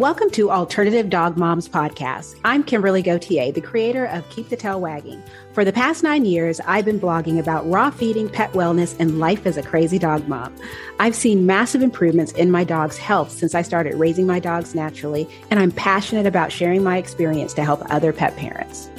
Welcome 0.00 0.28
to 0.30 0.50
Alternative 0.50 1.08
Dog 1.08 1.36
Moms 1.36 1.68
Podcast. 1.68 2.40
I'm 2.44 2.64
Kimberly 2.64 3.00
Gauthier, 3.00 3.52
the 3.52 3.60
creator 3.60 4.06
of 4.06 4.28
Keep 4.28 4.48
the 4.48 4.56
Tail 4.56 4.80
Wagging. 4.80 5.22
For 5.52 5.64
the 5.64 5.72
past 5.72 6.02
nine 6.02 6.24
years, 6.24 6.58
I've 6.66 6.84
been 6.84 6.98
blogging 6.98 7.38
about 7.38 7.64
raw 7.70 7.92
feeding, 7.92 8.28
pet 8.28 8.50
wellness, 8.54 8.96
and 8.98 9.20
life 9.20 9.46
as 9.46 9.56
a 9.56 9.62
crazy 9.62 10.00
dog 10.00 10.26
mom. 10.26 10.52
I've 10.98 11.14
seen 11.14 11.46
massive 11.46 11.80
improvements 11.80 12.32
in 12.32 12.50
my 12.50 12.64
dog's 12.64 12.98
health 12.98 13.30
since 13.30 13.54
I 13.54 13.62
started 13.62 13.94
raising 13.94 14.26
my 14.26 14.40
dogs 14.40 14.74
naturally, 14.74 15.28
and 15.52 15.60
I'm 15.60 15.70
passionate 15.70 16.26
about 16.26 16.50
sharing 16.50 16.82
my 16.82 16.96
experience 16.96 17.54
to 17.54 17.62
help 17.62 17.80
other 17.88 18.12
pet 18.12 18.36
parents. 18.36 18.90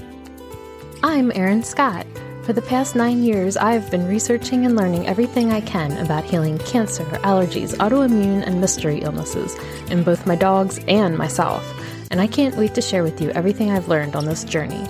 I'm 1.04 1.30
Erin 1.36 1.64
Scott. 1.64 2.08
For 2.46 2.54
the 2.54 2.62
past 2.62 2.96
nine 2.96 3.24
years, 3.24 3.58
I've 3.58 3.90
been 3.90 4.08
researching 4.08 4.68
and 4.68 4.76
learning 4.76 5.08
everything 5.08 5.52
I 5.52 5.62
can 5.62 5.98
about 5.98 6.26
healing 6.26 6.60
cancer, 6.60 7.04
allergies, 7.24 7.74
autoimmune, 7.78 8.46
and 8.46 8.62
mystery 8.62 9.00
illnesses 9.00 9.56
in 9.90 10.04
both 10.04 10.28
my 10.28 10.36
dogs 10.36 10.80
and 10.88 11.18
myself, 11.18 11.68
and 12.12 12.22
I 12.22 12.28
can't 12.28 12.56
wait 12.56 12.76
to 12.76 12.84
share 12.84 13.02
with 13.02 13.20
you 13.20 13.32
everything 13.32 13.72
I've 13.72 13.88
learned 13.88 14.16
on 14.16 14.26
this 14.26 14.44
journey. 14.44 14.88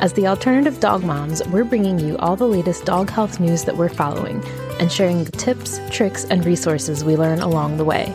As 0.00 0.12
the 0.12 0.28
alternative 0.28 0.78
dog 0.78 1.02
moms, 1.02 1.44
we're 1.48 1.64
bringing 1.64 1.98
you 1.98 2.18
all 2.18 2.36
the 2.36 2.46
latest 2.46 2.84
dog 2.84 3.10
health 3.10 3.40
news 3.40 3.64
that 3.64 3.76
we're 3.76 3.88
following 3.88 4.40
and 4.78 4.92
sharing 4.92 5.24
the 5.24 5.32
tips, 5.32 5.80
tricks, 5.90 6.22
and 6.26 6.46
resources 6.46 7.02
we 7.02 7.16
learn 7.16 7.40
along 7.40 7.78
the 7.78 7.84
way. 7.84 8.14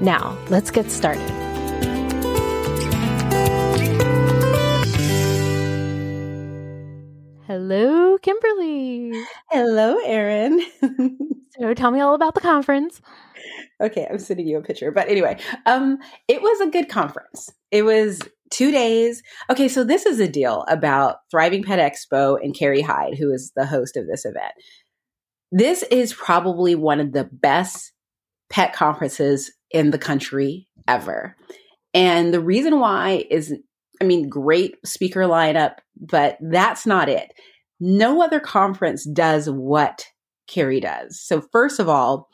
Now, 0.00 0.38
let's 0.48 0.70
get 0.70 0.92
started. 0.92 1.49
Hello, 7.50 8.16
Kimberly. 8.18 9.10
Hello, 9.50 9.98
Erin. 10.04 10.64
so 11.58 11.74
tell 11.74 11.90
me 11.90 11.98
all 11.98 12.14
about 12.14 12.36
the 12.36 12.40
conference. 12.40 13.00
Okay, 13.80 14.06
I'm 14.08 14.20
sending 14.20 14.46
you 14.46 14.58
a 14.58 14.62
picture. 14.62 14.92
But 14.92 15.08
anyway, 15.08 15.36
um, 15.66 15.98
it 16.28 16.42
was 16.42 16.60
a 16.60 16.70
good 16.70 16.88
conference. 16.88 17.50
It 17.72 17.82
was 17.82 18.20
two 18.50 18.70
days. 18.70 19.24
Okay, 19.50 19.66
so 19.66 19.82
this 19.82 20.06
is 20.06 20.20
a 20.20 20.28
deal 20.28 20.64
about 20.68 21.16
Thriving 21.28 21.64
Pet 21.64 21.80
Expo 21.80 22.38
and 22.40 22.54
Carrie 22.54 22.82
Hyde, 22.82 23.18
who 23.18 23.32
is 23.32 23.50
the 23.56 23.66
host 23.66 23.96
of 23.96 24.06
this 24.06 24.24
event. 24.24 24.52
This 25.50 25.82
is 25.90 26.14
probably 26.14 26.76
one 26.76 27.00
of 27.00 27.10
the 27.10 27.28
best 27.32 27.90
pet 28.48 28.72
conferences 28.72 29.50
in 29.72 29.90
the 29.90 29.98
country 29.98 30.68
ever. 30.86 31.34
And 31.94 32.32
the 32.32 32.38
reason 32.38 32.78
why 32.78 33.26
is 33.28 33.52
I 34.00 34.04
mean, 34.04 34.28
great 34.28 34.76
speaker 34.84 35.22
lineup, 35.22 35.76
but 36.00 36.38
that's 36.40 36.86
not 36.86 37.08
it. 37.08 37.32
No 37.80 38.22
other 38.22 38.40
conference 38.40 39.04
does 39.04 39.48
what 39.48 40.06
Carrie 40.46 40.80
does. 40.80 41.20
So 41.20 41.40
first 41.52 41.78
of 41.78 41.88
all, 41.88 42.28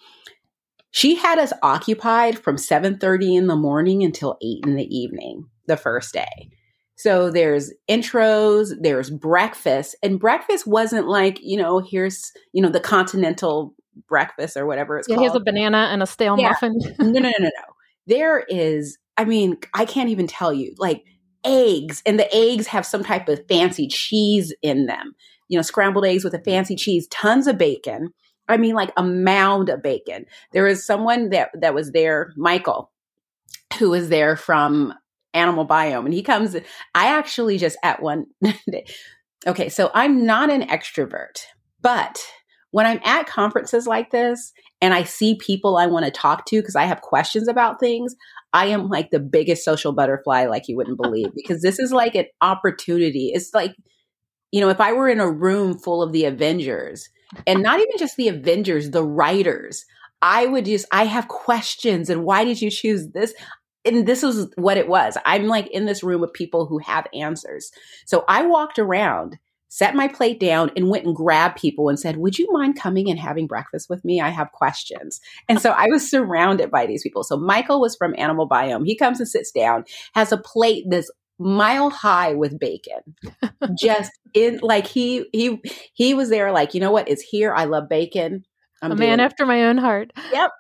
she 0.90 1.14
had 1.14 1.38
us 1.38 1.52
occupied 1.62 2.38
from 2.38 2.56
7:30 2.56 3.36
in 3.36 3.46
the 3.46 3.56
morning 3.56 4.02
until 4.02 4.38
8 4.42 4.64
in 4.64 4.76
the 4.76 4.96
evening 4.96 5.44
the 5.66 5.76
first 5.76 6.14
day. 6.14 6.50
So 6.96 7.30
there's 7.30 7.70
intros, 7.90 8.72
there's 8.80 9.10
breakfast, 9.10 9.96
and 10.02 10.18
breakfast 10.18 10.66
wasn't 10.66 11.06
like, 11.06 11.38
you 11.42 11.58
know, 11.58 11.80
here's, 11.80 12.32
you 12.52 12.62
know, 12.62 12.70
the 12.70 12.80
continental 12.80 13.74
breakfast 14.08 14.56
or 14.56 14.64
whatever 14.66 14.98
it's 14.98 15.08
yeah, 15.08 15.16
called. 15.16 15.26
Here's 15.26 15.36
a 15.36 15.44
banana 15.44 15.88
and 15.90 16.02
a 16.02 16.06
stale 16.06 16.38
yeah. 16.38 16.48
muffin. 16.48 16.78
no, 16.98 17.06
no, 17.06 17.20
no, 17.20 17.32
no, 17.38 17.44
no. 17.44 17.50
There 18.06 18.40
is, 18.48 18.96
I 19.18 19.26
mean, 19.26 19.58
I 19.74 19.84
can't 19.84 20.08
even 20.08 20.26
tell 20.26 20.52
you. 20.52 20.74
Like 20.78 21.04
eggs 21.46 22.02
and 22.04 22.18
the 22.18 22.34
eggs 22.34 22.66
have 22.66 22.84
some 22.84 23.04
type 23.04 23.28
of 23.28 23.46
fancy 23.48 23.88
cheese 23.88 24.52
in 24.62 24.86
them. 24.86 25.14
You 25.48 25.56
know, 25.56 25.62
scrambled 25.62 26.04
eggs 26.04 26.24
with 26.24 26.34
a 26.34 26.40
fancy 26.40 26.76
cheese, 26.76 27.06
tons 27.08 27.46
of 27.46 27.56
bacon. 27.56 28.12
I 28.48 28.56
mean, 28.56 28.74
like 28.74 28.92
a 28.96 29.02
mound 29.02 29.68
of 29.68 29.82
bacon. 29.82 30.26
There 30.52 30.64
was 30.64 30.84
someone 30.84 31.30
that 31.30 31.50
that 31.60 31.74
was 31.74 31.92
there, 31.92 32.32
Michael, 32.36 32.90
who 33.78 33.90
was 33.90 34.08
there 34.08 34.36
from 34.36 34.94
Animal 35.34 35.66
Biome, 35.66 36.04
and 36.04 36.14
he 36.14 36.22
comes. 36.22 36.56
I 36.94 37.08
actually 37.16 37.58
just 37.58 37.76
at 37.82 38.02
one. 38.02 38.26
day, 38.70 38.86
okay, 39.46 39.68
so 39.68 39.90
I'm 39.94 40.26
not 40.26 40.50
an 40.50 40.62
extrovert, 40.62 41.44
but 41.80 42.20
when 42.70 42.86
I'm 42.86 43.00
at 43.04 43.26
conferences 43.26 43.86
like 43.86 44.10
this 44.10 44.52
and 44.80 44.92
I 44.92 45.04
see 45.04 45.36
people 45.36 45.76
I 45.76 45.86
want 45.86 46.04
to 46.04 46.10
talk 46.10 46.44
to 46.46 46.60
because 46.60 46.76
I 46.76 46.84
have 46.84 47.00
questions 47.00 47.48
about 47.48 47.80
things, 47.80 48.14
I 48.52 48.66
am 48.66 48.88
like 48.88 49.10
the 49.10 49.20
biggest 49.20 49.64
social 49.64 49.92
butterfly, 49.92 50.46
like 50.46 50.68
you 50.68 50.76
wouldn't 50.76 51.00
believe, 51.00 51.28
because 51.34 51.62
this 51.62 51.78
is 51.78 51.92
like 51.92 52.14
an 52.14 52.26
opportunity. 52.40 53.30
It's 53.34 53.54
like, 53.54 53.74
you 54.52 54.60
know, 54.60 54.68
if 54.68 54.80
I 54.80 54.92
were 54.92 55.08
in 55.08 55.20
a 55.20 55.30
room 55.30 55.78
full 55.78 56.02
of 56.02 56.12
the 56.12 56.24
Avengers, 56.24 57.08
and 57.46 57.62
not 57.62 57.80
even 57.80 57.98
just 57.98 58.16
the 58.16 58.28
Avengers, 58.28 58.90
the 58.90 59.04
writers, 59.04 59.84
I 60.22 60.46
would 60.46 60.64
just, 60.64 60.86
I 60.92 61.04
have 61.04 61.28
questions. 61.28 62.08
And 62.08 62.24
why 62.24 62.44
did 62.44 62.60
you 62.60 62.70
choose 62.70 63.08
this? 63.08 63.34
And 63.84 64.06
this 64.06 64.22
is 64.22 64.48
what 64.56 64.76
it 64.76 64.88
was. 64.88 65.16
I'm 65.26 65.46
like 65.46 65.68
in 65.68 65.86
this 65.86 66.02
room 66.02 66.20
with 66.20 66.32
people 66.32 66.66
who 66.66 66.78
have 66.78 67.06
answers. 67.14 67.70
So 68.06 68.24
I 68.28 68.46
walked 68.46 68.78
around 68.78 69.38
set 69.68 69.94
my 69.94 70.08
plate 70.08 70.40
down 70.40 70.70
and 70.76 70.88
went 70.88 71.06
and 71.06 71.14
grabbed 71.14 71.58
people 71.58 71.88
and 71.88 71.98
said, 71.98 72.16
Would 72.16 72.38
you 72.38 72.48
mind 72.52 72.78
coming 72.78 73.10
and 73.10 73.18
having 73.18 73.46
breakfast 73.46 73.88
with 73.90 74.04
me? 74.04 74.20
I 74.20 74.30
have 74.30 74.52
questions. 74.52 75.20
And 75.48 75.60
so 75.60 75.70
I 75.70 75.86
was 75.86 76.08
surrounded 76.08 76.70
by 76.70 76.86
these 76.86 77.02
people. 77.02 77.24
So 77.24 77.36
Michael 77.36 77.80
was 77.80 77.96
from 77.96 78.14
Animal 78.18 78.48
Biome. 78.48 78.86
He 78.86 78.96
comes 78.96 79.20
and 79.20 79.28
sits 79.28 79.50
down, 79.50 79.84
has 80.14 80.32
a 80.32 80.38
plate 80.38 80.84
that's 80.88 81.10
mile 81.38 81.90
high 81.90 82.32
with 82.34 82.58
bacon. 82.58 83.00
Just 83.78 84.10
in 84.34 84.58
like 84.62 84.86
he 84.86 85.26
he 85.32 85.60
he 85.94 86.14
was 86.14 86.30
there 86.30 86.52
like, 86.52 86.74
you 86.74 86.80
know 86.80 86.92
what? 86.92 87.08
It's 87.08 87.22
here. 87.22 87.54
I 87.54 87.64
love 87.64 87.88
bacon. 87.88 88.44
I'm 88.82 88.92
a 88.92 88.96
man 88.96 89.20
after 89.20 89.46
my 89.46 89.64
own 89.64 89.78
heart. 89.78 90.12
Yep. 90.32 90.50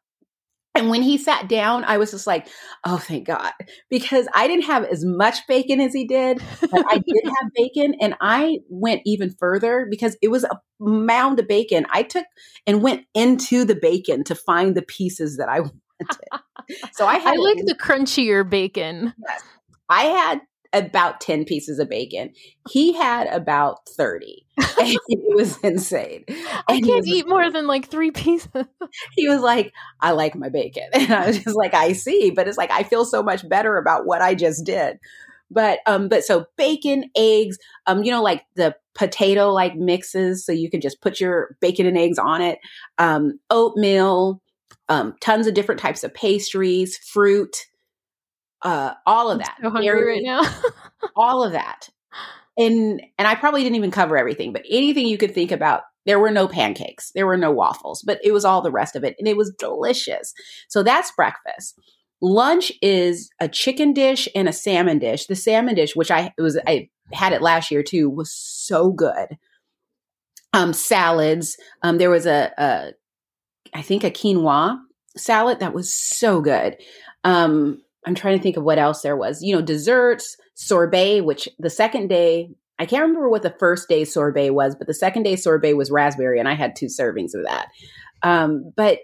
And 0.76 0.90
when 0.90 1.02
he 1.02 1.18
sat 1.18 1.48
down, 1.48 1.84
I 1.84 1.98
was 1.98 2.10
just 2.10 2.26
like, 2.26 2.48
oh, 2.84 2.98
thank 2.98 3.26
God. 3.26 3.52
Because 3.90 4.28
I 4.34 4.46
didn't 4.46 4.64
have 4.64 4.84
as 4.84 5.04
much 5.04 5.38
bacon 5.48 5.80
as 5.80 5.92
he 5.92 6.06
did, 6.06 6.42
but 6.60 6.84
I 6.88 6.98
did 6.98 7.24
have 7.24 7.52
bacon. 7.54 7.94
And 8.00 8.14
I 8.20 8.58
went 8.68 9.02
even 9.04 9.30
further 9.30 9.86
because 9.90 10.16
it 10.22 10.28
was 10.28 10.44
a 10.44 10.60
mound 10.78 11.40
of 11.40 11.48
bacon. 11.48 11.86
I 11.90 12.02
took 12.02 12.26
and 12.66 12.82
went 12.82 13.06
into 13.14 13.64
the 13.64 13.74
bacon 13.74 14.24
to 14.24 14.34
find 14.34 14.74
the 14.74 14.82
pieces 14.82 15.36
that 15.38 15.48
I 15.48 15.60
wanted. 15.60 15.72
So 16.92 17.06
I 17.06 17.18
had 17.18 17.34
I 17.34 17.36
like 17.36 17.58
the 17.64 17.76
crunchier 17.80 18.48
bacon. 18.48 19.14
Yes. 19.26 19.42
I 19.88 20.04
had 20.04 20.40
about 20.72 21.20
10 21.20 21.44
pieces 21.44 21.78
of 21.78 21.88
bacon. 21.88 22.32
He 22.68 22.92
had 22.92 23.26
about 23.28 23.88
30. 23.88 24.46
it 24.58 25.36
was 25.36 25.58
insane. 25.58 26.24
I 26.68 26.80
can't 26.80 27.06
eat 27.06 27.28
more 27.28 27.50
than 27.50 27.66
like 27.66 27.88
three 27.88 28.10
pieces. 28.10 28.48
he 29.12 29.28
was 29.28 29.40
like, 29.40 29.72
I 30.00 30.12
like 30.12 30.34
my 30.34 30.48
bacon. 30.48 30.88
And 30.94 31.12
I 31.12 31.26
was 31.26 31.42
just 31.42 31.56
like, 31.56 31.74
I 31.74 31.92
see. 31.92 32.30
But 32.30 32.48
it's 32.48 32.58
like, 32.58 32.70
I 32.70 32.82
feel 32.82 33.04
so 33.04 33.22
much 33.22 33.48
better 33.48 33.76
about 33.76 34.06
what 34.06 34.22
I 34.22 34.34
just 34.34 34.64
did. 34.64 34.98
But, 35.50 35.78
um, 35.86 36.08
but 36.08 36.24
so 36.24 36.46
bacon, 36.56 37.04
eggs, 37.16 37.58
um, 37.86 38.02
you 38.02 38.10
know, 38.10 38.22
like 38.22 38.44
the 38.56 38.74
potato 38.94 39.52
like 39.52 39.76
mixes. 39.76 40.44
So 40.44 40.52
you 40.52 40.70
can 40.70 40.80
just 40.80 41.00
put 41.00 41.20
your 41.20 41.56
bacon 41.60 41.86
and 41.86 41.96
eggs 41.96 42.18
on 42.18 42.40
it. 42.40 42.58
Um, 42.98 43.38
oatmeal, 43.50 44.40
um, 44.88 45.14
tons 45.20 45.46
of 45.46 45.54
different 45.54 45.80
types 45.80 46.02
of 46.02 46.14
pastries, 46.14 46.96
fruit, 46.98 47.66
uh, 48.62 48.94
all 49.06 49.30
of 49.30 49.38
that. 49.38 49.54
I'm 49.58 49.64
so 49.64 49.70
hungry 49.70 50.06
right 50.06 50.22
now. 50.22 50.42
all 51.16 51.42
of 51.42 51.52
that. 51.52 51.88
And 52.58 53.02
and 53.18 53.28
I 53.28 53.34
probably 53.34 53.62
didn't 53.62 53.76
even 53.76 53.90
cover 53.90 54.16
everything, 54.16 54.52
but 54.52 54.64
anything 54.70 55.06
you 55.06 55.18
could 55.18 55.34
think 55.34 55.52
about. 55.52 55.82
There 56.06 56.20
were 56.20 56.30
no 56.30 56.46
pancakes, 56.46 57.10
there 57.16 57.26
were 57.26 57.36
no 57.36 57.50
waffles, 57.50 58.00
but 58.02 58.20
it 58.22 58.30
was 58.30 58.44
all 58.44 58.62
the 58.62 58.70
rest 58.70 58.94
of 58.94 59.02
it, 59.02 59.16
and 59.18 59.26
it 59.26 59.36
was 59.36 59.52
delicious. 59.58 60.32
So 60.68 60.84
that's 60.84 61.10
breakfast. 61.10 61.80
Lunch 62.22 62.72
is 62.80 63.28
a 63.40 63.48
chicken 63.48 63.92
dish 63.92 64.28
and 64.34 64.48
a 64.48 64.52
salmon 64.52 64.98
dish. 64.98 65.26
The 65.26 65.34
salmon 65.34 65.74
dish, 65.74 65.96
which 65.96 66.10
I 66.10 66.32
was 66.38 66.58
I 66.66 66.88
had 67.12 67.32
it 67.32 67.42
last 67.42 67.70
year 67.70 67.82
too, 67.82 68.08
was 68.08 68.32
so 68.32 68.90
good. 68.90 69.36
Um, 70.52 70.72
salads. 70.72 71.56
Um, 71.82 71.98
there 71.98 72.08
was 72.08 72.24
a, 72.24 72.52
a 72.56 72.92
I 73.74 73.82
think 73.82 74.04
a 74.04 74.10
quinoa 74.10 74.78
salad 75.16 75.60
that 75.60 75.74
was 75.74 75.92
so 75.92 76.40
good. 76.40 76.76
Um, 77.24 77.82
I'm 78.06 78.14
trying 78.14 78.38
to 78.38 78.42
think 78.42 78.56
of 78.56 78.64
what 78.64 78.78
else 78.78 79.02
there 79.02 79.16
was. 79.16 79.42
You 79.42 79.54
know, 79.54 79.62
desserts, 79.62 80.36
sorbet, 80.54 81.22
which 81.22 81.48
the 81.58 81.70
second 81.70 82.08
day, 82.08 82.50
I 82.78 82.86
can't 82.86 83.02
remember 83.02 83.28
what 83.28 83.42
the 83.42 83.54
first 83.58 83.88
day 83.88 84.04
sorbet 84.04 84.50
was, 84.50 84.74
but 84.76 84.86
the 84.86 84.94
second 84.94 85.24
day 85.24 85.36
sorbet 85.36 85.74
was 85.74 85.90
raspberry, 85.90 86.38
and 86.38 86.48
I 86.48 86.54
had 86.54 86.76
two 86.76 86.86
servings 86.86 87.34
of 87.34 87.44
that. 87.44 87.68
Um, 88.22 88.72
but 88.76 89.00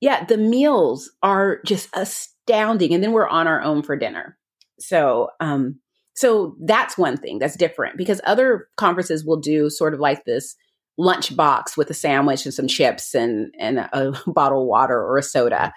yeah, 0.00 0.24
the 0.24 0.38
meals 0.38 1.10
are 1.22 1.60
just 1.64 1.88
astounding. 1.94 2.94
And 2.94 3.02
then 3.02 3.12
we're 3.12 3.28
on 3.28 3.46
our 3.46 3.62
own 3.62 3.82
for 3.82 3.96
dinner. 3.96 4.36
So, 4.78 5.30
um, 5.40 5.80
so 6.14 6.56
that's 6.64 6.96
one 6.96 7.16
thing 7.16 7.38
that's 7.38 7.56
different 7.56 7.96
because 7.96 8.20
other 8.24 8.68
conferences 8.76 9.24
will 9.24 9.40
do 9.40 9.68
sort 9.68 9.94
of 9.94 10.00
like 10.00 10.24
this 10.24 10.56
lunch 10.98 11.36
box 11.36 11.76
with 11.76 11.90
a 11.90 11.94
sandwich 11.94 12.46
and 12.46 12.54
some 12.54 12.66
chips 12.66 13.14
and 13.14 13.54
and 13.58 13.78
a 13.78 14.12
bottle 14.26 14.62
of 14.62 14.68
water 14.68 14.98
or 14.98 15.18
a 15.18 15.22
soda. 15.22 15.72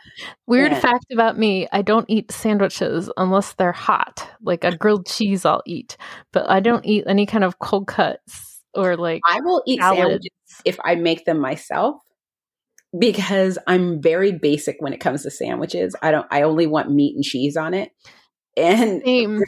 Weird 0.47 0.71
and, 0.71 0.81
fact 0.81 1.05
about 1.11 1.37
me, 1.37 1.67
I 1.71 1.81
don't 1.81 2.05
eat 2.09 2.31
sandwiches 2.31 3.11
unless 3.17 3.53
they're 3.53 3.71
hot. 3.71 4.27
Like 4.41 4.63
a 4.63 4.75
grilled 4.75 5.05
cheese 5.07 5.45
I'll 5.45 5.63
eat, 5.65 5.97
but 6.31 6.49
I 6.49 6.59
don't 6.59 6.85
eat 6.85 7.03
any 7.07 7.25
kind 7.25 7.43
of 7.43 7.59
cold 7.59 7.87
cuts 7.87 8.61
or 8.73 8.95
like 8.95 9.21
I 9.27 9.41
will 9.41 9.63
eat 9.67 9.79
salad. 9.79 9.97
sandwiches 9.97 10.31
if 10.65 10.77
I 10.83 10.95
make 10.95 11.25
them 11.25 11.39
myself. 11.39 12.01
because 12.97 13.57
I'm 13.67 14.01
very 14.01 14.31
basic 14.31 14.77
when 14.79 14.93
it 14.93 14.99
comes 14.99 15.23
to 15.23 15.31
sandwiches. 15.31 15.95
I 16.01 16.11
don't 16.11 16.27
I 16.31 16.43
only 16.43 16.67
want 16.67 16.91
meat 16.91 17.15
and 17.15 17.23
cheese 17.23 17.55
on 17.57 17.73
it. 17.73 17.91
And 18.57 19.01
Same. 19.05 19.43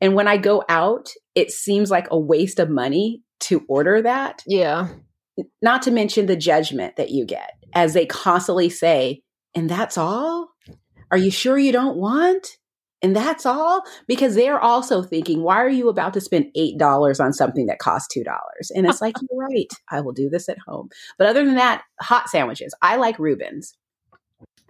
and 0.00 0.14
when 0.14 0.28
I 0.28 0.36
go 0.36 0.64
out, 0.68 1.10
it 1.34 1.50
seems 1.50 1.90
like 1.90 2.08
a 2.10 2.18
waste 2.18 2.58
of 2.58 2.70
money 2.70 3.22
to 3.40 3.64
order 3.68 4.02
that. 4.02 4.42
Yeah. 4.46 4.88
Not 5.62 5.82
to 5.82 5.90
mention 5.90 6.26
the 6.26 6.36
judgment 6.36 6.96
that 6.96 7.10
you 7.10 7.24
get 7.24 7.52
as 7.74 7.92
they 7.92 8.06
constantly 8.06 8.70
say, 8.70 9.22
and 9.54 9.68
that's 9.68 9.98
all? 9.98 10.50
Are 11.10 11.18
you 11.18 11.30
sure 11.30 11.58
you 11.58 11.72
don't 11.72 11.96
want? 11.96 12.58
And 13.02 13.14
that's 13.14 13.44
all? 13.44 13.82
Because 14.08 14.34
they're 14.34 14.58
also 14.58 15.02
thinking, 15.02 15.42
why 15.42 15.56
are 15.56 15.68
you 15.68 15.88
about 15.88 16.14
to 16.14 16.20
spend 16.20 16.46
$8 16.56 17.20
on 17.20 17.32
something 17.32 17.66
that 17.66 17.78
costs 17.78 18.16
$2? 18.16 18.24
And 18.74 18.86
it's 18.86 19.00
like, 19.00 19.14
you're 19.30 19.46
right. 19.46 19.72
I 19.90 20.00
will 20.00 20.12
do 20.12 20.28
this 20.28 20.48
at 20.48 20.58
home. 20.66 20.88
But 21.18 21.28
other 21.28 21.44
than 21.44 21.56
that, 21.56 21.82
hot 22.00 22.28
sandwiches. 22.28 22.74
I 22.82 22.96
like 22.96 23.18
Reuben's. 23.18 23.74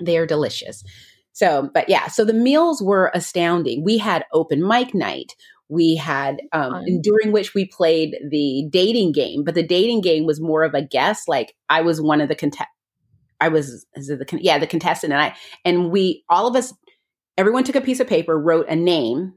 They 0.00 0.18
are 0.18 0.26
delicious. 0.26 0.84
So, 1.32 1.70
but 1.72 1.88
yeah, 1.88 2.08
so 2.08 2.24
the 2.24 2.32
meals 2.32 2.82
were 2.82 3.10
astounding. 3.14 3.84
We 3.84 3.98
had 3.98 4.24
open 4.32 4.66
mic 4.66 4.94
night. 4.94 5.34
We 5.68 5.96
had, 5.96 6.40
um, 6.52 6.72
Fun. 6.72 7.00
during 7.02 7.32
which 7.32 7.54
we 7.54 7.66
played 7.66 8.16
the 8.30 8.68
dating 8.70 9.12
game, 9.12 9.42
but 9.44 9.54
the 9.54 9.66
dating 9.66 10.00
game 10.00 10.24
was 10.24 10.40
more 10.40 10.62
of 10.62 10.74
a 10.74 10.82
guess. 10.82 11.24
Like 11.26 11.54
I 11.68 11.82
was 11.82 12.00
one 12.00 12.20
of 12.20 12.28
the 12.28 12.36
contest. 12.36 12.68
I 13.40 13.48
was, 13.48 13.84
is 13.94 14.08
it 14.08 14.18
the 14.18 14.24
con- 14.24 14.40
yeah 14.42 14.58
the 14.58 14.66
contestant, 14.66 15.12
and 15.12 15.20
I 15.20 15.36
and 15.64 15.90
we 15.90 16.24
all 16.28 16.46
of 16.46 16.56
us, 16.56 16.72
everyone 17.36 17.64
took 17.64 17.76
a 17.76 17.80
piece 17.80 18.00
of 18.00 18.06
paper, 18.06 18.38
wrote 18.38 18.68
a 18.68 18.76
name, 18.76 19.34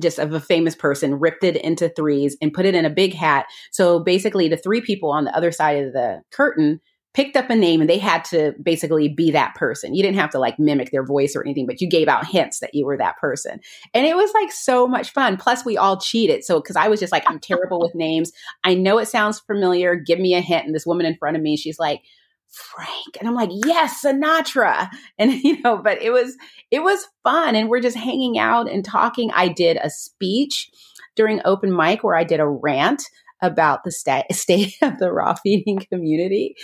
just 0.00 0.18
of 0.18 0.32
a 0.32 0.40
famous 0.40 0.74
person, 0.74 1.18
ripped 1.18 1.42
it 1.42 1.56
into 1.56 1.88
threes, 1.88 2.36
and 2.40 2.52
put 2.52 2.66
it 2.66 2.74
in 2.74 2.84
a 2.84 2.90
big 2.90 3.14
hat. 3.14 3.46
So 3.70 3.98
basically, 3.98 4.48
the 4.48 4.56
three 4.56 4.80
people 4.80 5.10
on 5.10 5.24
the 5.24 5.36
other 5.36 5.50
side 5.50 5.84
of 5.84 5.92
the 5.92 6.20
curtain 6.30 6.80
picked 7.14 7.36
up 7.36 7.50
a 7.50 7.56
name 7.56 7.80
and 7.80 7.90
they 7.90 7.98
had 7.98 8.24
to 8.24 8.54
basically 8.62 9.08
be 9.08 9.30
that 9.30 9.54
person. 9.54 9.94
You 9.94 10.02
didn't 10.02 10.18
have 10.18 10.30
to 10.30 10.38
like 10.38 10.58
mimic 10.58 10.90
their 10.90 11.04
voice 11.04 11.36
or 11.36 11.42
anything, 11.42 11.66
but 11.66 11.80
you 11.80 11.88
gave 11.88 12.08
out 12.08 12.26
hints 12.26 12.60
that 12.60 12.74
you 12.74 12.86
were 12.86 12.96
that 12.96 13.18
person. 13.18 13.60
And 13.92 14.06
it 14.06 14.16
was 14.16 14.32
like 14.32 14.50
so 14.50 14.88
much 14.88 15.12
fun. 15.12 15.36
Plus, 15.36 15.64
we 15.64 15.76
all 15.76 16.00
cheated. 16.00 16.44
So, 16.44 16.60
because 16.60 16.76
I 16.76 16.88
was 16.88 17.00
just 17.00 17.12
like, 17.12 17.24
I'm 17.26 17.38
terrible 17.38 17.80
with 17.80 17.94
names. 17.94 18.32
I 18.64 18.74
know 18.74 18.98
it 18.98 19.08
sounds 19.08 19.40
familiar. 19.40 19.94
Give 19.94 20.18
me 20.18 20.34
a 20.34 20.40
hint. 20.40 20.64
And 20.64 20.74
this 20.74 20.86
woman 20.86 21.04
in 21.04 21.16
front 21.16 21.36
of 21.36 21.42
me, 21.42 21.56
she's 21.56 21.78
like, 21.78 22.00
Frank. 22.48 23.16
And 23.18 23.28
I'm 23.28 23.34
like, 23.34 23.50
yes, 23.52 24.02
Sinatra. 24.04 24.88
And, 25.18 25.32
you 25.32 25.60
know, 25.60 25.78
but 25.78 26.00
it 26.00 26.10
was, 26.10 26.36
it 26.70 26.82
was 26.82 27.06
fun. 27.22 27.54
And 27.54 27.68
we're 27.68 27.80
just 27.80 27.96
hanging 27.96 28.38
out 28.38 28.70
and 28.70 28.84
talking. 28.84 29.30
I 29.34 29.48
did 29.48 29.76
a 29.76 29.90
speech 29.90 30.70
during 31.14 31.40
open 31.44 31.74
mic 31.74 32.02
where 32.02 32.16
I 32.16 32.24
did 32.24 32.40
a 32.40 32.48
rant 32.48 33.04
about 33.42 33.84
the 33.84 33.92
sta- 33.92 34.24
state 34.32 34.76
of 34.80 34.98
the 34.98 35.12
raw 35.12 35.34
feeding 35.34 35.84
community 35.90 36.56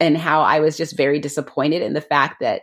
and 0.00 0.16
how 0.16 0.42
I 0.42 0.60
was 0.60 0.76
just 0.76 0.96
very 0.96 1.18
disappointed 1.18 1.82
in 1.82 1.92
the 1.92 2.00
fact 2.00 2.36
that 2.40 2.62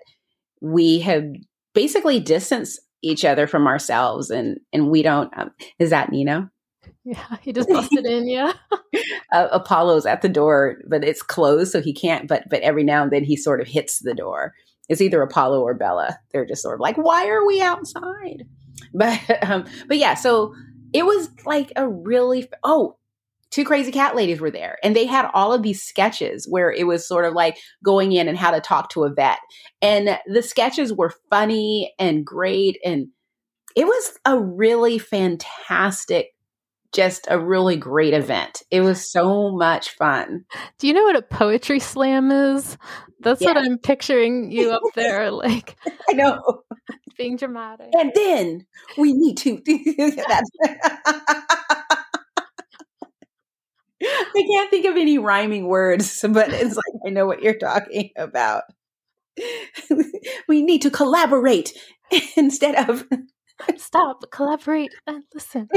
we 0.61 0.99
have 0.99 1.25
basically 1.73 2.19
distanced 2.19 2.79
each 3.01 3.25
other 3.25 3.47
from 3.47 3.67
ourselves 3.67 4.29
and 4.29 4.59
and 4.71 4.89
we 4.89 5.01
don't 5.01 5.35
um, 5.37 5.51
is 5.79 5.89
that 5.89 6.11
Nino 6.11 6.49
Yeah. 7.03 7.37
He 7.41 7.51
just 7.51 7.67
busted 7.67 8.05
in. 8.05 8.27
Yeah. 8.27 8.53
uh, 9.33 9.47
Apollo's 9.51 10.05
at 10.05 10.21
the 10.21 10.29
door 10.29 10.77
but 10.87 11.03
it's 11.03 11.23
closed 11.23 11.71
so 11.71 11.81
he 11.81 11.93
can't 11.93 12.27
but 12.27 12.43
but 12.49 12.61
every 12.61 12.83
now 12.83 13.03
and 13.03 13.11
then 13.11 13.23
he 13.23 13.35
sort 13.35 13.61
of 13.61 13.67
hits 13.67 13.99
the 13.99 14.13
door 14.13 14.53
it's 14.87 15.01
either 15.01 15.21
Apollo 15.21 15.61
or 15.61 15.73
Bella 15.73 16.19
they're 16.31 16.45
just 16.45 16.61
sort 16.61 16.75
of 16.75 16.79
like 16.79 16.97
why 16.97 17.27
are 17.27 17.45
we 17.45 17.61
outside 17.61 18.45
but 18.93 19.19
um 19.43 19.65
but 19.87 19.97
yeah 19.97 20.13
so 20.13 20.53
it 20.93 21.05
was 21.05 21.29
like 21.45 21.71
a 21.75 21.87
really 21.87 22.47
oh 22.63 22.97
two 23.51 23.65
crazy 23.65 23.91
cat 23.91 24.15
ladies 24.15 24.39
were 24.39 24.51
there 24.51 24.77
and 24.83 24.95
they 24.95 25.05
had 25.05 25.29
all 25.33 25.53
of 25.53 25.61
these 25.61 25.83
sketches 25.83 26.47
where 26.49 26.71
it 26.71 26.87
was 26.87 27.07
sort 27.07 27.25
of 27.25 27.33
like 27.33 27.57
going 27.83 28.13
in 28.13 28.27
and 28.27 28.37
how 28.37 28.51
to 28.51 28.61
talk 28.61 28.89
to 28.89 29.03
a 29.03 29.13
vet. 29.13 29.39
And 29.81 30.17
the 30.25 30.41
sketches 30.41 30.93
were 30.93 31.13
funny 31.29 31.93
and 31.99 32.25
great 32.25 32.79
and 32.83 33.07
it 33.75 33.85
was 33.85 34.17
a 34.25 34.37
really 34.39 34.97
fantastic 34.97 36.27
just 36.93 37.25
a 37.29 37.39
really 37.39 37.77
great 37.77 38.13
event. 38.13 38.63
It 38.69 38.81
was 38.81 39.09
so 39.09 39.51
much 39.51 39.91
fun. 39.91 40.43
Do 40.77 40.87
you 40.87 40.93
know 40.93 41.03
what 41.03 41.15
a 41.15 41.21
poetry 41.21 41.79
slam 41.79 42.31
is? 42.31 42.77
That's 43.21 43.41
what 43.41 43.57
I'm 43.57 43.77
picturing 43.77 44.51
you 44.51 44.71
up 44.71 44.81
there, 44.95 45.31
like 45.31 45.77
i 46.09 46.13
know. 46.13 46.63
being 47.17 47.37
dramatic. 47.37 47.91
and 47.97 48.11
then 48.15 48.65
we 48.97 49.13
need 49.13 49.37
to 49.37 49.61
I 54.35 54.43
can't 54.47 54.69
think 54.69 54.85
of 54.85 54.97
any 54.97 55.17
rhyming 55.17 55.67
words, 55.67 56.23
but 56.29 56.49
it's 56.49 56.75
like 56.75 57.01
I 57.05 57.09
know 57.09 57.25
what 57.25 57.41
you're 57.41 57.57
talking 57.57 58.09
about. 58.17 58.63
we 60.47 60.61
need 60.61 60.81
to 60.81 60.89
collaborate 60.89 61.73
instead 62.35 62.89
of 62.89 63.05
Stop, 63.77 64.23
collaborate, 64.31 64.93
and 65.07 65.23
listen. 65.33 65.67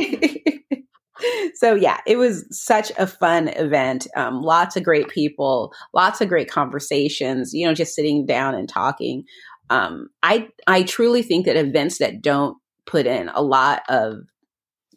so 1.54 1.74
yeah, 1.74 2.00
it 2.06 2.16
was 2.16 2.46
such 2.50 2.90
a 2.98 3.06
fun 3.06 3.48
event. 3.48 4.06
Um, 4.16 4.40
lots 4.40 4.76
of 4.76 4.84
great 4.84 5.08
people, 5.08 5.72
lots 5.92 6.20
of 6.20 6.28
great 6.28 6.50
conversations. 6.50 7.52
You 7.52 7.66
know, 7.66 7.74
just 7.74 7.94
sitting 7.94 8.26
down 8.26 8.54
and 8.54 8.68
talking. 8.68 9.24
Um, 9.70 10.08
I 10.22 10.48
I 10.66 10.82
truly 10.82 11.22
think 11.22 11.46
that 11.46 11.56
events 11.56 11.98
that 11.98 12.22
don't 12.22 12.56
put 12.86 13.06
in 13.06 13.28
a 13.34 13.42
lot 13.42 13.82
of 13.88 14.18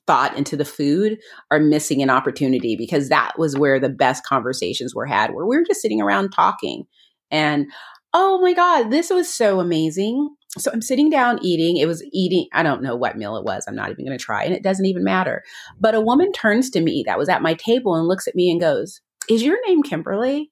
thought 0.08 0.36
into 0.38 0.56
the 0.56 0.66
food 0.66 1.20
are 1.52 1.60
missing 1.60 2.02
an 2.02 2.10
opportunity 2.10 2.76
because 2.76 3.10
that 3.10 3.34
was 3.38 3.58
where 3.58 3.80
the 3.80 3.90
best 3.90 4.24
conversations 4.26 4.96
were 4.96 5.06
had, 5.06 5.34
where 5.34 5.46
we 5.46 5.58
were 5.58 5.66
just 5.68 5.82
sitting 5.82 6.02
around 6.02 6.32
talking. 6.32 6.86
And 7.30 7.68
oh 8.14 8.40
my 8.42 8.54
god, 8.54 8.90
this 8.90 9.10
was 9.10 9.32
so 9.32 9.60
amazing. 9.60 10.30
So 10.58 10.72
I'm 10.72 10.82
sitting 10.82 11.10
down 11.10 11.40
eating. 11.44 11.78
It 11.78 11.88
was 11.88 12.04
eating, 12.12 12.48
I 12.54 12.64
don't 12.64 12.82
know 12.82 12.96
what 12.96 13.18
meal 13.18 13.38
it 13.38 13.44
was. 13.44 13.66
I'm 13.68 13.76
not 13.76 13.92
even 13.92 14.06
going 14.06 14.18
to 14.18 14.24
try, 14.24 14.44
and 14.44 14.56
it 14.56 14.64
doesn't 14.64 14.86
even 14.86 15.04
matter. 15.04 15.44
But 15.80 15.94
a 15.94 16.02
woman 16.02 16.32
turns 16.32 16.70
to 16.72 16.82
me 16.82 17.04
that 17.06 17.20
was 17.20 17.30
at 17.30 17.42
my 17.42 17.54
table 17.54 17.96
and 17.96 18.08
looks 18.08 18.28
at 18.28 18.36
me 18.36 18.50
and 18.50 18.60
goes, 18.60 19.02
Is 19.30 19.44
your 19.44 19.58
name 19.68 19.84
Kimberly? 19.84 20.52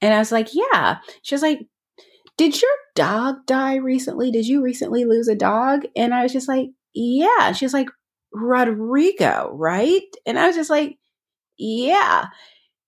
And 0.00 0.14
I 0.14 0.18
was 0.18 0.30
like, 0.30 0.50
Yeah. 0.52 0.98
She 1.22 1.34
was 1.34 1.42
like, 1.42 1.60
Did 2.36 2.60
your 2.60 2.70
dog 2.94 3.46
die 3.46 3.76
recently? 3.76 4.30
Did 4.30 4.46
you 4.46 4.62
recently 4.62 5.04
lose 5.04 5.26
a 5.26 5.34
dog? 5.34 5.84
And 5.96 6.14
I 6.14 6.22
was 6.22 6.32
just 6.32 6.48
like, 6.48 6.68
Yeah. 6.94 7.52
She 7.52 7.64
was 7.64 7.74
like, 7.74 7.88
Rodrigo, 8.32 9.50
right? 9.54 10.02
And 10.26 10.38
I 10.38 10.46
was 10.46 10.56
just 10.56 10.70
like, 10.70 10.98
Yeah. 11.58 12.26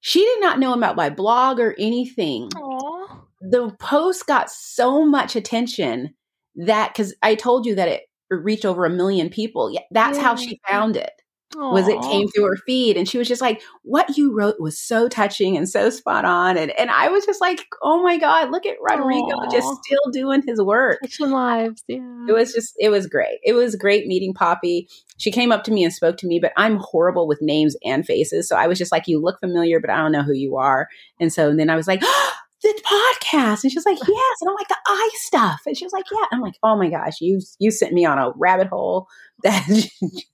She 0.01 0.21
did 0.21 0.41
not 0.41 0.59
know 0.59 0.73
about 0.73 0.97
my 0.97 1.11
blog 1.11 1.61
or 1.61 1.77
anything 1.79 2.49
Aw. 2.57 3.21
the 3.41 3.71
post 3.79 4.27
got 4.27 4.51
so 4.51 5.05
much 5.05 5.37
attention 5.37 6.15
that 6.57 6.93
because 6.93 7.15
I 7.23 7.37
told 7.37 7.67
you 7.67 7.77
that 7.77 7.89
it 7.89 8.03
reached 8.29 8.65
over 8.65 8.85
a 8.85 8.91
million 8.91 9.31
people. 9.31 9.71
Yeah, 9.71 9.83
that's 9.93 10.19
how 10.19 10.35
she 10.35 10.61
found 10.69 10.97
it. 10.97 11.22
Was 11.57 11.89
it 11.89 12.01
came 12.03 12.29
through 12.29 12.45
her 12.45 12.57
feed, 12.67 12.97
and 12.97 13.09
she 13.09 13.19
was 13.19 13.29
just 13.29 13.41
like, 13.43 13.63
"What 13.83 14.17
you 14.17 14.35
wrote 14.35 14.61
was 14.61 14.79
so 14.79 15.09
touching 15.09 15.57
and 15.57 15.69
so 15.69 15.91
spot 15.91 16.25
on," 16.25 16.57
and 16.57 16.71
and 16.79 16.91
I 16.91 17.09
was 17.09 17.27
just 17.27 17.41
like, 17.41 17.67
"Oh 17.83 18.03
my 18.03 18.19
god, 18.19 18.51
look 18.51 18.67
at 18.67 18.77
Rodrigo 18.81 19.37
just 19.51 19.69
still 19.85 20.11
doing 20.13 20.43
his 20.47 20.61
work." 20.61 20.99
Touching 21.03 21.31
lives, 21.31 21.85
yeah. 21.89 22.27
It 22.29 22.33
was 22.33 22.53
just, 22.53 22.75
it 22.79 22.89
was 22.89 23.07
great. 23.07 23.39
It 23.45 23.53
was 23.55 23.77
great 23.77 24.07
meeting 24.07 24.35
Poppy. 24.35 24.89
She 25.19 25.31
came 25.31 25.53
up 25.53 25.65
to 25.65 25.73
me 25.73 25.85
and 25.85 25.93
spoke 25.93 26.17
to 26.19 26.27
me, 26.27 26.39
but 26.41 26.53
I'm 26.57 26.77
horrible 26.77 27.27
with 27.27 27.41
names 27.43 27.77
and 27.85 28.05
faces. 28.07 28.49
So 28.49 28.57
I 28.57 28.67
was 28.67 28.79
just 28.79 28.93
like, 28.93 29.07
you 29.07 29.21
look 29.21 29.41
familiar, 29.41 29.81
but 29.81 29.91
I 29.91 29.99
don't 29.99 30.13
know 30.13 30.23
who 30.23 30.35
you 30.35 30.57
are. 30.57 30.89
And 31.21 31.33
so 31.33 31.55
then 31.55 31.71
I 31.71 31.77
was 31.77 31.87
like, 31.87 32.01
the 32.63 32.83
podcast. 32.85 33.63
And 33.63 33.73
she's 33.73 33.87
like, 33.87 33.99
yes. 34.09 34.37
And 34.41 34.49
I'm 34.49 34.55
like, 34.55 34.69
the 34.69 34.77
eye 34.87 35.11
stuff. 35.15 35.61
And 35.67 35.77
she 35.77 35.85
was 35.85 35.93
like, 35.93 36.07
yeah. 36.11 36.27
I'm 36.33 36.41
like, 36.41 36.55
oh 36.63 36.77
my 36.77 36.91
gosh, 36.91 37.21
you, 37.21 37.41
you 37.59 37.71
sent 37.71 37.93
me 37.93 38.05
on 38.05 38.19
a 38.19 38.33
rabbit 38.37 38.69
hole 38.69 39.09
that. 39.43 39.67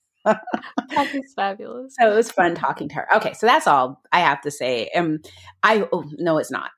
Poppy's 0.94 1.32
fabulous. 1.34 1.94
so 1.98 2.10
it 2.10 2.14
was 2.14 2.30
fun 2.30 2.54
talking 2.54 2.88
to 2.88 2.94
her. 2.96 3.16
Okay. 3.16 3.32
So 3.34 3.46
that's 3.46 3.66
all 3.66 4.00
I 4.12 4.20
have 4.20 4.40
to 4.42 4.50
say. 4.50 4.90
Um, 4.94 5.18
I, 5.62 5.86
oh, 5.92 6.04
no, 6.18 6.38
it's 6.38 6.50
not. 6.50 6.70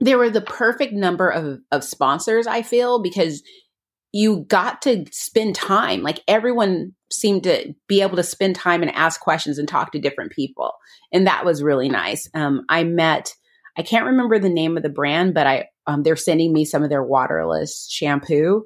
There 0.00 0.18
were 0.18 0.30
the 0.30 0.40
perfect 0.40 0.92
number 0.92 1.28
of, 1.28 1.58
of 1.72 1.82
sponsors, 1.82 2.46
I 2.46 2.62
feel, 2.62 3.02
because 3.02 3.42
you 4.12 4.44
got 4.48 4.82
to 4.82 5.04
spend 5.10 5.54
time. 5.54 6.02
Like 6.02 6.22
everyone 6.28 6.92
seemed 7.10 7.44
to 7.44 7.74
be 7.88 8.02
able 8.02 8.16
to 8.16 8.22
spend 8.22 8.56
time 8.56 8.82
and 8.82 8.94
ask 8.94 9.20
questions 9.20 9.58
and 9.58 9.68
talk 9.68 9.92
to 9.92 9.98
different 9.98 10.32
people. 10.32 10.72
And 11.12 11.26
that 11.26 11.44
was 11.44 11.62
really 11.62 11.88
nice. 11.88 12.28
Um, 12.34 12.62
I 12.68 12.84
met, 12.84 13.34
I 13.76 13.82
can't 13.82 14.06
remember 14.06 14.38
the 14.38 14.48
name 14.48 14.76
of 14.76 14.82
the 14.82 14.88
brand, 14.88 15.34
but 15.34 15.46
I, 15.46 15.66
um, 15.86 16.02
they're 16.02 16.16
sending 16.16 16.52
me 16.52 16.64
some 16.64 16.82
of 16.82 16.90
their 16.90 17.02
waterless 17.02 17.86
shampoo. 17.90 18.64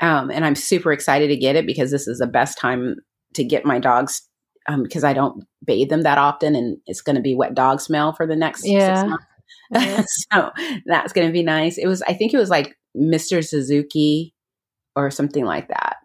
Um, 0.00 0.30
and 0.30 0.44
I'm 0.44 0.56
super 0.56 0.92
excited 0.92 1.28
to 1.28 1.36
get 1.36 1.56
it 1.56 1.66
because 1.66 1.90
this 1.90 2.06
is 2.06 2.18
the 2.18 2.26
best 2.26 2.58
time 2.58 2.96
to 3.34 3.44
get 3.44 3.64
my 3.64 3.78
dogs 3.78 4.22
um, 4.68 4.82
because 4.82 5.04
I 5.04 5.12
don't 5.12 5.44
bathe 5.64 5.90
them 5.90 6.02
that 6.02 6.18
often 6.18 6.54
and 6.54 6.78
it's 6.86 7.00
going 7.02 7.16
to 7.16 7.22
be 7.22 7.34
wet 7.34 7.54
dog 7.54 7.80
smell 7.80 8.12
for 8.12 8.26
the 8.26 8.36
next 8.36 8.62
Yeah. 8.66 8.94
six 8.94 9.08
months. 9.10 9.24
Yeah. 9.70 10.04
so 10.32 10.50
that's 10.86 11.12
going 11.12 11.26
to 11.26 11.32
be 11.32 11.42
nice. 11.42 11.78
It 11.78 11.86
was, 11.86 12.02
I 12.02 12.14
think 12.14 12.32
it 12.32 12.38
was 12.38 12.50
like 12.50 12.76
Mr. 12.96 13.46
Suzuki 13.46 14.34
or 14.96 15.10
something 15.10 15.44
like 15.44 15.68
that. 15.68 15.96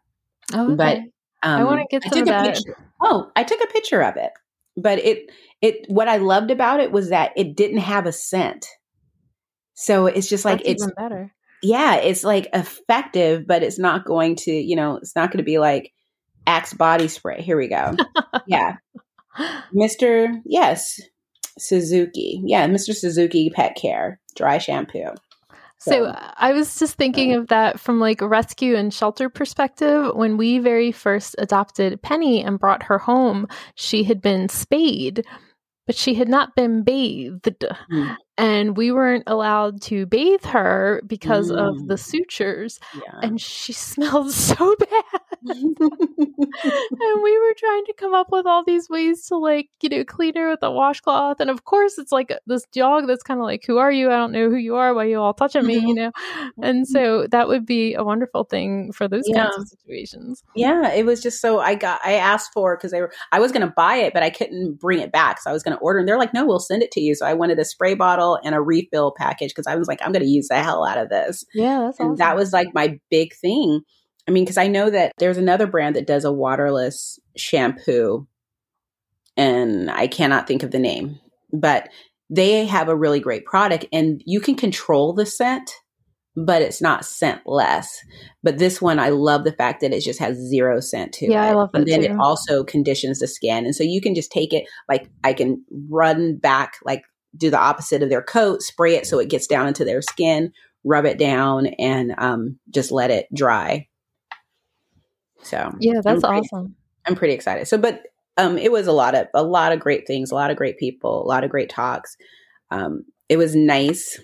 Oh, 0.53 0.75
But 0.75 0.98
um, 1.43 1.62
I 1.62 1.63
want 1.63 1.81
to 1.81 1.88
get 1.89 2.03
I 2.05 2.09
some 2.09 2.19
of 2.19 2.25
took 2.27 2.36
a 2.36 2.38
that. 2.43 2.55
picture. 2.55 2.75
Oh, 3.01 3.31
I 3.36 3.43
took 3.43 3.62
a 3.63 3.67
picture 3.67 4.01
of 4.01 4.17
it, 4.17 4.31
but 4.75 5.00
it 5.00 5.29
it 5.62 5.86
what 5.88 6.09
I 6.09 6.17
loved 6.17 6.51
about 6.51 6.79
it 6.81 6.91
was 6.91 7.09
that 7.09 7.31
it 7.38 7.55
didn't 7.55 7.77
have 7.77 8.05
a 8.05 8.12
scent. 8.12 8.65
So 9.75 10.07
it's 10.07 10.27
just 10.27 10.43
like 10.43 10.57
That's 10.59 10.69
it's 10.69 10.83
even 10.83 10.93
better. 10.98 11.33
yeah, 11.62 11.95
it's 11.95 12.24
like 12.25 12.48
effective, 12.53 13.48
but 13.48 13.63
it's 13.63 13.79
not 13.79 14.05
going 14.05 14.36
to, 14.38 14.51
you 14.51 14.75
know, 14.75 14.98
it's 14.98 15.15
not 15.15 15.29
going 15.31 15.38
to 15.38 15.43
be 15.43 15.59
like 15.59 15.93
Axe 16.50 16.74
body 16.74 17.08
spray. 17.08 17.41
Here 17.41 17.58
we 17.58 17.68
go. 17.68 17.96
yeah. 18.48 18.77
Mr. 19.74 20.41
Yes, 20.46 21.00
Suzuki. 21.58 22.41
Yeah, 22.46 22.68
Mr. 22.68 22.96
Suzuki 22.96 23.50
Pet 23.50 23.75
Care 23.79 24.20
Dry 24.36 24.58
Shampoo. 24.58 25.12
So 25.79 25.91
So- 25.91 26.06
uh, 26.06 26.32
I 26.36 26.51
was 26.53 26.77
just 26.79 26.96
thinking 26.96 27.34
of 27.36 27.48
that 27.48 27.79
from 27.79 28.00
like 28.00 28.22
a 28.22 28.27
rescue 28.27 28.75
and 28.75 28.94
shelter 28.94 29.29
perspective. 29.29 30.15
When 30.15 30.38
we 30.38 30.60
very 30.60 30.91
first 30.91 31.36
adopted 31.38 32.01
Penny 32.01 32.44
and 32.44 32.60
brought 32.60 32.84
her 32.84 32.98
home, 32.98 33.48
she 33.75 34.03
had 34.03 34.22
been 34.22 34.50
spayed, 34.50 35.24
but 35.88 35.96
she 35.96 36.15
had 36.15 36.27
not 36.27 36.56
been 36.56 36.84
bathed. 36.84 37.63
Mm. 37.91 38.15
And 38.38 38.77
we 38.77 38.91
weren't 38.91 39.24
allowed 39.27 39.82
to 39.84 40.06
bathe 40.06 40.46
her 40.46 41.01
because 41.06 41.50
of 41.51 41.75
Mm. 41.75 41.88
the 41.88 41.98
sutures. 41.98 42.79
Yeah. 42.96 43.20
And 43.22 43.39
she 43.39 43.72
smelled 43.91 44.32
so 44.32 44.75
bad. 44.77 45.28
and 45.48 47.24
we 47.24 47.39
were 47.39 47.53
trying 47.58 47.86
to 47.86 47.93
come 47.98 48.13
up 48.13 48.27
with 48.31 48.46
all 48.46 48.63
these 48.63 48.89
ways 48.89 49.25
to 49.27 49.38
like 49.38 49.69
you 49.81 49.89
know 49.89 50.03
clean 50.03 50.36
her 50.36 50.50
with 50.50 50.63
a 50.63 50.72
washcloth 50.72 51.39
and 51.39 51.50
of 51.50 51.65
course 51.65 51.98
it's 51.98 52.12
like 52.12 52.31
uh, 52.31 52.38
this 52.46 52.65
dog 52.74 53.08
that's 53.08 53.24
kind 53.24 53.39
of 53.39 53.46
like 53.46 53.63
who 53.65 53.77
are 53.77 53.91
you? 53.91 54.12
I 54.12 54.17
don't 54.17 54.31
know 54.31 54.50
who 54.50 54.55
you 54.55 54.75
are. 54.75 54.93
Why 54.93 55.05
you 55.05 55.19
all 55.19 55.34
touching 55.34 55.65
me? 55.65 55.77
Mm-hmm. 55.77 55.88
You 55.88 55.93
know? 55.96 56.12
And 56.62 56.86
mm-hmm. 56.86 56.91
so 56.91 57.27
that 57.31 57.48
would 57.48 57.65
be 57.65 57.93
a 57.93 58.03
wonderful 58.03 58.43
thing 58.43 58.91
for 58.91 59.08
those 59.08 59.24
kinds 59.34 59.58
of 59.58 59.67
situations. 59.67 60.43
Yeah, 60.55 60.91
it 60.91 61.05
was 61.05 61.22
just 61.22 61.41
so 61.41 61.60
I 61.60 61.75
got 61.75 62.00
I 62.03 62.13
asked 62.13 62.51
for 62.53 62.75
because 62.75 62.91
they 62.91 63.01
were 63.01 63.12
I 63.31 63.39
was 63.39 63.51
going 63.51 63.65
to 63.65 63.74
buy 63.75 63.96
it, 63.98 64.13
but 64.13 64.24
I 64.24 64.29
couldn't 64.29 64.79
bring 64.79 65.00
it 65.00 65.12
back, 65.12 65.41
so 65.41 65.50
I 65.50 65.53
was 65.53 65.63
going 65.63 65.77
to 65.77 65.81
order, 65.81 66.00
and 66.00 66.08
they're 66.08 66.17
like, 66.17 66.34
"No, 66.34 66.46
we'll 66.46 66.60
send 66.60 66.84
it 66.84 66.91
to 66.91 67.01
you." 67.01 67.15
So 67.15 67.25
I 67.25 67.34
wanted 67.34 67.60
a 67.60 67.65
spray 67.65 67.93
bottle 67.93 68.39
and 68.43 68.55
a 68.55 68.62
refill 68.62 69.13
package 69.17 69.51
because 69.51 69.67
I 69.67 69.75
was 69.75 69.88
like, 69.88 70.00
"I'm 70.03 70.12
going 70.12 70.24
to 70.24 70.29
use 70.29 70.48
the 70.48 70.62
hell 70.62 70.86
out 70.86 70.98
of 70.98 71.10
this." 71.10 71.46
yeah 71.53 71.79
that's 71.86 72.00
and 72.00 72.10
awesome. 72.10 72.17
that 72.17 72.36
was 72.36 72.53
like 72.53 72.74
my 72.74 73.00
big 73.10 73.34
thing. 73.36 73.81
I 74.29 74.31
mean, 74.31 74.43
because 74.43 74.57
I 74.59 74.67
know 74.67 74.91
that 74.91 75.13
there's 75.17 75.39
another 75.39 75.65
brand 75.65 75.95
that 75.95 76.05
does 76.05 76.24
a 76.24 76.31
waterless 76.31 77.19
shampoo, 77.36 78.27
and 79.36 79.89
I 79.89 80.05
cannot 80.05 80.45
think 80.45 80.62
of 80.62 80.69
the 80.69 80.77
name, 80.77 81.17
but 81.51 81.89
they 82.29 82.67
have 82.67 82.89
a 82.89 82.95
really 82.95 83.19
great 83.19 83.43
product, 83.43 83.88
and 83.91 84.21
you 84.27 84.39
can 84.39 84.53
control 84.53 85.13
the 85.13 85.25
scent, 85.25 85.71
but 86.36 86.62
it's 86.62 86.79
not 86.79 87.05
scentless. 87.05 87.88
But 88.43 88.59
this 88.59 88.79
one, 88.79 89.00
I 89.00 89.09
love 89.09 89.45
the 89.45 89.51
fact 89.51 89.81
that 89.81 89.93
it 89.93 90.01
just 90.01 90.19
has 90.19 90.38
zero 90.38 90.79
scent 90.79 91.12
to 91.13 91.25
it. 91.25 91.31
Yeah, 91.31 91.45
I 91.45 91.53
love 91.53 91.71
And 91.74 91.88
then 91.88 92.01
too. 92.01 92.12
it 92.12 92.19
also 92.19 92.63
conditions 92.63 93.17
the 93.17 93.27
skin, 93.27 93.65
and 93.65 93.75
so 93.75 93.83
you 93.83 94.00
can 94.00 94.13
just 94.13 94.31
take 94.31 94.53
it 94.53 94.65
like 94.88 95.09
I 95.24 95.33
can 95.33 95.65
run 95.89 96.38
back 96.38 96.74
like 96.86 97.01
do 97.36 97.50
the 97.50 97.57
opposite 97.57 98.03
of 98.03 98.12
their 98.12 98.21
coat, 98.21 98.62
spray 98.62 98.93
it 98.93 99.07
so 99.07 99.17
it 99.17 99.31
gets 99.31 99.48
down 99.48 99.67
into 99.67 99.86
their 99.86 100.03
skin, 100.03 100.51
rub 100.83 101.05
it 101.05 101.17
down, 101.17 101.65
and 101.79 102.13
um, 102.19 102.59
just 102.69 102.91
let 102.91 103.09
it 103.09 103.25
dry. 103.33 103.88
So 105.43 105.74
yeah 105.79 106.01
that's 106.03 106.24
I'm 106.24 106.29
pretty- 106.29 106.48
awesome 106.48 106.75
I'm 107.10 107.15
pretty 107.15 107.34
excited. 107.34 107.67
So, 107.67 107.77
but 107.77 108.03
um, 108.38 108.58
it 108.58 108.72
was 108.72 108.88
a 108.88 108.91
lot 108.91 109.15
of 109.15 109.27
a 109.34 109.43
lot 109.43 109.72
of 109.72 109.79
great 109.79 110.08
things, 110.08 110.31
a 110.31 110.36
lot 110.36 110.51
of 110.51 110.58
great 110.58 110.77
people, 110.77 111.24
a 111.24 111.27
lot 111.27 111.43
of 111.43 111.50
great 111.50 111.69
talks. 111.69 112.15
Um, 112.72 113.05
it 113.27 113.38
was 113.38 113.55
nice 113.55 114.19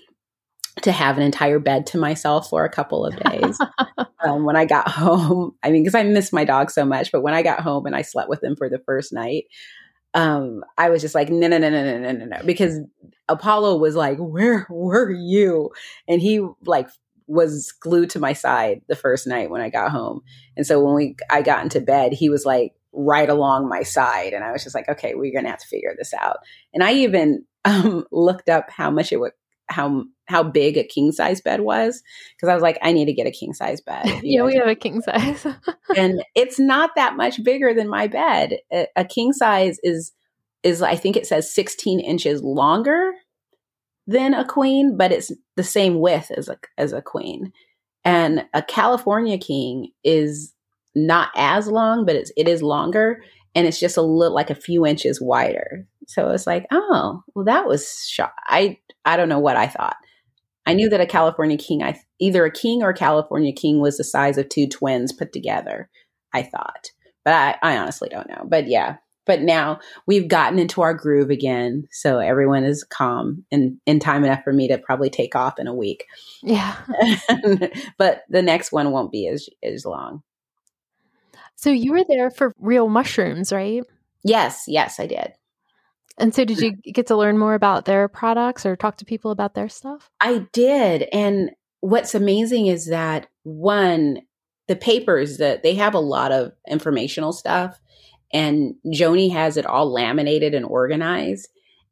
to 0.82 0.92
have 0.92 1.18
an 1.18 1.24
entire 1.24 1.60
bed 1.60 1.88
to 1.88 1.98
myself 1.98 2.50
for 2.50 2.64
a 2.64 2.70
couple 2.70 3.06
of 3.06 3.16
days. 3.18 3.58
um, 4.24 4.46
when 4.46 4.56
I 4.56 4.66
got 4.66 4.88
home, 4.88 5.56
I 5.64 5.72
mean, 5.72 5.84
because 5.84 5.96
I 5.96 6.04
miss 6.04 6.32
my 6.32 6.46
dog 6.46 6.70
so 6.70 6.86
much, 6.86 7.12
but 7.12 7.22
when 7.22 7.34
I 7.34 7.42
got 7.42 7.62
home 7.62 7.86
and 7.86 7.96
I 7.96 8.02
slept 8.04 8.30
with 8.30 8.44
him 8.44 8.56
for 8.56 8.70
the 8.70 8.80
first 8.80 9.14
night, 9.14 9.46
um, 10.14 10.64
I 10.78 10.90
was 10.90 11.02
just 11.02 11.16
like, 11.16 11.30
no, 11.30 11.48
no, 11.48 11.58
no, 11.58 11.70
no, 11.70 11.84
no, 11.84 12.00
no, 12.00 12.12
no, 12.12 12.26
no, 12.26 12.42
because 12.46 12.80
Apollo 13.28 13.78
was 13.78 13.96
like, 13.96 14.18
where 14.18 14.68
were 14.70 15.12
you? 15.12 15.72
And 16.08 16.22
he 16.22 16.46
like 16.66 16.90
was 17.28 17.72
glued 17.72 18.12
to 18.12 18.20
my 18.20 18.34
side 18.34 18.82
the 18.88 18.96
first 18.96 19.28
night 19.28 19.50
when 19.50 19.62
I 19.62 19.70
got 19.70 19.92
home. 19.92 20.22
And 20.56 20.66
so 20.66 20.84
when 20.84 20.96
we 20.96 21.16
I 21.30 21.42
got 21.42 21.64
into 21.64 21.82
bed, 21.82 22.14
he 22.14 22.30
was 22.30 22.46
like 22.46 22.74
right 22.94 23.30
along 23.30 23.68
my 23.68 23.84
side, 23.84 24.34
and 24.34 24.44
I 24.44 24.52
was 24.52 24.64
just 24.64 24.76
like, 24.76 24.88
okay, 24.88 25.16
we're 25.16 25.34
gonna 25.34 25.50
have 25.50 25.60
to 25.60 25.68
figure 25.68 25.94
this 25.98 26.14
out. 26.14 26.38
And 26.74 26.84
I 26.84 26.94
even 26.94 27.46
um, 27.66 28.06
looked 28.12 28.50
up 28.50 28.70
how 28.70 28.92
much 28.92 29.12
it 29.12 29.20
would 29.20 29.32
how 29.68 30.04
how 30.28 30.44
big 30.44 30.78
a 30.78 30.84
king 30.84 31.12
size 31.12 31.42
bed 31.42 31.62
was 31.62 32.02
because 32.36 32.50
I 32.50 32.54
was 32.54 32.62
like, 32.62 32.78
I 32.82 32.94
need 32.94 33.06
to 33.06 33.14
get 33.14 33.28
a 33.28 33.32
king 33.32 33.54
size 33.54 33.82
bed. 33.82 34.06
Yeah 34.24 34.40
know, 34.40 34.46
we 34.46 34.56
have 34.56 34.68
a 34.68 34.76
king 34.76 35.02
size 35.02 35.46
and 35.98 36.24
it's 36.36 36.60
not 36.60 36.92
that 36.96 37.16
much 37.16 37.44
bigger 37.44 37.74
than 37.74 37.90
my 37.90 38.08
bed. 38.08 38.58
A, 38.72 38.88
a 38.96 39.06
king 39.06 39.34
size 39.34 39.78
is 39.84 40.14
is 40.64 40.82
I 40.82 40.96
think 40.96 41.16
it 41.16 41.28
says 41.28 41.54
16 41.54 42.00
inches 42.00 42.42
longer 42.42 43.14
than 44.08 44.34
a 44.34 44.46
queen, 44.46 44.98
but 44.98 45.12
it's 45.12 45.32
the 45.56 45.64
same 45.64 46.00
width 46.00 46.32
as 46.32 46.50
a 46.50 46.58
as 46.78 46.94
a 46.94 47.02
queen. 47.02 47.52
And 48.04 48.46
a 48.54 48.62
California 48.62 49.38
king 49.38 49.92
is 50.04 50.54
not 50.94 51.30
as 51.36 51.68
long, 51.68 52.06
but 52.06 52.16
it's 52.16 52.32
it 52.38 52.48
is 52.48 52.62
longer 52.62 53.22
and 53.56 53.66
it's 53.66 53.80
just 53.80 53.98
a 53.98 54.02
little 54.02 54.36
like 54.36 54.50
a 54.50 54.56
few 54.56 54.86
inches 54.86 55.22
wider. 55.22 55.88
So 56.08 56.30
it's 56.30 56.46
like, 56.46 56.68
oh, 56.72 57.24
well, 57.34 57.46
that 57.46 57.68
was 57.68 58.06
shot. 58.08 58.34
I 58.46 58.78
I 59.06 59.18
don't 59.18 59.30
know 59.30 59.40
what 59.40 59.58
I 59.58 59.68
thought. 59.68 59.96
I 60.68 60.74
knew 60.74 60.90
that 60.90 61.02
a 61.02 61.06
California 61.06 61.58
king, 61.58 61.84
I 61.84 62.00
either 62.20 62.46
a 62.46 62.52
king 62.52 62.84
or 62.84 62.90
a 62.90 62.96
California 62.96 63.54
king 63.54 63.80
was 63.80 63.98
the 63.98 64.04
size 64.04 64.38
of 64.38 64.50
two 64.50 64.68
twins 64.68 65.14
put 65.14 65.32
together. 65.32 65.90
I 66.34 66.44
thought, 66.44 66.92
but 67.24 67.34
I, 67.34 67.56
I 67.64 67.78
honestly 67.78 68.10
don't 68.10 68.28
know. 68.28 68.46
But 68.48 68.68
yeah, 68.68 68.98
but 69.26 69.42
now 69.42 69.80
we've 70.06 70.28
gotten 70.28 70.60
into 70.60 70.82
our 70.82 70.94
groove 70.94 71.30
again, 71.30 71.88
so 71.92 72.20
everyone 72.20 72.64
is 72.64 72.84
calm 72.84 73.44
and 73.52 73.78
in 73.86 74.00
time 74.00 74.24
enough 74.24 74.44
for 74.44 74.54
me 74.54 74.68
to 74.68 74.78
probably 74.78 75.10
take 75.10 75.36
off 75.36 75.60
in 75.60 75.68
a 75.68 75.74
week. 75.74 76.06
yeah 76.44 76.76
but 77.98 78.24
the 78.30 78.42
next 78.42 78.72
one 78.72 78.92
won't 78.92 79.12
be 79.12 79.28
as 79.28 79.48
as 79.64 79.86
long. 79.86 80.22
so 81.56 81.70
you 81.70 81.92
were 81.92 82.04
there 82.08 82.30
for 82.30 82.54
real 82.60 82.88
mushrooms 82.90 83.52
right 83.52 83.84
Yes, 84.28 84.64
yes, 84.68 85.00
I 85.00 85.06
did. 85.06 85.34
and 86.18 86.34
so 86.34 86.46
did 86.46 86.60
you 86.60 86.72
get 86.72 87.08
to 87.08 87.16
learn 87.16 87.38
more 87.38 87.54
about 87.54 87.86
their 87.86 88.08
products 88.08 88.66
or 88.66 88.76
talk 88.76 88.98
to 88.98 89.06
people 89.06 89.30
about 89.32 89.54
their 89.54 89.70
stuff 89.70 90.10
I 90.20 90.48
did. 90.52 91.08
And 91.14 91.52
what's 91.82 92.16
amazing 92.16 92.66
is 92.68 92.88
that 92.88 93.28
one, 93.44 94.22
the 94.68 94.76
papers 94.76 95.38
that 95.38 95.62
they 95.62 95.76
have 95.76 95.94
a 95.94 96.00
lot 96.00 96.32
of 96.32 96.54
informational 96.68 97.32
stuff 97.34 97.80
and 98.34 98.76
Joni 98.88 99.32
has 99.32 99.58
it 99.58 99.66
all 99.66 99.92
laminated 99.92 100.54
and 100.54 100.66
organized. 100.66 101.50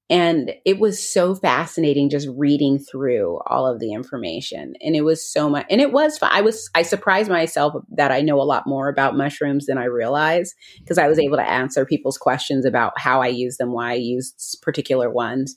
And 0.10 0.52
it 0.66 0.80
was 0.80 1.02
so 1.02 1.34
fascinating 1.34 2.10
just 2.10 2.28
reading 2.36 2.78
through 2.78 3.40
all 3.48 3.66
of 3.66 3.80
the 3.80 3.94
information. 3.94 4.74
And 4.82 4.96
it 4.96 5.02
was 5.02 5.25
so 5.25 5.50
much, 5.50 5.66
and 5.70 5.80
it 5.80 5.94
was. 5.94 6.20
I 6.22 6.42
was, 6.42 6.70
I 6.75 6.84
surprised 6.84 7.30
myself 7.32 7.74
that 7.96 8.12
I 8.12 8.22
know 8.22 8.40
a 8.40 8.44
lot 8.44 8.68
more 8.68 8.90
about 8.90 9.18
mushrooms 9.18 9.66
than 9.66 9.78
I 9.78 9.86
realized 9.86 10.54
because 10.80 10.98
I 10.98 11.08
was 11.08 11.20
able 11.20 11.38
to 11.38 11.50
answer 11.50 11.86
people's 11.86 12.18
questions 12.18 12.66
about 12.66 13.00
how 13.00 13.22
I 13.22 13.28
use 13.28 13.58
them, 13.58 13.72
why 13.72 13.92
I 13.92 13.96
use 13.96 14.56
particular 14.62 15.10
ones 15.10 15.56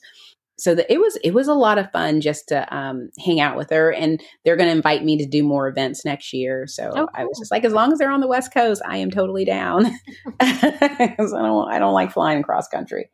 so 0.59 0.73
that 0.73 0.91
it 0.91 0.99
was 0.99 1.17
it 1.23 1.33
was 1.33 1.47
a 1.47 1.53
lot 1.53 1.77
of 1.77 1.91
fun 1.91 2.19
just 2.19 2.47
to 2.47 2.75
um, 2.75 3.09
hang 3.23 3.39
out 3.39 3.55
with 3.55 3.69
her 3.69 3.93
and 3.93 4.21
they're 4.43 4.55
going 4.55 4.69
to 4.69 4.75
invite 4.75 5.03
me 5.03 5.17
to 5.17 5.25
do 5.25 5.43
more 5.43 5.67
events 5.67 6.03
next 6.03 6.33
year. 6.33 6.65
So 6.67 6.91
Oh, 6.95 7.07
i 7.13 7.25
was 7.25 7.37
just 7.37 7.51
like 7.51 7.63
as 7.63 7.73
long 7.73 7.91
as 7.91 7.99
they're 7.99 8.11
on 8.11 8.21
the 8.21 8.27
west 8.27 8.53
coast 8.53 8.81
i 8.85 8.97
am 8.97 9.11
totally 9.11 9.45
down. 9.45 9.85
I 10.39 11.15
don't 11.17 11.69
i 11.69 11.79
don't 11.79 11.93
like 11.93 12.11
flying 12.11 12.43
cross 12.43 12.67
country. 12.67 13.09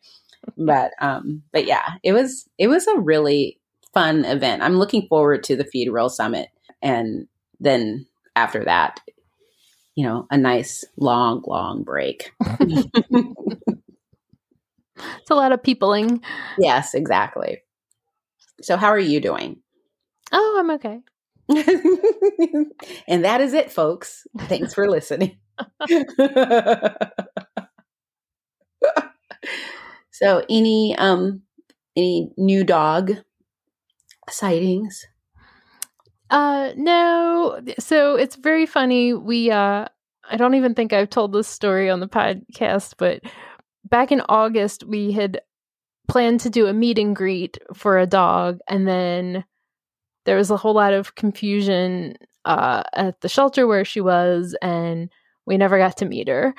But 0.57 0.91
um 0.99 1.43
but 1.51 1.65
yeah 1.65 1.93
it 2.03 2.13
was 2.13 2.49
it 2.57 2.67
was 2.67 2.87
a 2.87 2.99
really 2.99 3.59
fun 3.93 4.25
event. 4.25 4.63
I'm 4.63 4.77
looking 4.77 5.07
forward 5.07 5.43
to 5.43 5.55
the 5.55 5.65
feed 5.65 5.89
roll 5.91 6.09
summit 6.09 6.47
and 6.81 7.27
then 7.59 8.05
after 8.35 8.63
that 8.65 8.99
you 9.95 10.03
know 10.05 10.25
a 10.31 10.37
nice 10.37 10.83
long 10.97 11.43
long 11.45 11.83
break 11.83 12.31
it's 15.19 15.31
a 15.31 15.35
lot 15.35 15.51
of 15.51 15.61
peopling 15.61 16.21
yes 16.59 16.93
exactly 16.93 17.59
so 18.61 18.77
how 18.77 18.87
are 18.87 18.99
you 18.99 19.19
doing 19.19 19.57
oh 20.31 20.57
i'm 20.59 20.71
okay 20.71 20.99
and 23.07 23.25
that 23.25 23.41
is 23.41 23.53
it, 23.53 23.71
folks. 23.71 24.25
Thanks 24.41 24.73
for 24.73 24.89
listening. 24.89 25.37
so, 30.11 30.43
any 30.49 30.95
um, 30.97 31.41
any 31.97 32.31
new 32.37 32.63
dog 32.63 33.17
sightings? 34.29 35.05
Uh 36.29 36.71
no. 36.77 37.59
So 37.77 38.15
it's 38.15 38.37
very 38.37 38.65
funny. 38.65 39.13
We 39.13 39.51
uh 39.51 39.87
I 40.31 40.37
don't 40.37 40.55
even 40.55 40.73
think 40.73 40.93
I've 40.93 41.09
told 41.09 41.33
this 41.33 41.47
story 41.47 41.89
on 41.89 41.99
the 41.99 42.07
podcast, 42.07 42.93
but 42.97 43.21
back 43.85 44.11
in 44.11 44.21
August 44.29 44.83
we 44.83 45.11
had 45.11 45.41
planned 46.07 46.41
to 46.41 46.49
do 46.49 46.67
a 46.67 46.73
meet 46.73 46.99
and 46.99 47.15
greet 47.15 47.57
for 47.73 47.97
a 47.97 48.07
dog 48.07 48.59
and 48.67 48.87
then 48.87 49.45
there 50.25 50.37
was 50.37 50.51
a 50.51 50.57
whole 50.57 50.73
lot 50.73 50.93
of 50.93 51.15
confusion 51.15 52.15
uh 52.45 52.83
at 52.93 53.19
the 53.21 53.29
shelter 53.29 53.65
where 53.67 53.85
she 53.85 54.01
was 54.01 54.55
and 54.61 55.09
we 55.45 55.57
never 55.57 55.77
got 55.77 55.97
to 55.97 56.05
meet 56.05 56.27
her. 56.27 56.53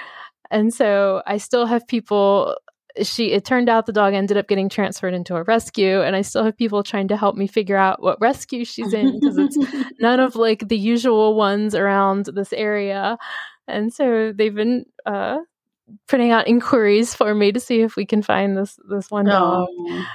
And 0.51 0.73
so 0.73 1.23
I 1.27 1.39
still 1.39 1.67
have 1.67 1.87
people 1.87 2.57
she 3.03 3.33
it 3.33 3.45
turned 3.45 3.69
out 3.69 3.87
the 3.87 3.93
dog 3.93 4.15
ended 4.15 4.37
up 4.37 4.47
getting 4.47 4.69
transferred 4.69 5.15
into 5.15 5.35
a 5.35 5.43
rescue 5.43 6.01
and 6.01 6.15
i 6.15 6.23
still 6.23 6.45
have 6.45 6.57
people 6.57 6.85
trying 6.85 7.09
to 7.09 7.17
help 7.17 7.35
me 7.35 7.49
figure 7.49 7.77
out 7.77 8.01
what 8.01 8.21
rescue 8.21 8.65
she's 8.65 8.93
in 8.93 9.19
because 9.19 9.37
it's 9.37 9.59
none 10.01 10.21
of 10.21 10.37
like 10.37 10.69
the 10.69 10.79
usual 10.79 11.35
ones 11.35 11.75
around 11.75 12.27
this 12.37 12.53
area 12.53 13.19
and 13.67 13.93
so 13.93 14.33
they've 14.33 14.55
been 14.55 14.85
uh 15.07 15.39
putting 16.09 16.31
out 16.31 16.49
inquiries 16.49 17.15
for 17.15 17.35
me 17.35 17.53
to 17.53 17.61
see 17.61 17.81
if 17.81 17.97
we 17.97 18.07
can 18.07 18.23
find 18.23 18.57
this 18.57 18.79
this 18.89 19.11
one 19.11 19.27
dog 19.27 19.69
oh. 19.71 20.07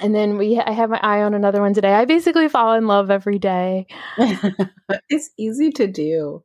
and 0.00 0.14
then 0.14 0.38
we 0.38 0.58
i 0.58 0.70
have 0.70 0.90
my 0.90 1.00
eye 1.02 1.22
on 1.22 1.34
another 1.34 1.60
one 1.60 1.74
today 1.74 1.94
i 1.94 2.04
basically 2.04 2.48
fall 2.48 2.74
in 2.74 2.86
love 2.86 3.10
every 3.10 3.38
day 3.38 3.86
it's 5.08 5.30
easy 5.36 5.70
to 5.70 5.86
do 5.86 6.42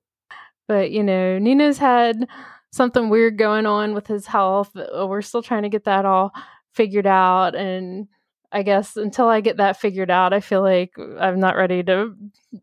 but 0.68 0.92
you 0.92 1.04
know 1.04 1.38
nina's 1.38 1.78
had 1.78 2.28
something 2.72 3.10
weird 3.10 3.38
going 3.38 3.66
on 3.66 3.94
with 3.94 4.08
his 4.08 4.26
health. 4.26 4.76
Uh, 4.76 5.08
we're 5.08 5.22
still 5.22 5.42
trying 5.42 5.64
to 5.64 5.70
get 5.70 5.86
that 5.86 6.06
all 6.06 6.32
figured 6.74 7.08
out. 7.08 7.56
And 7.56 8.08
I 8.52 8.64
guess 8.64 8.96
until 8.96 9.28
I 9.28 9.42
get 9.42 9.58
that 9.58 9.80
figured 9.80 10.12
out, 10.12 10.34
I 10.34 10.40
feel 10.40 10.62
like 10.62 10.92
I'm 11.20 11.40
not 11.40 11.56
ready 11.56 11.84
to 11.84 12.16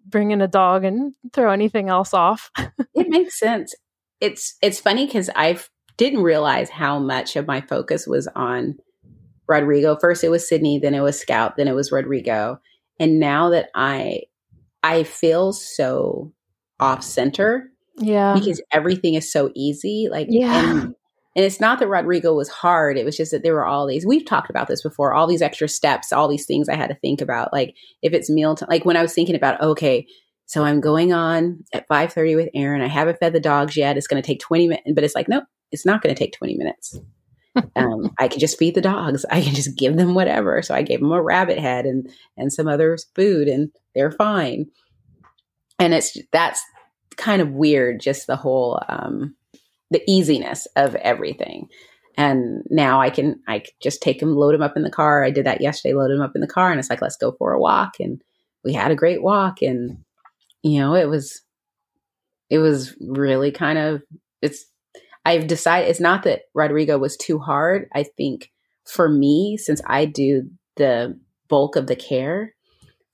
bring 0.07 0.31
in 0.31 0.41
a 0.41 0.49
dog 0.49 0.85
and 0.85 1.15
throw 1.33 1.51
anything 1.53 1.89
else 1.89 2.15
off. 2.15 2.51
it 2.95 3.09
makes 3.09 3.39
sense. 3.39 3.75
It's 4.21 4.57
it's 4.63 4.81
funny 4.81 5.07
because 5.07 5.29
I 5.35 5.59
didn't 5.97 6.23
realize 6.23 6.71
how 6.71 6.99
much 6.99 7.37
of 7.37 7.47
my 7.47 7.61
focus 7.61 8.07
was 8.07 8.29
on 8.35 8.77
Rodrigo. 9.49 9.97
First 9.97 10.25
it 10.25 10.31
was 10.31 10.49
Sydney, 10.49 10.79
then 10.79 10.95
it 10.95 11.01
was 11.01 11.21
Scout, 11.21 11.57
then 11.57 11.69
it 11.69 11.75
was 11.75 11.93
Rodrigo. 11.93 12.61
And 12.99 13.21
now 13.21 13.51
that 13.51 13.71
I 13.75 14.23
I 14.83 15.03
feel 15.05 15.53
so 15.53 16.33
off 16.79 17.03
center 17.03 17.71
yeah. 17.99 18.35
Because 18.35 18.61
everything 18.73 19.15
is 19.15 19.31
so 19.31 19.51
easy. 19.55 20.09
Like, 20.11 20.29
yeah. 20.31 20.71
And, 20.71 20.81
and 21.35 21.45
it's 21.45 21.61
not 21.61 21.79
that 21.81 21.89
Rodrigo 21.89 22.35
was 22.35 22.49
hard. 22.49 22.97
It 22.97 23.05
was 23.05 23.17
just 23.17 23.31
that 23.31 23.43
there 23.43 23.55
were 23.55 23.67
all 23.67 23.87
these, 23.87 24.07
we've 24.07 24.25
talked 24.25 24.51
about 24.51 24.69
this 24.69 24.83
before, 24.83 25.13
all 25.13 25.27
these 25.27 25.43
extra 25.43 25.69
steps, 25.69 26.13
all 26.13 26.29
these 26.29 26.47
things 26.47 26.69
I 26.69 26.77
had 26.77 26.89
to 26.89 26.95
think 26.97 27.21
about. 27.21 27.53
Like 27.53 27.75
if 28.03 28.13
it's 28.13 28.31
meal 28.31 28.55
time, 28.55 28.69
like 28.71 28.85
when 28.85 28.97
I 28.97 29.03
was 29.03 29.13
thinking 29.13 29.37
about, 29.37 29.61
okay, 29.61 30.07
so 30.47 30.65
I'm 30.65 30.81
going 30.81 31.13
on 31.13 31.65
at 31.73 31.89
5.30 31.89 32.37
with 32.37 32.49
Erin. 32.55 32.81
I 32.81 32.87
haven't 32.87 33.19
fed 33.19 33.33
the 33.33 33.41
dogs 33.41 33.77
yet. 33.77 33.97
It's 33.97 34.07
going 34.07 34.23
to 34.23 34.27
take 34.27 34.41
20 34.41 34.69
minutes, 34.69 34.93
but 34.95 35.03
it's 35.03 35.15
like, 35.15 35.29
no, 35.29 35.43
it's 35.73 35.87
not 35.87 36.03
going 36.03 36.15
to 36.15 36.19
take 36.19 36.33
20 36.33 36.57
minutes. 36.57 37.01
um, 37.77 38.13
I 38.19 38.29
can 38.29 38.39
just 38.39 38.59
feed 38.59 38.75
the 38.75 38.81
dogs. 38.81 39.25
I 39.31 39.41
can 39.43 39.55
just 39.55 39.77
give 39.77 39.97
them 39.97 40.15
whatever. 40.15 40.61
So 40.63 40.75
I 40.75 40.83
gave 40.83 41.01
them 41.01 41.13
a 41.13 41.23
rabbit 41.23 41.59
head 41.59 41.87
and, 41.87 42.11
and 42.37 42.53
some 42.53 42.69
other 42.69 42.99
food 43.15 43.49
and 43.49 43.71
they're 43.95 44.13
fine. 44.13 44.67
And 45.79 45.95
it's, 45.95 46.17
that's, 46.33 46.63
kind 47.17 47.43
of 47.43 47.51
weird, 47.51 48.01
just 48.01 48.27
the 48.27 48.37
whole 48.37 48.81
um, 48.89 49.35
the 49.91 50.03
easiness 50.07 50.67
of 50.77 50.95
everything. 50.97 51.69
And 52.17 52.63
now 52.71 53.01
I 53.01 53.11
can 53.11 53.41
I 53.47 53.65
just 53.83 54.01
take 54.01 54.21
them, 54.21 54.35
load 54.35 54.55
them 54.55 54.63
up 54.63 54.77
in 54.77 54.83
the 54.83 54.91
car. 54.91 55.23
I 55.23 55.31
did 55.31 55.47
that 55.47 55.61
yesterday, 55.61 55.95
load 55.95 56.11
them 56.11 56.23
up 56.23 56.35
in 56.35 56.41
the 56.41 56.47
car, 56.47 56.71
and 56.71 56.79
it's 56.79 56.89
like 56.89 57.03
let's 57.03 57.17
go 57.17 57.33
for 57.33 57.53
a 57.53 57.61
walk. 57.61 57.97
And 58.01 58.23
we 58.65 58.73
had 58.73 58.91
a 58.91 58.97
great 58.97 59.23
walk, 59.23 59.61
and 59.63 59.99
you 60.63 60.81
know 60.81 60.95
it 60.95 61.09
was 61.09 61.43
it 62.49 62.59
was 62.59 62.95
really 63.01 63.51
kind 63.51 63.79
of 63.79 64.03
it's 64.41 64.65
I've 65.27 65.49
decided 65.49 65.91
it's 65.91 65.99
not 65.99 66.23
that 66.23 66.43
Rodrigo 66.55 66.99
was 66.99 67.17
too 67.17 67.41
hard. 67.41 67.89
I 67.93 68.05
think 68.05 68.53
for 68.85 69.09
me, 69.09 69.57
since 69.57 69.83
I 69.85 70.05
do 70.05 70.49
the 70.77 71.19
bulk 71.49 71.75
of 71.75 71.89
the 71.89 71.97
care, 71.97 72.55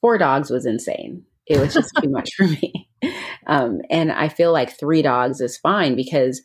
four 0.02 0.18
dogs 0.18 0.50
was 0.50 0.66
insane. 0.66 1.24
It 1.46 1.58
was 1.58 1.72
just 1.72 1.90
too 2.02 2.10
much 2.10 2.34
for 2.36 2.46
me. 2.46 2.88
Um, 3.48 3.80
and 3.90 4.12
I 4.12 4.28
feel 4.28 4.52
like 4.52 4.78
three 4.78 5.02
dogs 5.02 5.40
is 5.40 5.58
fine 5.58 5.96
because 5.96 6.40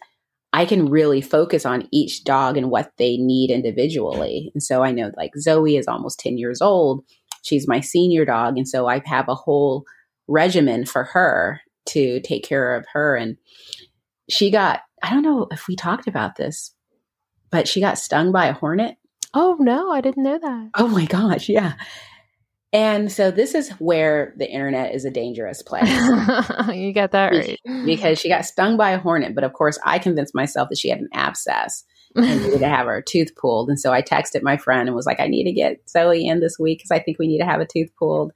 I 0.52 0.66
can 0.66 0.90
really 0.90 1.22
focus 1.22 1.64
on 1.64 1.88
each 1.92 2.24
dog 2.24 2.58
and 2.58 2.72
what 2.72 2.92
they 2.98 3.18
need 3.18 3.52
individually. 3.52 4.50
And 4.56 4.64
so 4.64 4.84
I 4.84 4.92
know 4.92 5.12
like 5.16 5.34
Zoey 5.38 5.78
is 5.78 5.88
almost 5.88 6.20
10 6.20 6.40
years 6.40 6.60
old. 6.60 7.06
She's 7.44 7.68
my 7.68 7.82
senior 7.82 8.26
dog. 8.26 8.58
And 8.58 8.68
so 8.68 8.88
I 8.88 9.04
have 9.06 9.30
a 9.30 9.36
whole 9.36 9.86
regimen 10.28 10.88
for 10.88 11.04
her 11.04 11.62
to 11.90 12.20
take 12.22 12.44
care 12.44 12.76
of 12.76 12.88
her. 12.94 13.16
And 13.16 13.38
she 14.28 14.50
got, 14.50 14.82
I 15.02 15.12
don't 15.12 15.24
know 15.24 15.48
if 15.52 15.68
we 15.68 15.76
talked 15.76 16.08
about 16.08 16.36
this, 16.36 16.74
but 17.52 17.68
she 17.68 17.82
got 17.82 17.98
stung 17.98 18.32
by 18.32 18.48
a 18.48 18.54
hornet. 18.54 18.98
Oh, 19.34 19.58
no, 19.60 19.92
I 19.92 20.02
didn't 20.02 20.24
know 20.24 20.40
that. 20.40 20.70
Oh 20.76 20.88
my 20.88 21.06
gosh. 21.06 21.50
Yeah. 21.50 21.74
And 22.74 23.12
so 23.12 23.32
this 23.32 23.56
is 23.56 23.70
where 23.72 24.34
the 24.38 24.50
internet 24.50 24.94
is 24.94 25.06
a 25.06 25.12
dangerous 25.12 25.62
place. 25.62 25.90
you 26.74 26.94
got 26.94 27.12
that 27.12 27.32
right. 27.32 27.60
Because 27.86 28.20
she 28.20 28.30
got 28.30 28.46
stung 28.46 28.78
by 28.78 28.92
a 28.92 29.00
hornet, 29.00 29.36
but 29.36 29.44
of 29.44 29.54
course 29.54 29.80
I 29.86 30.00
convinced 30.00 30.36
myself 30.36 30.70
that 30.70 30.78
she 30.78 30.90
had 30.90 31.00
an 31.00 31.10
abscess 31.14 31.86
and 32.16 32.26
needed 32.44 32.60
to 32.60 32.68
have 32.68 32.88
her 32.88 33.02
tooth 33.02 33.36
pulled. 33.36 33.70
And 33.70 33.80
so 33.80 33.94
I 33.94 34.02
texted 34.02 34.44
my 34.44 34.58
friend 34.58 34.88
and 34.88 34.96
was 34.96 35.06
like, 35.06 35.20
I 35.20 35.28
need 35.28 35.46
to 35.46 35.54
get 35.54 35.86
Zoey 35.88 36.26
in 36.26 36.40
this 36.40 36.58
week 36.60 36.80
because 36.80 36.92
I 36.92 37.00
think 37.00 37.20
we 37.20 37.28
need 37.28 37.40
to 37.40 37.46
have 37.46 37.62
a 37.62 37.66
tooth 37.66 37.90
pulled. 37.98 38.34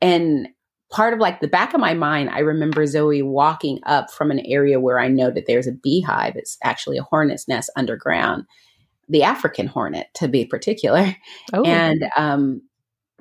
And 0.00 0.48
part 0.92 1.14
of 1.14 1.18
like 1.18 1.40
the 1.40 1.48
back 1.48 1.74
of 1.74 1.80
my 1.80 1.94
mind, 1.94 2.30
I 2.30 2.40
remember 2.40 2.84
Zoey 2.84 3.24
walking 3.24 3.80
up 3.84 4.12
from 4.12 4.30
an 4.30 4.40
area 4.40 4.78
where 4.78 5.00
I 5.00 5.08
know 5.08 5.30
that 5.30 5.46
there's 5.46 5.66
a 5.66 5.72
beehive. 5.72 6.36
It's 6.36 6.58
actually 6.62 6.98
a 6.98 7.02
hornet's 7.02 7.48
nest 7.48 7.70
underground, 7.76 8.44
the 9.08 9.22
African 9.22 9.66
hornet 9.66 10.08
to 10.14 10.28
be 10.28 10.44
particular. 10.44 11.16
Oh. 11.52 11.64
And 11.64 12.04
um, 12.16 12.62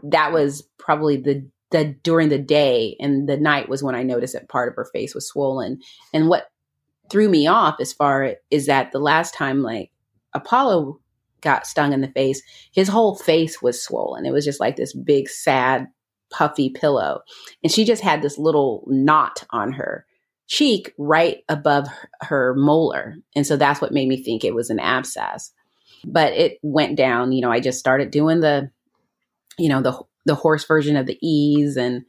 that 0.03 0.31
was 0.31 0.67
probably 0.77 1.17
the 1.17 1.47
the 1.71 1.95
during 2.03 2.27
the 2.27 2.37
day 2.37 2.97
and 2.99 3.29
the 3.29 3.37
night 3.37 3.69
was 3.69 3.81
when 3.81 3.95
I 3.95 4.03
noticed 4.03 4.33
that 4.33 4.49
part 4.49 4.67
of 4.67 4.75
her 4.75 4.89
face 4.91 5.15
was 5.15 5.25
swollen. 5.25 5.79
And 6.13 6.27
what 6.27 6.51
threw 7.09 7.29
me 7.29 7.47
off 7.47 7.77
as 7.79 7.93
far 7.93 8.35
is 8.49 8.65
that 8.65 8.91
the 8.91 8.99
last 8.99 9.33
time 9.33 9.61
like 9.61 9.89
Apollo 10.33 10.99
got 11.39 11.65
stung 11.65 11.93
in 11.93 12.01
the 12.01 12.09
face, 12.09 12.43
his 12.73 12.89
whole 12.89 13.15
face 13.15 13.61
was 13.61 13.81
swollen. 13.81 14.25
It 14.25 14.33
was 14.33 14.43
just 14.43 14.59
like 14.59 14.75
this 14.75 14.93
big 14.93 15.29
sad 15.29 15.87
puffy 16.31 16.69
pillow. 16.69 17.21
And 17.63 17.71
she 17.71 17.85
just 17.85 18.01
had 18.01 18.21
this 18.21 18.37
little 18.37 18.83
knot 18.87 19.43
on 19.51 19.73
her 19.73 20.05
cheek 20.47 20.93
right 20.97 21.39
above 21.47 21.87
her 22.21 22.53
molar. 22.55 23.15
And 23.35 23.45
so 23.45 23.57
that's 23.57 23.81
what 23.81 23.93
made 23.93 24.07
me 24.07 24.21
think 24.21 24.43
it 24.43 24.55
was 24.55 24.69
an 24.69 24.79
abscess. 24.79 25.51
But 26.05 26.33
it 26.33 26.57
went 26.63 26.97
down, 26.97 27.31
you 27.31 27.41
know, 27.41 27.51
I 27.51 27.59
just 27.59 27.79
started 27.79 28.11
doing 28.11 28.39
the 28.39 28.71
you 29.57 29.69
know 29.69 29.81
the 29.81 29.99
the 30.25 30.35
horse 30.35 30.65
version 30.65 30.95
of 30.95 31.05
the 31.05 31.17
ease 31.21 31.77
and 31.77 32.03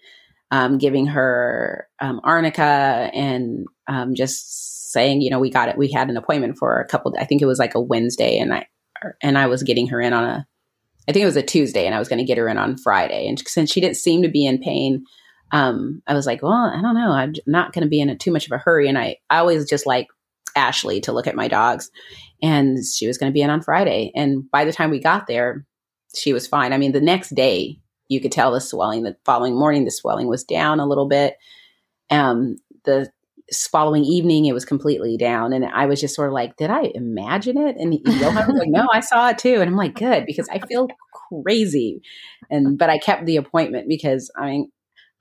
um, 0.51 0.79
giving 0.79 1.07
her 1.07 1.89
um, 2.01 2.21
arnica 2.25 3.11
and 3.15 3.67
um, 3.89 4.15
just 4.15 4.93
saying, 4.93 5.23
you 5.23 5.31
know, 5.31 5.39
we 5.39 5.51
got 5.51 5.71
it. 5.71 5.79
We 5.79 5.91
had 5.91 6.11
an 6.11 6.19
appointment 6.19 6.59
for 6.59 6.79
a 6.79 6.87
couple. 6.87 7.15
I 7.19 7.25
think 7.25 7.41
it 7.41 7.47
was 7.47 7.59
like 7.59 7.75
a 7.75 7.81
Wednesday, 7.81 8.39
and 8.39 8.53
I 8.53 8.67
and 9.23 9.39
I 9.39 9.47
was 9.47 9.63
getting 9.63 9.89
her 9.89 10.01
in 10.01 10.13
on 10.13 10.25
a. 10.25 10.47
I 11.09 11.13
think 11.13 11.23
it 11.23 11.27
was 11.27 11.37
a 11.37 11.43
Tuesday, 11.43 11.87
and 11.87 11.95
I 11.95 11.99
was 11.99 12.09
going 12.09 12.19
to 12.21 12.25
get 12.25 12.39
her 12.39 12.49
in 12.49 12.59
on 12.59 12.77
Friday. 12.79 13.27
And 13.29 13.39
since 13.47 13.73
she 13.73 13.81
didn't 13.81 13.97
seem 13.97 14.23
to 14.23 14.29
be 14.29 14.47
in 14.47 14.59
pain, 14.59 15.05
um, 15.51 16.03
I 16.07 16.15
was 16.15 16.27
like, 16.27 16.43
well, 16.43 16.53
I 16.53 16.81
don't 16.81 16.95
know. 16.95 17.11
I'm 17.11 17.35
not 17.47 17.73
going 17.73 17.83
to 17.83 17.91
be 17.91 18.01
in 18.01 18.09
a, 18.09 18.17
too 18.17 18.31
much 18.31 18.47
of 18.47 18.53
a 18.53 18.59
hurry. 18.59 18.89
And 18.89 18.97
I, 18.97 19.17
I 19.29 19.39
always 19.39 19.69
just 19.69 19.87
like 19.87 20.07
Ashley 20.57 21.01
to 21.03 21.13
look 21.13 21.27
at 21.27 21.35
my 21.35 21.49
dogs, 21.49 21.91
and 22.43 22.79
she 22.85 23.07
was 23.07 23.19
going 23.19 23.31
to 23.31 23.35
be 23.35 23.43
in 23.43 23.51
on 23.51 23.63
Friday. 23.63 24.13
And 24.15 24.51
by 24.51 24.65
the 24.65 24.73
time 24.73 24.91
we 24.91 25.01
got 25.01 25.27
there, 25.27 25.67
she 26.15 26.33
was 26.33 26.47
fine. 26.47 26.73
I 26.73 26.79
mean, 26.79 26.93
the 26.93 27.01
next 27.01 27.35
day 27.35 27.79
you 28.09 28.21
could 28.21 28.33
tell 28.33 28.53
the 28.53 28.61
swelling. 28.61 29.03
The 29.03 29.17
following 29.25 29.59
morning, 29.59 29.85
the 29.85 29.91
swelling 29.91 30.29
was 30.29 30.45
down 30.45 30.79
a 30.79 30.87
little 30.87 31.09
bit. 31.09 31.37
Um, 32.11 32.59
the 32.85 33.11
following 33.71 34.05
evening, 34.05 34.47
it 34.47 34.53
was 34.53 34.65
completely 34.65 35.17
down, 35.17 35.53
and 35.53 35.65
I 35.65 35.87
was 35.87 36.01
just 36.01 36.15
sort 36.15 36.29
of 36.29 36.35
like, 36.35 36.57
"Did 36.57 36.71
I 36.71 36.91
imagine 36.95 37.59
it?" 37.59 37.77
And 37.79 37.95
Johan 38.05 38.47
was 38.47 38.59
like, 38.59 38.69
"No, 38.69 38.89
I 38.93 39.01
saw 39.01 39.29
it 39.29 39.39
too." 39.39 39.61
And 39.61 39.65
I'm 39.65 39.77
like, 39.77 39.95
"Good," 39.95 40.25
because 40.27 40.49
I 40.49 40.59
feel 40.61 40.89
crazy. 41.45 42.03
And 42.51 42.79
but 42.79 42.91
I 42.91 42.99
kept 42.99 43.27
the 43.27 43.37
appointment 43.37 43.89
because 43.89 44.31
I 44.37 44.47
mean, 44.47 44.73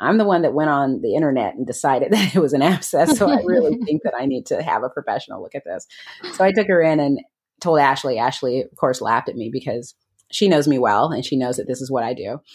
I'm 0.01 0.17
the 0.17 0.25
one 0.25 0.41
that 0.41 0.53
went 0.53 0.69
on 0.69 1.01
the 1.01 1.15
internet 1.15 1.55
and 1.55 1.65
decided 1.65 2.11
that 2.11 2.35
it 2.35 2.39
was 2.39 2.53
an 2.53 2.61
abscess. 2.61 3.17
So 3.17 3.29
I 3.29 3.41
really 3.45 3.77
think 3.85 4.01
that 4.03 4.13
I 4.19 4.25
need 4.25 4.47
to 4.47 4.61
have 4.61 4.83
a 4.83 4.89
professional 4.89 5.41
look 5.41 5.55
at 5.55 5.63
this. 5.65 5.87
So 6.33 6.43
I 6.43 6.51
took 6.51 6.67
her 6.67 6.81
in 6.81 6.99
and 6.99 7.19
told 7.61 7.79
Ashley. 7.79 8.17
Ashley, 8.17 8.61
of 8.61 8.75
course, 8.75 8.99
laughed 8.99 9.29
at 9.29 9.35
me 9.35 9.49
because 9.51 9.93
she 10.31 10.47
knows 10.47 10.67
me 10.67 10.79
well 10.79 11.11
and 11.11 11.23
she 11.23 11.37
knows 11.37 11.57
that 11.57 11.67
this 11.67 11.81
is 11.81 11.91
what 11.91 12.03
I 12.03 12.13
do. 12.13 12.39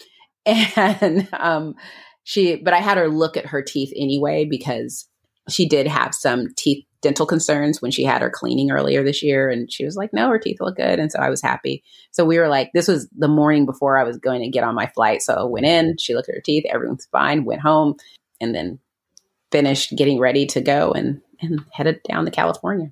And 0.45 1.27
um, 1.33 1.75
she, 2.23 2.55
but 2.55 2.73
I 2.73 2.79
had 2.79 2.97
her 2.97 3.09
look 3.09 3.35
at 3.35 3.47
her 3.47 3.61
teeth 3.61 3.91
anyway 3.95 4.45
because 4.49 5.06
she 5.49 5.67
did 5.67 5.87
have 5.87 6.13
some 6.13 6.47
teeth 6.55 6.83
dental 7.01 7.25
concerns 7.25 7.81
when 7.81 7.91
she 7.91 8.03
had 8.03 8.21
her 8.21 8.29
cleaning 8.29 8.71
earlier 8.71 9.03
this 9.03 9.21
year. 9.21 9.49
And 9.49 9.71
she 9.71 9.85
was 9.85 9.95
like, 9.95 10.11
no, 10.13 10.29
her 10.29 10.39
teeth 10.39 10.57
look 10.59 10.77
good. 10.77 10.99
And 10.99 11.11
so 11.11 11.19
I 11.19 11.29
was 11.29 11.41
happy. 11.41 11.83
So 12.11 12.25
we 12.25 12.39
were 12.39 12.47
like, 12.47 12.71
this 12.73 12.87
was 12.87 13.07
the 13.15 13.27
morning 13.27 13.65
before 13.65 13.97
I 13.97 14.03
was 14.03 14.17
going 14.17 14.41
to 14.41 14.49
get 14.49 14.63
on 14.63 14.75
my 14.75 14.87
flight. 14.87 15.21
So 15.21 15.33
I 15.33 15.43
went 15.43 15.65
in, 15.65 15.97
she 15.97 16.15
looked 16.15 16.29
at 16.29 16.35
her 16.35 16.41
teeth, 16.41 16.65
everything's 16.69 17.07
fine, 17.11 17.45
went 17.45 17.61
home, 17.61 17.95
and 18.41 18.55
then 18.55 18.79
finished 19.51 19.95
getting 19.95 20.19
ready 20.19 20.45
to 20.47 20.61
go 20.61 20.91
and, 20.91 21.21
and 21.39 21.63
headed 21.71 22.01
down 22.09 22.25
to 22.25 22.31
California. 22.31 22.91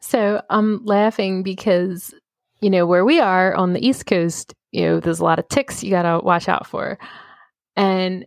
So 0.00 0.42
I'm 0.50 0.84
laughing 0.84 1.42
because 1.42 2.12
you 2.60 2.70
know, 2.70 2.86
where 2.86 3.04
we 3.04 3.20
are 3.20 3.54
on 3.54 3.72
the 3.72 3.86
East 3.86 4.06
Coast, 4.06 4.54
you 4.72 4.82
know, 4.82 5.00
there's 5.00 5.20
a 5.20 5.24
lot 5.24 5.38
of 5.38 5.48
ticks 5.48 5.82
you 5.82 5.90
got 5.90 6.02
to 6.02 6.24
watch 6.24 6.48
out 6.48 6.66
for. 6.66 6.98
And 7.76 8.26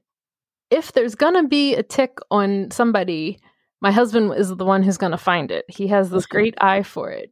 if 0.72 0.92
there's 0.94 1.16
to 1.36 1.48
be 1.48 1.76
a 1.76 1.84
tick 1.84 2.20
on 2.30 2.72
somebody, 2.72 3.40
my 3.82 3.92
husband 3.92 4.34
is 4.36 4.56
the 4.56 4.66
one 4.66 4.84
who's 4.84 4.98
to 5.12 5.18
find 5.18 5.52
it. 5.52 5.66
He 5.68 5.88
has 5.88 6.10
this 6.10 6.26
great 6.26 6.56
eye 6.62 6.84
for 6.84 7.10
it. 7.10 7.32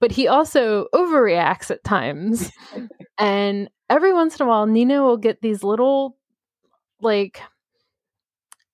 but 0.00 0.12
he 0.12 0.28
also 0.28 0.86
overreacts 0.94 1.70
at 1.70 1.82
times. 1.84 2.52
and 3.18 3.68
every 3.90 4.12
once 4.12 4.38
in 4.38 4.46
a 4.46 4.48
while, 4.48 4.66
Nino 4.66 5.04
will 5.04 5.16
get 5.16 5.40
these 5.42 5.64
little, 5.64 6.16
like, 7.00 7.40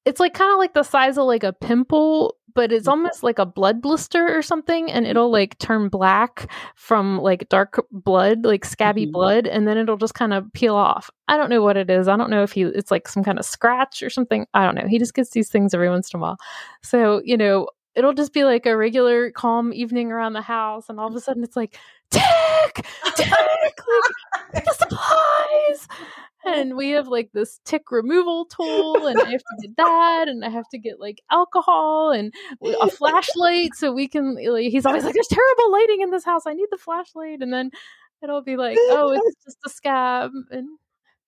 it's 0.04 0.20
like 0.20 0.34
kind 0.34 0.52
of 0.52 0.58
like 0.58 0.74
the 0.74 0.82
size 0.82 1.16
of 1.16 1.24
like 1.24 1.44
a 1.44 1.52
pimple 1.52 2.36
but 2.54 2.72
it's 2.72 2.88
almost 2.88 3.22
like 3.22 3.38
a 3.38 3.46
blood 3.46 3.82
blister 3.82 4.36
or 4.36 4.42
something 4.42 4.90
and 4.90 5.06
it'll 5.06 5.30
like 5.30 5.58
turn 5.58 5.88
black 5.88 6.50
from 6.76 7.18
like 7.18 7.48
dark 7.48 7.84
blood 7.90 8.44
like 8.44 8.64
scabby 8.64 9.04
mm-hmm. 9.04 9.12
blood 9.12 9.46
and 9.46 9.66
then 9.66 9.76
it'll 9.76 9.96
just 9.96 10.14
kind 10.14 10.32
of 10.32 10.50
peel 10.52 10.74
off. 10.74 11.10
I 11.28 11.36
don't 11.36 11.50
know 11.50 11.62
what 11.62 11.76
it 11.76 11.90
is. 11.90 12.08
I 12.08 12.16
don't 12.16 12.30
know 12.30 12.42
if 12.42 12.52
he 12.52 12.62
it's 12.62 12.90
like 12.90 13.08
some 13.08 13.24
kind 13.24 13.38
of 13.38 13.44
scratch 13.44 14.02
or 14.02 14.10
something. 14.10 14.46
I 14.54 14.64
don't 14.64 14.74
know. 14.74 14.88
He 14.88 14.98
just 14.98 15.14
gets 15.14 15.30
these 15.30 15.50
things 15.50 15.74
every 15.74 15.90
once 15.90 16.12
in 16.12 16.18
a 16.18 16.22
while. 16.22 16.38
So 16.82 17.20
you 17.24 17.36
know 17.36 17.68
it'll 17.94 18.14
just 18.14 18.32
be 18.32 18.44
like 18.44 18.66
a 18.66 18.76
regular 18.76 19.30
calm 19.30 19.72
evening 19.72 20.10
around 20.10 20.32
the 20.32 20.42
house 20.42 20.88
and 20.88 20.98
all 20.98 21.08
of 21.08 21.14
a 21.14 21.20
sudden 21.20 21.44
it's 21.44 21.56
like 21.56 21.78
tick! 22.10 22.86
Tick! 23.16 23.28
Like 24.52 24.64
the 24.64 24.74
supplies 24.74 25.88
and 26.44 26.76
we 26.76 26.90
have 26.90 27.08
like 27.08 27.30
this 27.32 27.60
tick 27.64 27.90
removal 27.90 28.46
tool 28.46 29.06
and 29.06 29.20
i 29.20 29.30
have 29.30 29.40
to 29.40 29.56
get 29.62 29.76
that 29.76 30.26
and 30.28 30.44
i 30.44 30.48
have 30.48 30.68
to 30.68 30.78
get 30.78 31.00
like 31.00 31.22
alcohol 31.30 32.10
and 32.10 32.32
a 32.82 32.90
flashlight 32.90 33.74
so 33.74 33.92
we 33.92 34.08
can 34.08 34.34
like, 34.34 34.70
he's 34.70 34.86
always 34.86 35.04
like 35.04 35.14
there's 35.14 35.28
terrible 35.28 35.72
lighting 35.72 36.00
in 36.00 36.10
this 36.10 36.24
house. 36.24 36.42
I 36.46 36.54
need 36.54 36.68
the 36.70 36.78
flashlight. 36.78 37.40
And 37.40 37.52
then 37.52 37.70
it'll 38.22 38.42
be 38.42 38.56
like 38.56 38.76
oh 38.80 39.12
it's 39.12 39.44
just 39.44 39.58
a 39.66 39.70
scab 39.70 40.30
and 40.50 40.68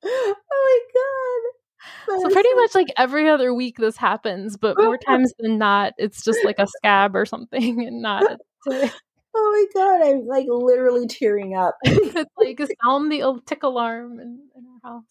oh 0.04 0.34
my 0.50 0.80
god. 0.94 2.22
So 2.22 2.30
pretty 2.30 2.52
much 2.54 2.74
like 2.74 2.88
every 2.96 3.28
other 3.28 3.54
week 3.54 3.76
this 3.78 3.96
happens 3.96 4.56
but 4.56 4.76
more 4.76 4.98
times 5.06 5.32
than 5.38 5.58
not 5.58 5.92
it's 5.98 6.24
just 6.24 6.44
like 6.44 6.58
a 6.58 6.66
scab 6.66 7.14
or 7.14 7.24
something 7.24 7.86
and 7.86 8.02
not 8.02 8.24
a 8.24 8.38
tick 8.68 8.92
Oh 9.38 9.68
my 9.74 9.80
god, 9.80 10.08
I'm 10.08 10.26
like 10.26 10.46
literally 10.48 11.06
tearing 11.06 11.54
up. 11.54 11.76
it's 11.84 12.30
like 12.38 12.58
sound 12.82 13.12
the 13.12 13.40
tick 13.44 13.62
alarm 13.62 14.18
in, 14.18 14.40
in 14.56 14.64
our 14.84 14.90
house. 14.90 15.04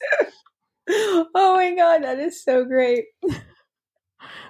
oh 1.36 1.56
my 1.56 1.76
god, 1.76 2.04
that 2.04 2.20
is 2.20 2.44
so 2.44 2.66
great. 2.66 3.06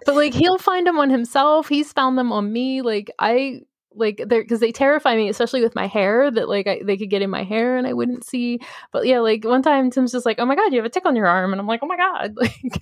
but 0.05 0.15
like 0.15 0.33
he'll 0.33 0.57
find 0.57 0.87
them 0.87 0.97
on 0.97 1.09
himself. 1.09 1.67
He's 1.67 1.91
found 1.91 2.17
them 2.17 2.31
on 2.31 2.53
me. 2.53 2.81
Like 2.81 3.11
I 3.19 3.61
like 3.95 4.21
they're 4.25 4.43
because 4.43 4.59
they 4.59 4.71
terrify 4.71 5.15
me, 5.15 5.29
especially 5.29 5.61
with 5.61 5.75
my 5.75 5.87
hair. 5.87 6.29
That 6.29 6.49
like 6.49 6.67
I, 6.67 6.81
they 6.83 6.97
could 6.97 7.09
get 7.09 7.21
in 7.21 7.29
my 7.29 7.43
hair 7.43 7.77
and 7.77 7.87
I 7.87 7.93
wouldn't 7.93 8.25
see. 8.25 8.59
But 8.91 9.05
yeah, 9.05 9.19
like 9.19 9.43
one 9.43 9.61
time 9.61 9.89
Tim's 9.89 10.11
just 10.11 10.25
like, 10.25 10.37
"Oh 10.39 10.45
my 10.45 10.55
god, 10.55 10.71
you 10.71 10.79
have 10.79 10.85
a 10.85 10.89
tick 10.89 11.05
on 11.05 11.15
your 11.15 11.27
arm," 11.27 11.51
and 11.51 11.59
I'm 11.59 11.67
like, 11.67 11.81
"Oh 11.83 11.87
my 11.87 11.97
god!" 11.97 12.35
Like, 12.45 12.81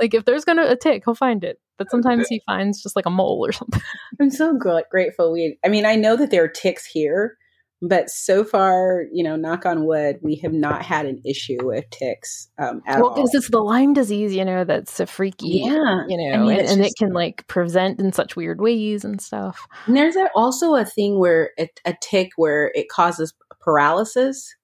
like 0.00 0.14
if 0.14 0.24
there's 0.24 0.44
gonna 0.44 0.66
a 0.66 0.76
tick, 0.76 1.02
he'll 1.04 1.14
find 1.14 1.44
it. 1.44 1.60
But 1.76 1.90
sometimes 1.90 2.28
he 2.28 2.42
finds 2.46 2.82
just 2.82 2.96
like 2.96 3.06
a 3.06 3.10
mole 3.10 3.44
or 3.46 3.52
something. 3.52 3.80
I'm 4.20 4.30
so 4.30 4.56
gr- 4.56 4.80
grateful. 4.90 5.32
We, 5.32 5.58
I 5.64 5.68
mean, 5.68 5.86
I 5.86 5.94
know 5.94 6.16
that 6.16 6.30
there 6.30 6.44
are 6.44 6.48
ticks 6.48 6.84
here, 6.86 7.36
but 7.80 8.10
so 8.10 8.42
far, 8.42 9.04
you 9.12 9.22
know, 9.22 9.36
knock 9.36 9.64
on 9.64 9.84
wood, 9.84 10.18
we 10.20 10.36
have 10.36 10.52
not 10.52 10.82
had 10.82 11.06
an 11.06 11.20
issue 11.24 11.58
with 11.62 11.88
ticks 11.90 12.48
um, 12.58 12.82
at 12.86 12.96
well, 12.96 13.10
all. 13.10 13.14
Well, 13.14 13.14
because 13.14 13.34
it's 13.34 13.50
the 13.50 13.60
Lyme 13.60 13.92
disease, 13.92 14.34
you 14.34 14.44
know, 14.44 14.64
that's 14.64 14.98
a 14.98 15.06
freaky, 15.06 15.62
yeah, 15.64 16.04
you 16.08 16.16
know, 16.16 16.34
I 16.34 16.38
mean, 16.38 16.58
and, 16.58 16.68
and 16.68 16.82
just, 16.82 16.90
it 16.90 16.94
can 16.98 17.12
like 17.12 17.46
present 17.46 18.00
in 18.00 18.12
such 18.12 18.34
weird 18.34 18.60
ways 18.60 19.04
and 19.04 19.20
stuff. 19.20 19.66
And 19.86 19.96
there's 19.96 20.16
also 20.34 20.74
a 20.74 20.84
thing 20.84 21.18
where 21.20 21.52
a, 21.58 21.68
a 21.84 21.94
tick 22.00 22.30
where 22.36 22.72
it 22.74 22.88
causes 22.88 23.32
paralysis 23.60 24.56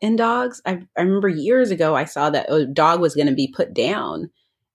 in 0.00 0.16
dogs. 0.16 0.60
I, 0.66 0.82
I 0.98 1.02
remember 1.02 1.28
years 1.28 1.70
ago 1.70 1.94
I 1.94 2.04
saw 2.04 2.30
that 2.30 2.50
a 2.52 2.66
dog 2.66 3.00
was 3.00 3.14
going 3.14 3.28
to 3.28 3.34
be 3.34 3.52
put 3.54 3.74
down, 3.74 4.30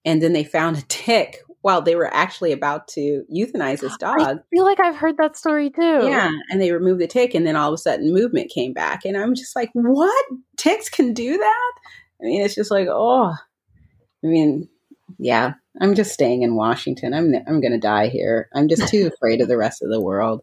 and 0.05 0.21
then 0.21 0.33
they 0.33 0.43
found 0.45 0.77
a 0.77 0.83
tick 0.83 1.39
while 1.61 1.81
they 1.81 1.95
were 1.95 2.11
actually 2.13 2.51
about 2.51 2.87
to 2.89 3.23
euthanize 3.33 3.79
this 3.79 3.95
dog. 3.97 4.19
I 4.19 4.35
feel 4.49 4.65
like 4.65 4.79
I've 4.79 4.95
heard 4.95 5.17
that 5.17 5.37
story 5.37 5.69
too. 5.69 5.81
Yeah, 5.81 6.31
and 6.49 6.61
they 6.61 6.71
removed 6.71 7.01
the 7.01 7.07
tick, 7.07 7.33
and 7.33 7.45
then 7.45 7.55
all 7.55 7.69
of 7.69 7.75
a 7.75 7.77
sudden, 7.77 8.13
movement 8.13 8.51
came 8.51 8.73
back, 8.73 9.05
and 9.05 9.15
I'm 9.15 9.35
just 9.35 9.55
like, 9.55 9.69
what? 9.73 10.25
Ticks 10.57 10.89
can 10.89 11.13
do 11.13 11.37
that? 11.37 11.71
I 12.21 12.25
mean, 12.25 12.41
it's 12.41 12.55
just 12.55 12.71
like, 12.71 12.87
oh, 12.89 13.33
I 14.23 14.27
mean, 14.27 14.67
yeah. 15.17 15.53
I'm 15.79 15.95
just 15.95 16.13
staying 16.13 16.41
in 16.41 16.55
Washington. 16.55 17.13
I'm 17.13 17.33
I'm 17.47 17.61
gonna 17.61 17.79
die 17.79 18.07
here. 18.07 18.49
I'm 18.53 18.67
just 18.67 18.89
too 18.89 19.07
afraid 19.13 19.41
of 19.41 19.47
the 19.47 19.57
rest 19.57 19.81
of 19.81 19.89
the 19.89 20.01
world. 20.01 20.41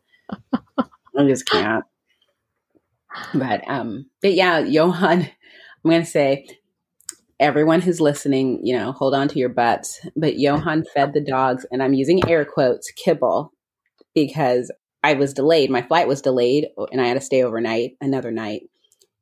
I 0.52 1.24
just 1.26 1.46
can't. 1.48 1.84
But 3.34 3.68
um, 3.68 4.06
but 4.22 4.34
yeah, 4.34 4.60
Johan, 4.60 5.22
I'm 5.22 5.90
gonna 5.90 6.06
say 6.06 6.46
everyone 7.40 7.80
who's 7.80 8.00
listening, 8.00 8.60
you 8.64 8.76
know, 8.76 8.92
hold 8.92 9.14
on 9.14 9.28
to 9.28 9.38
your 9.38 9.48
butts. 9.48 10.00
But 10.16 10.38
Johan 10.38 10.84
fed 10.94 11.12
the 11.12 11.20
dogs, 11.20 11.66
and 11.70 11.82
I'm 11.82 11.94
using 11.94 12.28
air 12.28 12.44
quotes, 12.44 12.90
kibble, 12.92 13.52
because 14.14 14.70
I 15.02 15.14
was 15.14 15.32
delayed. 15.32 15.70
My 15.70 15.82
flight 15.82 16.08
was 16.08 16.22
delayed, 16.22 16.68
and 16.90 17.00
I 17.00 17.06
had 17.06 17.14
to 17.14 17.20
stay 17.20 17.42
overnight, 17.42 17.92
another 18.00 18.30
night, 18.30 18.62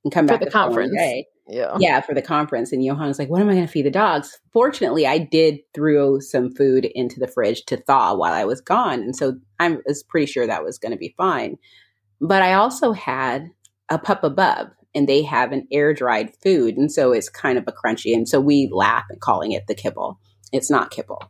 and 0.05 0.12
come 0.12 0.26
for 0.26 0.35
back 0.35 0.44
the 0.44 0.50
conference. 0.50 0.94
Day. 0.96 1.26
Yeah, 1.48 1.76
yeah, 1.79 2.00
for 2.00 2.12
the 2.12 2.22
conference. 2.22 2.72
And 2.72 2.85
Johan 2.85 3.07
was 3.07 3.20
like, 3.20 3.29
"What 3.29 3.40
am 3.40 3.48
I 3.48 3.55
going 3.55 3.66
to 3.66 3.72
feed 3.72 3.87
the 3.87 3.90
dogs?" 3.90 4.40
Fortunately, 4.52 5.07
I 5.07 5.18
did 5.18 5.61
throw 5.74 6.18
some 6.18 6.50
food 6.50 6.87
into 6.87 7.20
the 7.20 7.29
fridge 7.29 7.64
to 7.66 7.76
thaw 7.76 8.16
while 8.16 8.33
I 8.33 8.44
was 8.44 8.61
gone, 8.61 9.00
and 9.00 9.14
so 9.14 9.37
I 9.61 9.76
was 9.87 10.02
pretty 10.02 10.26
sure 10.26 10.46
that 10.46 10.64
was 10.64 10.79
going 10.79 10.92
to 10.92 10.98
be 10.98 11.14
fine. 11.16 11.57
But 12.20 12.42
I 12.42 12.55
also 12.55 12.92
had 12.92 13.50
a 13.88 13.98
Papa 13.98 14.31
Bub, 14.31 14.70
and 14.96 15.06
they 15.06 15.22
have 15.22 15.52
an 15.52 15.68
air 15.70 15.92
dried 15.92 16.35
food. 16.42 16.76
And 16.76 16.90
so 16.90 17.12
it's 17.12 17.28
kind 17.28 17.59
of 17.59 17.64
a 17.68 17.72
crunchy. 17.72 18.14
And 18.14 18.26
so 18.26 18.40
we 18.40 18.70
laugh 18.72 19.04
at 19.12 19.20
calling 19.20 19.52
it 19.52 19.66
the 19.68 19.74
kibble. 19.74 20.18
It's 20.52 20.70
not 20.70 20.90
kibble. 20.90 21.22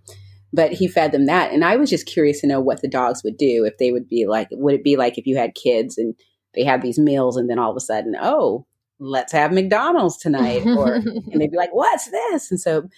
But 0.53 0.73
he 0.73 0.87
fed 0.87 1.11
them 1.11 1.27
that. 1.27 1.53
And 1.53 1.65
I 1.65 1.75
was 1.77 1.91
just 1.91 2.07
curious 2.07 2.41
to 2.41 2.47
know 2.47 2.61
what 2.61 2.81
the 2.81 2.89
dogs 2.89 3.23
would 3.25 3.37
do 3.37 3.65
if 3.65 3.77
they 3.79 3.91
would 3.91 4.09
be 4.09 4.25
like, 4.27 4.47
would 4.53 4.75
it 4.75 4.85
be 4.85 4.97
like 4.97 5.19
if 5.19 5.27
you 5.27 5.37
had 5.37 5.57
kids 5.57 5.99
and 5.99 6.15
they 6.55 6.63
had 6.63 6.81
these 6.81 6.99
meals 6.99 7.37
and 7.37 7.51
then 7.51 7.59
all 7.59 7.73
of 7.73 7.77
a 7.77 7.81
sudden, 7.81 8.15
oh, 8.23 8.65
let's 9.01 9.33
have 9.33 9.53
McDonald's 9.53 10.17
tonight. 10.17 10.65
Or, 10.65 10.95
and 10.95 11.41
they'd 11.41 11.51
be 11.51 11.57
like, 11.57 11.75
what's 11.75 12.09
this? 12.09 12.53
And 12.53 12.61
so 12.61 12.89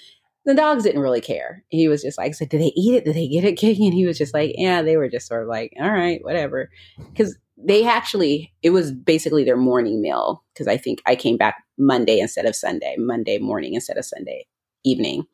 the 0.45 0.55
dogs 0.55 0.85
didn't 0.85 1.01
really 1.01 1.23
care. 1.23 1.65
He 1.71 1.89
was 1.89 2.03
just 2.03 2.19
like, 2.19 2.35
so 2.35 2.45
did 2.45 2.61
they 2.61 2.73
eat 2.77 2.95
it? 2.95 3.07
Did 3.07 3.15
they 3.15 3.27
get 3.27 3.45
it, 3.45 3.57
King? 3.57 3.87
And 3.87 3.95
he 3.95 4.05
was 4.05 4.19
just 4.19 4.35
like, 4.35 4.53
yeah, 4.55 4.83
they 4.83 4.99
were 4.99 5.09
just 5.09 5.27
sort 5.27 5.43
of 5.43 5.49
like, 5.49 5.73
all 5.81 5.91
right, 5.91 6.23
whatever. 6.23 6.69
Because 6.99 7.39
they 7.65 7.85
actually 7.85 8.53
it 8.63 8.71
was 8.71 8.93
basically 8.93 9.45
their 9.45 9.57
morning 9.57 10.01
meal 10.01 10.45
because 10.53 10.69
I 10.69 10.77
think 10.77 11.03
I 11.07 11.17
came 11.17 11.37
back 11.37 11.57
Monday 11.79 12.21
instead 12.21 12.47
of 12.47 12.57
Sunday, 12.57 12.97
Monday 12.99 13.39
morning 13.39 13.75
instead 13.75 13.97
of 13.97 14.05
Sunday 14.05 14.47
evening. 14.85 15.25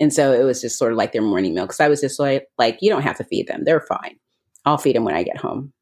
And 0.00 0.12
so 0.12 0.32
it 0.32 0.44
was 0.44 0.60
just 0.60 0.78
sort 0.78 0.92
of 0.92 0.98
like 0.98 1.12
their 1.12 1.22
morning 1.22 1.54
meal 1.54 1.64
because 1.64 1.80
I 1.80 1.88
was 1.88 2.00
just 2.00 2.18
like, 2.18 2.46
like 2.58 2.78
you 2.80 2.90
don't 2.90 3.02
have 3.02 3.16
to 3.18 3.24
feed 3.24 3.46
them; 3.46 3.62
they're 3.64 3.80
fine. 3.80 4.16
I'll 4.64 4.78
feed 4.78 4.96
them 4.96 5.04
when 5.04 5.14
I 5.14 5.22
get 5.22 5.36
home. 5.36 5.72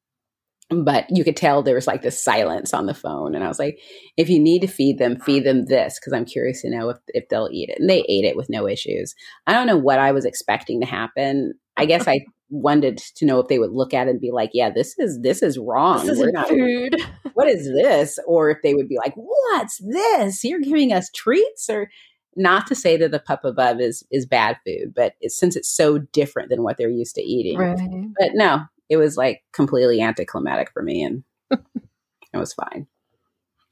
But 0.71 1.07
you 1.11 1.23
could 1.25 1.37
tell 1.37 1.63
there 1.63 1.75
was 1.75 1.87
like 1.87 2.03
this 2.03 2.23
silence 2.23 2.73
on 2.73 2.87
the 2.87 2.95
phone, 2.95 3.35
and 3.35 3.45
I 3.45 3.49
was 3.49 3.59
like, 3.59 3.79
if 4.17 4.29
you 4.29 4.39
need 4.39 4.61
to 4.61 4.69
feed 4.69 4.99
them, 4.99 5.19
feed 5.21 5.45
them 5.45 5.67
this 5.67 5.99
because 5.99 6.13
I'm 6.13 6.25
curious 6.25 6.63
to 6.63 6.71
know 6.71 6.91
if 6.91 6.99
if 7.09 7.29
they'll 7.29 7.49
eat 7.53 7.71
it. 7.71 7.81
And 7.81 7.89
they 7.89 8.05
ate 8.09 8.25
it 8.25 8.37
with 8.37 8.51
no 8.51 8.67
issues. 8.67 9.15
I 9.47 9.53
don't 9.53 9.67
know 9.67 9.79
what 9.79 9.99
I 9.99 10.13
was 10.13 10.25
expecting 10.25 10.81
to 10.81 10.87
happen. 10.87 11.55
I 11.77 11.87
guess 11.87 12.07
I 12.07 12.21
wanted 12.53 12.99
to 12.99 13.25
know 13.25 13.41
if 13.41 13.49
they 13.49 13.59
would 13.59 13.73
look 13.73 13.93
at 13.95 14.07
it 14.07 14.11
and 14.11 14.21
be 14.21 14.31
like, 14.31 14.51
"Yeah, 14.53 14.71
this 14.71 14.95
is 14.99 15.21
this 15.23 15.43
is 15.43 15.59
wrong. 15.59 16.07
This 16.07 16.21
is 16.21 16.33
not, 16.33 16.49
food. 16.49 16.97
What 17.35 17.49
is 17.49 17.65
this?" 17.65 18.19
Or 18.27 18.51
if 18.51 18.59
they 18.63 18.75
would 18.75 18.89
be 18.89 18.99
like, 18.99 19.15
"What's 19.17 19.79
this? 19.79 20.45
You're 20.45 20.61
giving 20.61 20.93
us 20.93 21.11
treats?" 21.15 21.69
Or 21.69 21.91
not 22.37 22.67
to 22.69 22.75
say 22.75 22.97
that 22.97 23.11
the 23.11 23.19
pup 23.19 23.45
above 23.45 23.81
is 23.81 24.05
is 24.11 24.27
bad 24.27 24.59
food, 24.65 24.93
but 24.95 25.15
it's, 25.21 25.37
since 25.37 25.57
it's 25.57 25.75
so 25.75 25.99
different 25.99 26.51
than 26.51 26.63
what 26.63 26.77
they're 26.77 26.89
used 26.89 27.15
to 27.17 27.23
eating. 27.23 27.59
Right. 27.59 27.79
But 28.19 28.31
no, 28.35 28.63
it 28.89 28.99
was 28.99 29.17
like 29.17 29.43
completely 29.53 30.01
anticlimactic 30.01 30.71
for 30.71 30.83
me, 30.83 31.03
and 31.03 31.25
it 31.51 32.39
was 32.39 32.53
fine. 32.55 32.87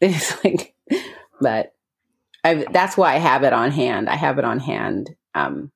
It's 0.03 0.43
like, 0.43 0.75
but 1.43 1.75
I, 2.43 2.65
that's 2.73 2.97
why 2.97 3.15
I 3.15 3.19
have 3.19 3.43
it 3.43 3.53
on 3.53 3.71
hand. 3.71 4.09
I 4.09 4.17
have 4.17 4.39
it 4.39 4.47
on 4.47 4.59
hand. 4.59 5.11
Um, 5.35 5.71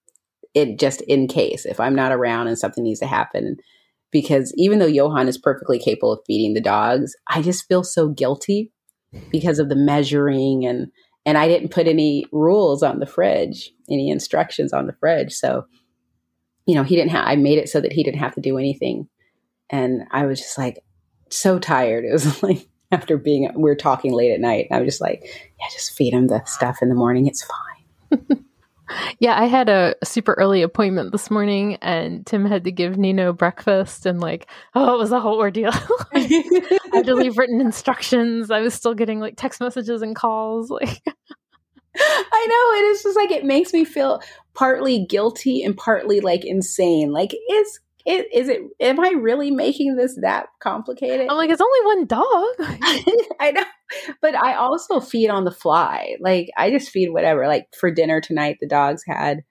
it 0.54 0.78
just 0.78 1.00
in 1.02 1.26
case 1.26 1.66
if 1.66 1.80
I'm 1.80 1.94
not 1.94 2.12
around 2.12 2.46
and 2.46 2.58
something 2.58 2.84
needs 2.84 3.00
to 3.00 3.06
happen. 3.06 3.56
Because 4.10 4.54
even 4.56 4.78
though 4.78 4.86
Johan 4.86 5.26
is 5.26 5.36
perfectly 5.36 5.78
capable 5.78 6.12
of 6.12 6.20
feeding 6.24 6.54
the 6.54 6.60
dogs, 6.60 7.16
I 7.26 7.42
just 7.42 7.66
feel 7.66 7.82
so 7.82 8.08
guilty 8.08 8.70
because 9.30 9.58
of 9.58 9.68
the 9.68 9.76
measuring 9.76 10.64
and 10.64 10.88
and 11.26 11.38
I 11.38 11.48
didn't 11.48 11.70
put 11.70 11.88
any 11.88 12.26
rules 12.32 12.82
on 12.82 12.98
the 13.00 13.06
fridge, 13.06 13.72
any 13.90 14.10
instructions 14.10 14.74
on 14.74 14.86
the 14.86 14.92
fridge. 14.92 15.32
So, 15.32 15.64
you 16.66 16.74
know, 16.74 16.82
he 16.82 16.96
didn't 16.96 17.12
have 17.12 17.26
I 17.26 17.36
made 17.36 17.58
it 17.58 17.68
so 17.68 17.80
that 17.80 17.92
he 17.92 18.04
didn't 18.04 18.20
have 18.20 18.34
to 18.34 18.40
do 18.40 18.58
anything. 18.58 19.08
And 19.70 20.02
I 20.10 20.26
was 20.26 20.38
just 20.38 20.58
like 20.58 20.78
so 21.30 21.58
tired. 21.58 22.04
It 22.08 22.12
was 22.12 22.42
like 22.42 22.68
after 22.92 23.16
being 23.16 23.50
we 23.56 23.70
are 23.70 23.76
talking 23.76 24.12
late 24.12 24.32
at 24.32 24.40
night. 24.40 24.68
I 24.70 24.78
was 24.78 24.86
just 24.86 25.00
like, 25.00 25.22
yeah, 25.58 25.66
just 25.72 25.96
feed 25.96 26.12
him 26.12 26.28
the 26.28 26.44
stuff 26.44 26.82
in 26.82 26.88
the 26.88 26.94
morning. 26.94 27.26
It's 27.26 27.44
fine. 27.44 28.44
Yeah, 29.18 29.40
I 29.40 29.46
had 29.46 29.68
a 29.68 29.94
super 30.04 30.34
early 30.34 30.62
appointment 30.62 31.12
this 31.12 31.30
morning 31.30 31.76
and 31.76 32.26
Tim 32.26 32.44
had 32.44 32.64
to 32.64 32.72
give 32.72 32.98
Nino 32.98 33.32
breakfast 33.32 34.06
and 34.06 34.20
like, 34.20 34.48
oh, 34.74 34.94
it 34.94 34.98
was 34.98 35.12
a 35.12 35.20
whole 35.20 35.38
ordeal. 35.38 35.72
I 36.14 36.78
had 36.92 37.06
to 37.06 37.14
leave 37.14 37.38
written 37.38 37.60
instructions. 37.60 38.50
I 38.50 38.60
was 38.60 38.74
still 38.74 38.94
getting 38.94 39.20
like 39.20 39.34
text 39.36 39.60
messages 39.60 40.02
and 40.02 40.14
calls 40.14 40.70
like 40.70 41.00
I 41.96 42.46
know 42.48 42.78
it 42.78 42.90
is 42.90 43.02
just 43.02 43.16
like 43.16 43.30
it 43.30 43.44
makes 43.44 43.72
me 43.72 43.84
feel 43.84 44.20
partly 44.54 45.06
guilty 45.06 45.62
and 45.62 45.76
partly 45.76 46.20
like 46.20 46.44
insane. 46.44 47.12
Like 47.12 47.30
it's 47.32 47.80
it, 48.04 48.28
is 48.34 48.48
it? 48.48 48.60
Am 48.80 49.00
I 49.00 49.10
really 49.10 49.50
making 49.50 49.96
this 49.96 50.18
that 50.20 50.46
complicated? 50.60 51.28
I'm 51.30 51.36
like, 51.36 51.50
it's 51.50 51.62
only 51.62 51.96
one 51.96 52.06
dog. 52.06 52.22
I 53.40 53.50
know, 53.52 53.64
but 54.20 54.34
I 54.34 54.54
also 54.54 55.00
feed 55.00 55.30
on 55.30 55.44
the 55.44 55.50
fly. 55.50 56.16
Like 56.20 56.50
I 56.56 56.70
just 56.70 56.90
feed 56.90 57.10
whatever. 57.10 57.46
Like 57.46 57.66
for 57.78 57.90
dinner 57.90 58.20
tonight, 58.20 58.58
the 58.60 58.68
dogs 58.68 59.02
had 59.06 59.42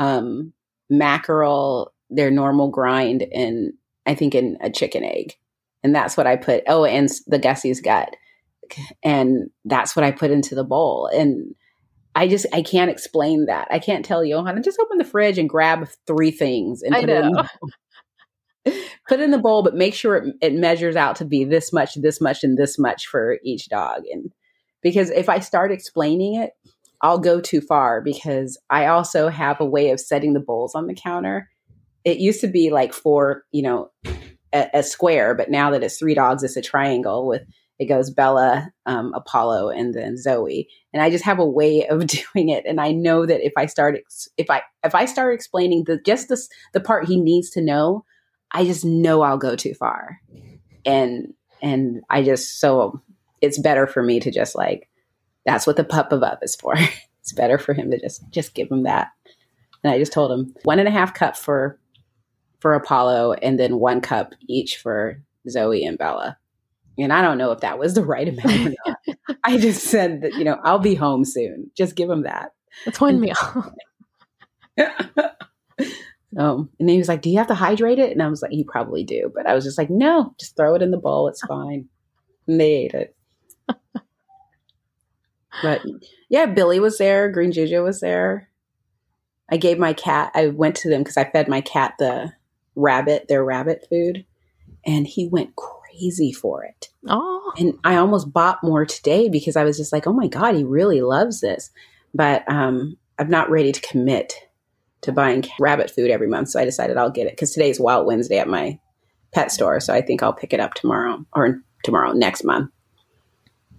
um, 0.00 0.52
mackerel, 0.88 1.92
their 2.10 2.30
normal 2.30 2.70
grind, 2.70 3.22
and 3.32 3.74
I 4.06 4.16
think 4.16 4.34
in 4.34 4.58
a 4.60 4.70
chicken 4.70 5.04
egg, 5.04 5.34
and 5.84 5.94
that's 5.94 6.16
what 6.16 6.26
I 6.26 6.34
put. 6.36 6.64
Oh, 6.66 6.84
and 6.84 7.08
the 7.28 7.38
Gussy's 7.38 7.80
Gut, 7.80 8.16
and 9.04 9.50
that's 9.64 9.94
what 9.94 10.04
I 10.04 10.10
put 10.10 10.32
into 10.32 10.56
the 10.56 10.64
bowl, 10.64 11.08
and 11.12 11.54
I 12.14 12.26
just 12.26 12.46
I 12.52 12.62
can't 12.62 12.90
explain 12.90 13.46
that. 13.46 13.68
I 13.70 13.78
can't 13.78 14.04
tell 14.04 14.26
Johanna 14.26 14.62
just 14.62 14.80
open 14.80 14.98
the 14.98 15.04
fridge 15.04 15.38
and 15.38 15.48
grab 15.48 15.88
three 16.06 16.30
things 16.30 16.82
and 16.82 16.94
I 16.94 17.00
put 17.00 17.08
know. 17.08 17.14
it 17.14 17.24
in 17.24 17.32
the 17.32 17.48
put 19.08 19.20
in 19.20 19.30
the 19.30 19.38
bowl, 19.38 19.62
but 19.62 19.74
make 19.74 19.94
sure 19.94 20.16
it, 20.16 20.34
it 20.40 20.54
measures 20.54 20.96
out 20.96 21.16
to 21.16 21.24
be 21.24 21.44
this 21.44 21.72
much, 21.72 21.94
this 21.94 22.20
much, 22.20 22.44
and 22.44 22.58
this 22.58 22.78
much 22.78 23.06
for 23.06 23.38
each 23.44 23.68
dog. 23.68 24.02
And 24.10 24.32
because 24.82 25.10
if 25.10 25.28
I 25.28 25.40
start 25.40 25.72
explaining 25.72 26.36
it, 26.36 26.52
I'll 27.02 27.18
go 27.18 27.40
too 27.40 27.60
far 27.60 28.02
because 28.02 28.58
I 28.68 28.86
also 28.86 29.28
have 29.28 29.60
a 29.60 29.64
way 29.64 29.90
of 29.90 30.00
setting 30.00 30.34
the 30.34 30.40
bowls 30.40 30.74
on 30.74 30.86
the 30.86 30.94
counter. 30.94 31.48
It 32.04 32.18
used 32.18 32.40
to 32.42 32.48
be 32.48 32.70
like 32.70 32.92
four, 32.92 33.44
you 33.52 33.62
know, 33.62 33.90
a, 34.52 34.68
a 34.74 34.82
square, 34.82 35.34
but 35.34 35.50
now 35.50 35.70
that 35.70 35.82
it's 35.82 35.98
three 35.98 36.14
dogs, 36.14 36.42
it's 36.42 36.56
a 36.56 36.62
triangle 36.62 37.26
with 37.26 37.42
it 37.80 37.86
goes 37.86 38.10
Bella, 38.10 38.70
um, 38.84 39.14
Apollo, 39.14 39.70
and 39.70 39.94
then 39.94 40.14
Zoey. 40.14 40.66
And 40.92 41.02
I 41.02 41.08
just 41.08 41.24
have 41.24 41.38
a 41.38 41.48
way 41.48 41.86
of 41.90 42.06
doing 42.06 42.50
it. 42.50 42.64
And 42.66 42.78
I 42.80 42.92
know 42.92 43.24
that 43.24 43.44
if 43.44 43.54
I 43.56 43.66
start 43.66 43.96
ex- 43.96 44.28
if 44.36 44.50
I 44.50 44.62
if 44.84 44.94
I 44.94 45.06
start 45.06 45.34
explaining 45.34 45.84
the 45.84 45.98
just 46.04 46.28
this 46.28 46.48
the 46.74 46.80
part 46.80 47.06
he 47.06 47.18
needs 47.18 47.48
to 47.50 47.62
know, 47.62 48.04
I 48.52 48.64
just 48.64 48.84
know 48.84 49.22
I'll 49.22 49.38
go 49.38 49.56
too 49.56 49.74
far. 49.74 50.20
And 50.84 51.34
and 51.62 52.02
I 52.10 52.22
just 52.22 52.60
so 52.60 53.00
it's 53.40 53.58
better 53.58 53.86
for 53.86 54.02
me 54.02 54.20
to 54.20 54.30
just 54.30 54.56
like 54.56 54.88
that's 55.44 55.66
what 55.66 55.76
the 55.76 55.84
pup 55.84 56.12
above 56.12 56.38
is 56.42 56.56
for. 56.56 56.74
it's 57.20 57.32
better 57.32 57.58
for 57.58 57.74
him 57.74 57.90
to 57.90 57.98
just 57.98 58.22
just 58.30 58.54
give 58.54 58.70
him 58.70 58.84
that. 58.84 59.08
And 59.82 59.92
I 59.92 59.98
just 59.98 60.12
told 60.12 60.30
him 60.32 60.54
one 60.64 60.78
and 60.78 60.88
a 60.88 60.92
half 60.92 61.14
cup 61.14 61.36
for 61.36 61.78
for 62.60 62.74
Apollo 62.74 63.34
and 63.34 63.58
then 63.58 63.78
one 63.78 64.00
cup 64.00 64.34
each 64.46 64.76
for 64.76 65.22
Zoey 65.48 65.86
and 65.86 65.98
Bella. 65.98 66.36
And 66.98 67.12
I 67.12 67.22
don't 67.22 67.38
know 67.38 67.52
if 67.52 67.60
that 67.60 67.78
was 67.78 67.94
the 67.94 68.04
right 68.04 68.28
amount 68.28 68.66
or 68.66 68.74
not. 68.86 69.38
I 69.44 69.56
just 69.56 69.84
said 69.84 70.20
that, 70.20 70.34
you 70.34 70.44
know, 70.44 70.58
I'll 70.62 70.78
be 70.78 70.94
home 70.94 71.24
soon. 71.24 71.70
Just 71.74 71.96
give 71.96 72.10
him 72.10 72.24
that. 72.24 72.52
It's 72.84 73.00
one 73.00 73.20
meal. 73.20 73.34
Um, 76.36 76.70
and 76.78 76.88
then 76.88 76.94
he 76.94 76.98
was 76.98 77.08
like, 77.08 77.22
Do 77.22 77.30
you 77.30 77.38
have 77.38 77.48
to 77.48 77.54
hydrate 77.54 77.98
it? 77.98 78.12
And 78.12 78.22
I 78.22 78.28
was 78.28 78.42
like, 78.42 78.52
You 78.52 78.64
probably 78.64 79.04
do. 79.04 79.32
But 79.34 79.46
I 79.46 79.54
was 79.54 79.64
just 79.64 79.78
like, 79.78 79.90
No, 79.90 80.34
just 80.38 80.56
throw 80.56 80.74
it 80.74 80.82
in 80.82 80.90
the 80.90 80.96
bowl. 80.96 81.28
It's 81.28 81.40
fine. 81.46 81.88
And 82.46 82.60
they 82.60 82.72
ate 82.72 82.94
it. 82.94 83.16
but 85.62 85.82
yeah, 86.28 86.46
Billy 86.46 86.80
was 86.80 86.98
there. 86.98 87.30
Green 87.30 87.52
Juju 87.52 87.82
was 87.82 88.00
there. 88.00 88.48
I 89.50 89.56
gave 89.56 89.78
my 89.78 89.92
cat, 89.92 90.30
I 90.34 90.46
went 90.48 90.76
to 90.76 90.88
them 90.88 91.02
because 91.02 91.16
I 91.16 91.24
fed 91.28 91.48
my 91.48 91.60
cat 91.60 91.94
the 91.98 92.32
rabbit, 92.76 93.26
their 93.28 93.44
rabbit 93.44 93.86
food. 93.90 94.24
And 94.86 95.06
he 95.06 95.26
went 95.26 95.56
crazy 95.56 96.32
for 96.32 96.64
it. 96.64 96.88
oh, 97.08 97.52
And 97.58 97.76
I 97.84 97.96
almost 97.96 98.32
bought 98.32 98.62
more 98.62 98.86
today 98.86 99.28
because 99.28 99.56
I 99.56 99.64
was 99.64 99.76
just 99.76 99.92
like, 99.92 100.06
oh 100.06 100.12
my 100.12 100.28
God, 100.28 100.54
he 100.54 100.64
really 100.64 101.02
loves 101.02 101.40
this. 101.40 101.70
But 102.14 102.48
um, 102.50 102.96
I'm 103.18 103.28
not 103.28 103.50
ready 103.50 103.72
to 103.72 103.80
commit 103.80 104.34
to 105.02 105.12
buying 105.12 105.44
rabbit 105.58 105.90
food 105.90 106.10
every 106.10 106.28
month. 106.28 106.50
So 106.50 106.60
I 106.60 106.64
decided 106.64 106.96
I'll 106.96 107.10
get 107.10 107.26
it 107.26 107.32
because 107.32 107.52
today's 107.52 107.80
Wild 107.80 108.06
Wednesday 108.06 108.38
at 108.38 108.48
my 108.48 108.78
pet 109.32 109.50
store. 109.50 109.80
So 109.80 109.94
I 109.94 110.02
think 110.02 110.22
I'll 110.22 110.32
pick 110.32 110.52
it 110.52 110.60
up 110.60 110.74
tomorrow 110.74 111.24
or 111.32 111.62
tomorrow, 111.84 112.12
next 112.12 112.44
month. 112.44 112.70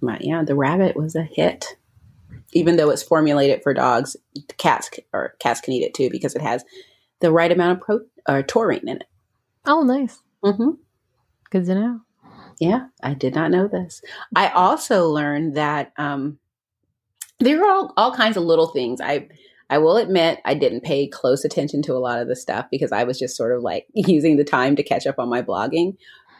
But 0.01 0.23
yeah, 0.23 0.43
the 0.43 0.55
rabbit 0.55 0.95
was 0.95 1.15
a 1.15 1.23
hit. 1.23 1.77
Even 2.53 2.75
though 2.75 2.89
it's 2.89 3.03
formulated 3.03 3.63
for 3.63 3.73
dogs, 3.73 4.17
cats 4.57 4.89
or 5.13 5.35
cats 5.39 5.61
can 5.61 5.73
eat 5.73 5.83
it 5.83 5.93
too 5.93 6.09
because 6.09 6.35
it 6.35 6.41
has 6.41 6.65
the 7.21 7.31
right 7.31 7.51
amount 7.51 7.77
of 7.77 7.85
pro 7.85 7.99
or 8.27 8.43
taurine 8.43 8.87
in 8.87 8.97
it. 8.97 9.03
oh, 9.65 9.83
nice. 9.83 10.19
Mm-hmm. 10.43 10.71
Good 11.49 11.65
to 11.65 11.75
know. 11.75 12.01
Yeah, 12.59 12.87
I 13.01 13.13
did 13.13 13.35
not 13.35 13.51
know 13.51 13.67
this. 13.67 14.01
I 14.35 14.49
also 14.49 15.07
learned 15.07 15.55
that 15.55 15.93
um, 15.97 16.39
there 17.39 17.63
are 17.63 17.71
all, 17.71 17.93
all 17.97 18.13
kinds 18.13 18.37
of 18.37 18.43
little 18.43 18.67
things. 18.67 19.01
I 19.01 19.29
I 19.71 19.77
will 19.77 19.95
admit 19.95 20.39
I 20.43 20.53
didn't 20.53 20.83
pay 20.83 21.07
close 21.07 21.45
attention 21.45 21.81
to 21.83 21.93
a 21.93 21.99
lot 21.99 22.19
of 22.19 22.27
the 22.27 22.35
stuff 22.35 22.67
because 22.69 22.91
I 22.91 23.05
was 23.05 23.17
just 23.17 23.37
sort 23.37 23.55
of 23.55 23.63
like 23.63 23.87
using 23.95 24.35
the 24.35 24.43
time 24.43 24.75
to 24.75 24.83
catch 24.83 25.07
up 25.07 25.17
on 25.17 25.29
my 25.29 25.41
blogging. 25.41 25.95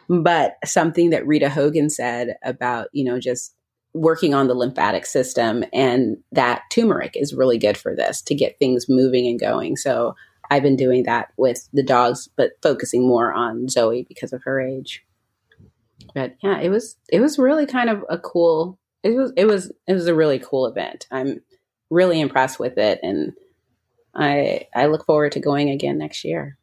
But 0.10 0.58
something 0.66 1.12
that 1.12 1.26
Rita 1.26 1.50
Hogan 1.50 1.90
said 1.90 2.36
about, 2.44 2.90
you 2.92 3.06
know, 3.06 3.20
just 3.20 3.56
working 3.94 4.34
on 4.34 4.48
the 4.48 4.54
lymphatic 4.54 5.06
system 5.06 5.64
and 5.72 6.18
that 6.34 6.64
turmeric 6.70 7.16
is 7.16 7.34
really 7.34 7.58
good 7.58 7.78
for 7.78 7.96
this 7.96 8.22
to 8.24 8.36
get 8.36 8.60
things 8.60 8.88
moving 8.90 9.28
and 9.28 9.40
going. 9.40 9.78
So 9.78 10.16
I've 10.50 10.64
been 10.64 10.76
doing 10.76 11.04
that 11.04 11.30
with 11.38 11.70
the 11.72 11.84
dogs, 11.84 12.28
but 12.36 12.52
focusing 12.62 13.08
more 13.08 13.34
on 13.34 13.68
Zoey 13.68 14.06
because 14.06 14.34
of 14.34 14.44
her 14.44 14.60
age. 14.60 15.06
But 16.14 16.36
yeah, 16.44 16.60
it 16.60 16.70
was 16.70 16.98
it 17.10 17.22
was 17.22 17.40
really 17.40 17.66
kind 17.66 17.90
of 17.90 18.04
a 18.10 18.18
cool 18.18 18.78
it 19.04 19.12
was 19.12 19.32
it 19.38 19.46
was 19.46 19.72
it 19.88 19.94
was 19.94 20.08
a 20.08 20.16
really 20.16 20.40
cool 20.40 20.66
event. 20.66 21.08
I'm 21.10 21.42
really 21.92 22.20
impressed 22.20 22.60
with 22.60 22.78
it 22.78 23.00
and 23.04 23.34
I 24.16 24.68
I 24.76 24.88
look 24.88 25.06
forward 25.06 25.34
to 25.34 25.40
going 25.40 25.70
again 25.70 25.98
next 25.98 26.24
year. 26.24 26.58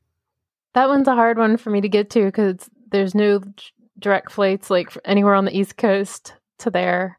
That 0.75 0.89
one's 0.89 1.09
a 1.09 1.15
hard 1.15 1.39
one 1.39 1.57
for 1.57 1.71
me 1.71 1.81
to 1.81 1.89
get 1.89 2.11
to 2.11 2.25
because 2.25 2.69
there's 2.91 3.15
no 3.15 3.41
direct 3.99 4.33
flights 4.33 4.71
like 4.71 4.97
anywhere 5.05 5.35
on 5.35 5.45
the 5.45 5.57
East 5.57 5.77
Coast 5.77 6.35
to 6.59 6.71
there. 6.71 7.19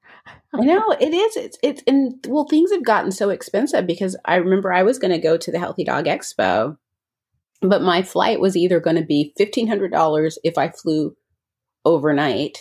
I 0.54 0.62
know 0.62 0.92
it 1.00 1.14
is. 1.14 1.38
It's 1.38 1.58
it's 1.62 1.84
and 1.86 2.14
well, 2.28 2.48
things 2.50 2.72
have 2.72 2.84
gotten 2.84 3.12
so 3.12 3.30
expensive 3.30 3.86
because 3.86 4.18
I 4.26 4.36
remember 4.36 4.74
I 4.74 4.84
was 4.84 4.98
going 4.98 5.12
to 5.12 5.20
go 5.20 5.38
to 5.38 5.52
the 5.52 5.60
Healthy 5.60 5.84
Dog 5.84 6.06
Expo, 6.06 6.78
but 7.62 7.84
my 7.84 8.02
flight 8.02 8.40
was 8.40 8.58
either 8.58 8.80
going 8.80 8.96
to 8.96 9.06
be 9.06 9.34
fifteen 9.38 9.68
hundred 9.68 9.92
dollars 9.92 10.40
if 10.44 10.58
I 10.58 10.70
flew 10.70 11.16
overnight, 11.86 12.58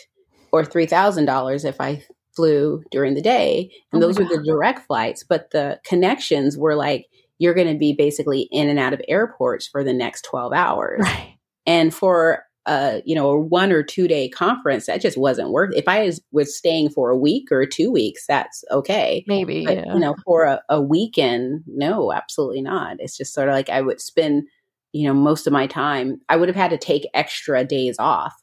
or 0.52 0.64
three 0.64 0.86
thousand 0.86 1.24
dollars 1.24 1.64
if 1.64 1.80
I 1.80 2.02
flew 2.38 2.84
during 2.92 3.14
the 3.14 3.20
day, 3.20 3.70
and 3.92 4.00
Oh 4.02 4.06
those 4.06 4.18
were 4.18 4.24
the 4.24 4.42
direct 4.46 4.86
flights. 4.86 5.24
But 5.24 5.50
the 5.50 5.80
connections 5.84 6.56
were 6.56 6.76
like 6.76 7.06
you're 7.40 7.54
going 7.54 7.72
to 7.72 7.78
be 7.78 7.92
basically 7.92 8.42
in 8.50 8.68
and 8.68 8.78
out 8.78 8.92
of 8.92 9.00
airports 9.08 9.66
for 9.66 9.82
the 9.82 9.92
next 9.92 10.22
twelve 10.22 10.52
hours 10.52 11.00
Right. 11.02 11.34
and 11.66 11.92
for 11.92 12.44
a 12.66 13.02
you 13.04 13.14
know 13.14 13.30
a 13.30 13.40
one 13.40 13.72
or 13.72 13.82
two 13.82 14.06
day 14.06 14.28
conference 14.28 14.86
that 14.86 15.00
just 15.00 15.16
wasn't 15.16 15.50
worth 15.50 15.72
if 15.74 15.88
i 15.88 16.10
was, 16.32 16.56
staying 16.56 16.90
for 16.90 17.10
a 17.10 17.16
week 17.16 17.50
or 17.50 17.64
two 17.66 17.90
weeks 17.90 18.26
that's 18.26 18.62
okay 18.70 19.24
Maybe. 19.26 19.64
but 19.64 19.76
yeah. 19.78 19.94
you 19.94 20.00
know 20.00 20.14
for 20.24 20.44
a, 20.44 20.60
a 20.68 20.80
weekend 20.80 21.62
no 21.66 22.12
absolutely 22.12 22.62
not 22.62 22.96
it's 23.00 23.16
just 23.16 23.32
sort 23.34 23.48
of 23.48 23.54
like 23.54 23.70
i 23.70 23.80
would 23.80 24.00
spend 24.00 24.44
you 24.92 25.06
know 25.08 25.14
most 25.14 25.46
of 25.46 25.52
my 25.52 25.66
time 25.66 26.20
i 26.28 26.36
would 26.36 26.48
have 26.48 26.56
had 26.56 26.70
to 26.70 26.78
take 26.78 27.06
extra 27.14 27.64
days 27.64 27.96
off 27.98 28.34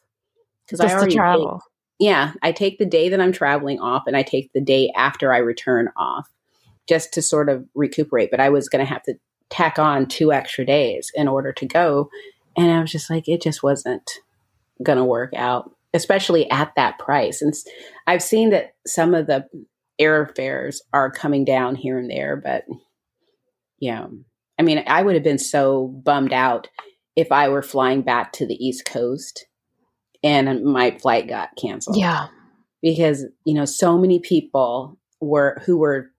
because 0.66 0.80
i 0.80 0.92
already 0.92 1.14
travel. 1.14 1.62
Yeah 1.98 2.32
i 2.42 2.52
take 2.52 2.78
the 2.78 2.86
day 2.86 3.08
that 3.08 3.20
i'm 3.20 3.32
traveling 3.32 3.80
off 3.80 4.04
and 4.06 4.16
i 4.16 4.22
take 4.22 4.50
the 4.52 4.60
day 4.60 4.92
after 4.96 5.32
i 5.32 5.38
return 5.38 5.88
off 5.96 6.28
just 6.88 7.12
to 7.12 7.22
sort 7.22 7.48
of 7.48 7.64
recuperate 7.74 8.30
but 8.30 8.40
i 8.40 8.48
was 8.48 8.68
going 8.68 8.84
to 8.84 8.90
have 8.90 9.02
to 9.02 9.14
tack 9.50 9.78
on 9.78 10.06
two 10.06 10.32
extra 10.32 10.64
days 10.64 11.10
in 11.14 11.28
order 11.28 11.52
to 11.52 11.66
go 11.66 12.08
and 12.56 12.70
i 12.70 12.80
was 12.80 12.90
just 12.90 13.10
like 13.10 13.28
it 13.28 13.42
just 13.42 13.62
wasn't 13.62 14.18
going 14.82 14.98
to 14.98 15.04
work 15.04 15.32
out 15.34 15.70
especially 15.94 16.50
at 16.50 16.72
that 16.76 16.98
price 16.98 17.40
and 17.40 17.54
I've 18.06 18.22
seen 18.22 18.50
that 18.50 18.74
some 18.86 19.14
of 19.14 19.26
the 19.26 19.46
airfares 20.00 20.76
are 20.92 21.10
coming 21.10 21.44
down 21.44 21.74
here 21.74 21.98
and 21.98 22.10
there 22.10 22.36
but 22.36 22.64
yeah 23.78 24.06
i 24.58 24.62
mean 24.62 24.84
i 24.86 25.02
would 25.02 25.14
have 25.14 25.24
been 25.24 25.38
so 25.38 25.88
bummed 26.04 26.34
out 26.34 26.68
if 27.14 27.32
i 27.32 27.48
were 27.48 27.62
flying 27.62 28.02
back 28.02 28.32
to 28.32 28.46
the 28.46 28.54
east 28.54 28.84
coast 28.84 29.46
and 30.26 30.64
my 30.64 30.90
flight 30.98 31.28
got 31.28 31.50
canceled 31.56 31.96
Yeah. 31.96 32.26
because 32.82 33.24
you 33.44 33.54
know 33.54 33.64
so 33.64 33.96
many 33.98 34.18
people 34.18 34.98
were 35.20 35.62
who 35.64 35.78
were 35.78 36.10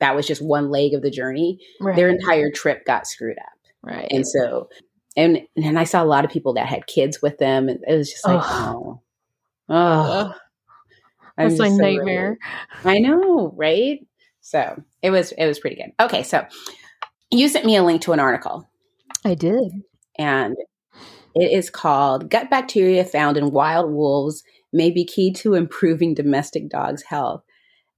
that 0.00 0.14
was 0.14 0.26
just 0.26 0.42
one 0.42 0.70
leg 0.70 0.94
of 0.94 1.02
the 1.02 1.10
journey 1.10 1.58
Right. 1.80 1.96
their 1.96 2.08
entire 2.08 2.50
trip 2.50 2.84
got 2.86 3.06
screwed 3.06 3.38
up 3.38 3.58
right. 3.82 4.06
and 4.10 4.26
so 4.26 4.68
and 5.16 5.40
and 5.56 5.78
i 5.78 5.84
saw 5.84 6.02
a 6.02 6.06
lot 6.06 6.24
of 6.24 6.30
people 6.30 6.54
that 6.54 6.66
had 6.66 6.86
kids 6.86 7.20
with 7.22 7.38
them 7.38 7.68
and 7.68 7.80
it 7.86 7.94
was 7.96 8.10
just 8.10 8.26
like 8.26 8.40
oh 8.44 9.00
oh 9.68 10.34
That's 11.36 11.58
my 11.58 11.68
so 11.68 11.76
nightmare. 11.76 12.38
relieved. 12.84 12.86
i 12.86 12.98
know 12.98 13.52
right 13.56 14.06
so 14.40 14.82
it 15.02 15.10
was 15.10 15.32
it 15.32 15.46
was 15.46 15.58
pretty 15.58 15.76
good 15.76 15.92
okay 16.00 16.22
so 16.22 16.46
you 17.30 17.48
sent 17.48 17.66
me 17.66 17.76
a 17.76 17.82
link 17.82 18.02
to 18.02 18.12
an 18.12 18.20
article 18.20 18.68
I 19.24 19.34
did. 19.34 19.72
and 20.18 20.54
it 21.36 21.52
is 21.52 21.68
called 21.68 22.30
Gut 22.30 22.48
Bacteria 22.48 23.04
Found 23.04 23.36
in 23.36 23.50
Wild 23.50 23.90
Wolves 23.92 24.42
May 24.72 24.90
Be 24.90 25.04
Key 25.04 25.32
to 25.34 25.52
Improving 25.52 26.14
Domestic 26.14 26.70
Dogs' 26.70 27.02
Health. 27.02 27.42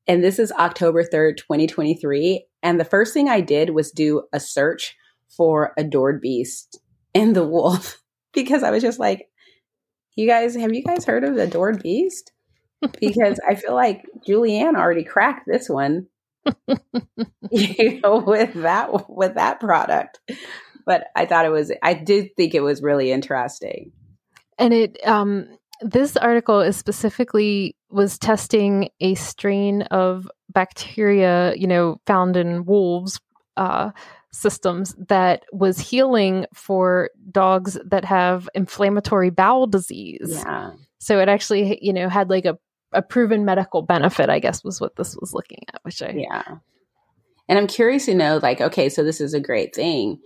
And 0.09 0.25
this 0.25 0.41
is 0.41 0.51
October 0.51 1.05
3rd, 1.05 1.37
2023. 1.37 2.45
And 2.65 2.81
the 2.81 2.85
first 2.85 3.15
thing 3.15 3.29
I 3.29 3.41
did 3.41 3.71
was 3.71 3.93
do 3.93 4.25
a 4.33 4.41
search 4.41 4.97
for 5.29 5.73
Adored 5.79 6.21
Beast 6.21 6.81
and 7.15 7.37
the 7.37 7.47
wolf 7.47 8.03
because 8.33 8.65
I 8.65 8.73
was 8.73 8.83
just 8.83 8.99
like, 8.99 9.29
you 10.17 10.27
guys, 10.27 10.57
have 10.57 10.75
you 10.75 10.83
guys 10.83 11.05
heard 11.05 11.23
of 11.23 11.37
Adored 11.37 11.81
Beast? 11.81 12.33
Because 13.01 13.39
I 13.49 13.55
feel 13.55 13.75
like 13.75 14.05
Julie 14.27 14.59
Anne 14.59 14.75
already 14.75 15.05
cracked 15.05 15.47
this 15.47 15.69
one, 15.69 16.09
you 17.53 18.01
know, 18.01 18.19
with 18.19 18.55
that 18.55 19.09
with 19.09 19.35
that 19.35 19.61
product. 19.61 20.19
But 20.89 21.09
I 21.15 21.27
thought 21.27 21.45
it 21.45 21.51
was, 21.51 21.71
I 21.83 21.93
did 21.93 22.35
think 22.35 22.55
it 22.55 22.63
was 22.63 22.83
really 22.83 23.13
interesting. 23.13 23.93
And 24.59 24.73
it, 24.73 24.99
um, 25.07 25.47
this 25.83 26.17
article 26.17 26.63
is 26.63 26.79
specifically 26.79 27.77
was 27.91 28.19
testing 28.19 28.89
a 28.99 29.15
strain 29.15 29.83
of 29.83 30.31
bacteria, 30.49 31.55
you 31.57 31.67
know, 31.67 32.01
found 32.07 32.39
in 32.39 32.65
wolves 32.65 33.21
uh, 33.59 33.91
systems 34.33 34.97
that 35.09 35.45
was 35.53 35.79
healing 35.79 36.47
for 36.55 37.11
dogs 37.31 37.79
that 37.85 38.07
have 38.07 38.49
inflammatory 38.55 39.29
bowel 39.29 39.67
disease. 39.67 40.43
Yeah. 40.43 40.71
So 41.01 41.21
it 41.21 41.29
actually, 41.29 41.79
you 41.83 41.93
know, 41.93 42.09
had 42.09 42.31
like 42.31 42.47
a, 42.47 42.59
a 42.93 43.03
proven 43.03 43.45
medical 43.45 43.83
benefit, 43.83 44.31
I 44.31 44.39
guess 44.39 44.65
was 44.65 44.81
what 44.81 44.97
this 44.97 45.15
was 45.21 45.35
looking 45.35 45.65
at, 45.69 45.81
which 45.83 46.01
I 46.01 46.15
Yeah. 46.17 46.45
And 47.47 47.59
I'm 47.59 47.67
curious 47.67 48.07
to 48.07 48.15
know, 48.15 48.41
like, 48.43 48.63
okay, 48.63 48.89
so 48.89 49.05
this 49.05 49.21
is 49.21 49.35
a 49.35 49.41
great 49.41 49.75
thing. 49.75 50.19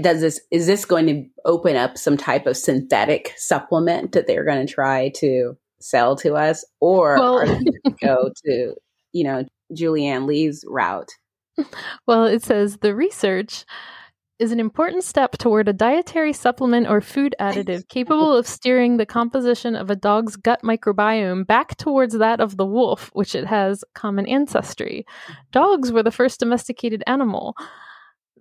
Does 0.00 0.20
this 0.20 0.40
is 0.50 0.66
this 0.66 0.84
going 0.84 1.06
to 1.06 1.24
open 1.44 1.76
up 1.76 1.98
some 1.98 2.16
type 2.16 2.46
of 2.46 2.56
synthetic 2.56 3.34
supplement 3.36 4.12
that 4.12 4.26
they're 4.26 4.44
going 4.44 4.66
to 4.66 4.72
try 4.72 5.10
to 5.16 5.56
sell 5.80 6.16
to 6.16 6.34
us? 6.34 6.64
Or 6.80 7.16
Well- 7.18 7.38
are 7.38 7.46
going 7.46 7.64
to 7.64 7.90
go 8.00 8.30
to, 8.44 8.74
you 9.12 9.24
know, 9.24 9.44
Julie 9.72 10.06
Anne 10.06 10.26
Lee's 10.26 10.64
route? 10.66 11.10
Well, 12.06 12.26
it 12.26 12.42
says 12.42 12.78
the 12.78 12.94
research 12.94 13.64
is 14.38 14.50
an 14.50 14.58
important 14.58 15.04
step 15.04 15.38
toward 15.38 15.68
a 15.68 15.72
dietary 15.72 16.32
supplement 16.32 16.88
or 16.88 17.00
food 17.00 17.34
additive 17.40 17.88
capable 17.88 18.36
of 18.36 18.46
steering 18.46 18.96
the 18.96 19.06
composition 19.06 19.76
of 19.76 19.90
a 19.90 19.96
dog's 19.96 20.36
gut 20.36 20.60
microbiome 20.62 21.46
back 21.46 21.76
towards 21.76 22.18
that 22.18 22.40
of 22.40 22.56
the 22.56 22.66
wolf, 22.66 23.10
which 23.12 23.34
it 23.34 23.46
has 23.46 23.84
common 23.94 24.26
ancestry. 24.26 25.06
Mm-hmm. 25.06 25.32
Dogs 25.52 25.92
were 25.92 26.02
the 26.02 26.10
first 26.10 26.40
domesticated 26.40 27.04
animal. 27.06 27.54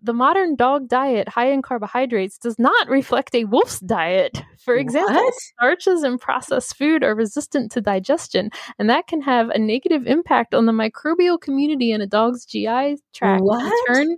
The 0.03 0.13
modern 0.13 0.55
dog 0.55 0.89
diet, 0.89 1.29
high 1.29 1.49
in 1.49 1.61
carbohydrates, 1.61 2.37
does 2.37 2.59
not 2.59 2.89
reflect 2.89 3.33
a 3.33 3.45
wolf's 3.45 3.79
diet. 3.79 4.41
For 4.57 4.75
example, 4.75 5.15
What? 5.15 5.33
starches 5.33 6.03
and 6.03 6.19
processed 6.19 6.75
food 6.77 7.03
are 7.03 7.15
resistant 7.15 7.71
to 7.71 7.81
digestion, 7.81 8.49
and 8.77 8.89
that 8.89 9.07
can 9.07 9.21
have 9.21 9.49
a 9.49 9.57
negative 9.57 10.05
impact 10.05 10.53
on 10.53 10.65
the 10.65 10.73
microbial 10.73 11.39
community 11.39 11.91
in 11.91 12.01
a 12.01 12.07
dog's 12.07 12.45
GI 12.45 12.97
tract. 13.13 13.43
What? 13.43 13.63
In 13.63 13.95
turn, 13.95 14.17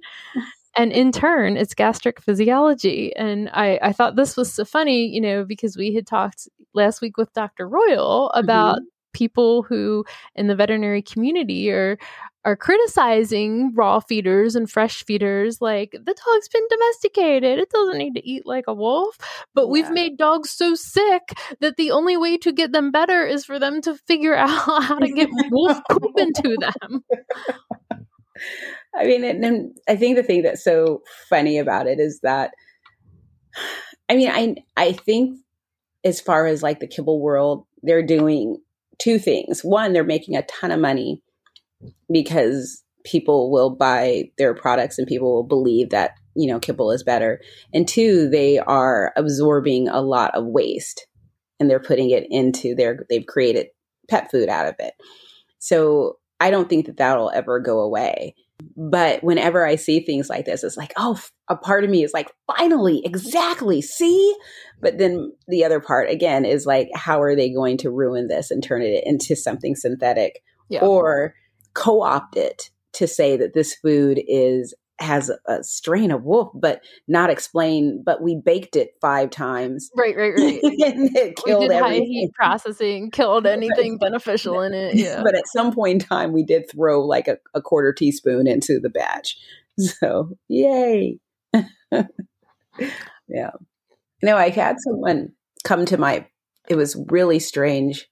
and 0.75 0.91
in 0.91 1.11
turn, 1.11 1.55
it's 1.55 1.73
gastric 1.73 2.19
physiology. 2.19 3.15
And 3.15 3.49
I, 3.53 3.79
I 3.81 3.93
thought 3.93 4.15
this 4.15 4.35
was 4.35 4.51
so 4.51 4.65
funny, 4.65 5.07
you 5.07 5.21
know, 5.21 5.45
because 5.45 5.77
we 5.77 5.93
had 5.93 6.05
talked 6.05 6.49
last 6.73 7.01
week 7.01 7.17
with 7.17 7.31
Dr. 7.33 7.67
Royal 7.67 8.29
about 8.31 8.77
mm-hmm. 8.77 8.85
People 9.15 9.63
who 9.63 10.05
in 10.35 10.47
the 10.47 10.55
veterinary 10.55 11.01
community 11.01 11.71
are 11.71 11.97
are 12.43 12.55
criticizing 12.55 13.73
raw 13.73 13.99
feeders 13.99 14.55
and 14.55 14.69
fresh 14.69 15.03
feeders 15.03 15.61
like 15.61 15.91
the 15.93 16.13
dog's 16.13 16.47
been 16.49 16.67
domesticated. 16.69 17.57
It 17.57 17.71
doesn't 17.71 17.97
need 17.97 18.13
to 18.13 18.27
eat 18.27 18.45
like 18.45 18.65
a 18.67 18.73
wolf. 18.73 19.17
But 19.55 19.69
we've 19.69 19.89
made 19.89 20.17
dogs 20.17 20.51
so 20.51 20.75
sick 20.75 21.33
that 21.59 21.75
the 21.75 21.89
only 21.89 22.17
way 22.17 22.37
to 22.37 22.51
get 22.51 22.71
them 22.71 22.91
better 22.91 23.25
is 23.25 23.45
for 23.45 23.57
them 23.57 23.81
to 23.81 23.95
figure 23.95 24.35
out 24.37 24.49
how 24.49 24.99
to 24.99 25.11
get 25.11 25.29
wolf 25.49 25.79
poop 25.89 26.11
into 26.17 26.55
them. 26.59 27.03
I 28.93 29.05
mean, 29.05 29.23
and, 29.23 29.43
and 29.43 29.77
I 29.87 29.95
think 29.95 30.15
the 30.15 30.23
thing 30.23 30.43
that's 30.43 30.63
so 30.63 31.01
funny 31.29 31.57
about 31.57 31.87
it 31.87 31.99
is 31.99 32.19
that, 32.19 32.51
I 34.07 34.15
mean, 34.15 34.29
I 34.29 34.55
I 34.77 34.91
think 34.91 35.39
as 36.03 36.21
far 36.21 36.45
as 36.45 36.61
like 36.61 36.79
the 36.79 36.87
kibble 36.87 37.19
world, 37.19 37.65
they're 37.81 38.05
doing 38.05 38.61
two 38.99 39.19
things. 39.19 39.61
One, 39.61 39.93
they're 39.93 40.03
making 40.03 40.35
a 40.35 40.43
ton 40.43 40.71
of 40.71 40.79
money 40.79 41.21
because 42.11 42.83
people 43.03 43.51
will 43.51 43.69
buy 43.69 44.31
their 44.37 44.53
products 44.53 44.97
and 44.97 45.07
people 45.07 45.33
will 45.33 45.43
believe 45.43 45.91
that 45.91 46.11
you 46.35 46.47
know 46.47 46.59
kibble 46.59 46.91
is 46.91 47.03
better. 47.03 47.41
And 47.73 47.87
two, 47.87 48.29
they 48.29 48.59
are 48.59 49.13
absorbing 49.15 49.87
a 49.87 50.01
lot 50.01 50.33
of 50.35 50.45
waste 50.45 51.07
and 51.59 51.69
they're 51.69 51.79
putting 51.79 52.09
it 52.09 52.25
into 52.29 52.75
their. 52.75 53.05
They've 53.09 53.25
created 53.25 53.67
pet 54.09 54.29
food 54.31 54.49
out 54.49 54.67
of 54.67 54.75
it. 54.79 54.93
So 55.59 56.17
I 56.39 56.51
don't 56.51 56.69
think 56.69 56.85
that 56.85 56.97
that'll 56.97 57.31
ever 57.31 57.59
go 57.59 57.79
away. 57.79 58.35
But 58.75 59.23
whenever 59.23 59.65
I 59.65 59.75
see 59.75 59.99
things 59.99 60.29
like 60.29 60.45
this, 60.45 60.63
it's 60.63 60.77
like, 60.77 60.93
oh, 60.97 61.19
a 61.49 61.55
part 61.55 61.83
of 61.83 61.89
me 61.89 62.03
is 62.03 62.13
like, 62.13 62.31
finally, 62.47 63.01
exactly, 63.05 63.81
see? 63.81 64.35
But 64.81 64.97
then 64.97 65.31
the 65.47 65.63
other 65.65 65.79
part, 65.79 66.09
again, 66.09 66.45
is 66.45 66.65
like, 66.65 66.89
how 66.95 67.21
are 67.21 67.35
they 67.35 67.53
going 67.53 67.77
to 67.79 67.91
ruin 67.91 68.27
this 68.27 68.51
and 68.51 68.63
turn 68.63 68.81
it 68.81 69.03
into 69.05 69.35
something 69.35 69.75
synthetic 69.75 70.41
yeah 70.69 70.79
or 70.81 71.35
co 71.73 72.01
opt 72.01 72.37
it 72.37 72.69
to 72.93 73.07
say 73.07 73.37
that 73.37 73.53
this 73.53 73.75
food 73.75 74.21
is 74.27 74.73
has 74.99 75.29
a 75.45 75.63
strain 75.63 76.11
of 76.11 76.23
wolf, 76.23 76.49
but 76.53 76.81
not 77.07 77.29
explain, 77.29 78.01
but 78.05 78.21
we 78.21 78.35
baked 78.35 78.75
it 78.75 78.95
five 79.01 79.29
times 79.29 79.89
right 79.95 80.15
right 80.15 80.33
right 80.37 80.59
and 80.63 81.15
it 81.15 81.37
we 81.45 81.51
killed 81.51 81.69
did 81.69 81.81
high 81.81 81.95
heat 81.95 82.31
processing 82.33 83.11
killed 83.11 83.45
anything 83.45 83.97
beneficial 83.97 84.61
in 84.61 84.73
it 84.73 84.95
yeah 84.95 85.21
but 85.21 85.35
at 85.35 85.47
some 85.47 85.73
point 85.73 86.03
in 86.03 86.07
time, 86.07 86.31
we 86.31 86.43
did 86.43 86.69
throw 86.69 87.05
like 87.05 87.27
a, 87.27 87.37
a 87.53 87.61
quarter 87.61 87.93
teaspoon 87.93 88.47
into 88.47 88.79
the 88.79 88.89
batch. 88.89 89.37
So, 89.77 90.29
yay. 90.47 91.19
yeah. 91.91 93.51
No, 94.23 94.37
I 94.37 94.47
had 94.47 94.77
someone 94.79 95.33
come 95.65 95.85
to 95.87 95.97
my, 95.97 96.27
it 96.69 96.75
was 96.75 96.95
really 97.09 97.39
strange. 97.39 98.07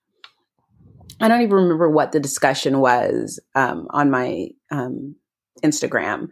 I 1.22 1.30
don't 1.30 1.39
even 1.39 1.54
remember 1.54 1.89
what 1.89 2.12
the 2.12 2.19
discussion 2.19 2.80
was 2.80 3.39
um, 3.56 3.88
on 3.91 4.12
my 4.12 4.50
um, 4.72 5.15
Instagram, 5.63 6.28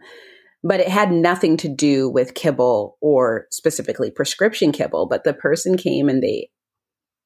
but 0.64 0.80
it 0.80 0.88
had 0.88 1.10
nothing 1.10 1.56
to 1.58 1.68
do 1.68 2.08
with 2.08 2.34
kibble 2.34 2.96
or 3.00 3.46
specifically 3.50 4.10
prescription 4.10 4.72
kibble. 4.72 5.06
But 5.06 5.24
the 5.24 5.34
person 5.34 5.76
came 5.76 6.08
and 6.08 6.22
they 6.22 6.50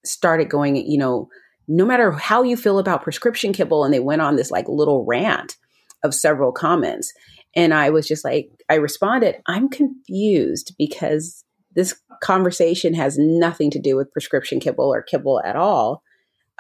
started 0.05 0.49
going, 0.49 0.77
you 0.77 0.99
know, 0.99 1.29
no 1.69 1.85
matter 1.85 2.13
how 2.13 2.43
you 2.43 2.57
feel 2.57 2.79
about 2.79 3.03
prescription 3.03 3.53
kibble, 3.53 3.85
and 3.85 3.93
they 3.93 4.01
went 4.01 4.23
on 4.23 4.37
this 4.37 4.51
like 4.51 4.69
little 4.69 5.05
rant 5.05 5.57
of 6.05 6.15
several 6.15 6.53
comments. 6.53 7.13
And 7.55 7.75
I 7.75 7.91
was 7.91 8.07
just 8.07 8.25
like, 8.25 8.49
I 8.69 8.75
responded, 8.75 9.37
I'm 9.47 9.69
confused 9.69 10.75
because 10.79 11.45
this 11.75 11.95
conversation 12.23 12.95
has 12.95 13.19
nothing 13.19 13.71
to 13.71 13.79
do 13.79 13.97
with 13.97 14.13
prescription 14.13 14.61
kibble 14.61 14.93
or 14.93 15.03
kibble 15.03 15.43
at 15.45 15.57
all. 15.57 16.03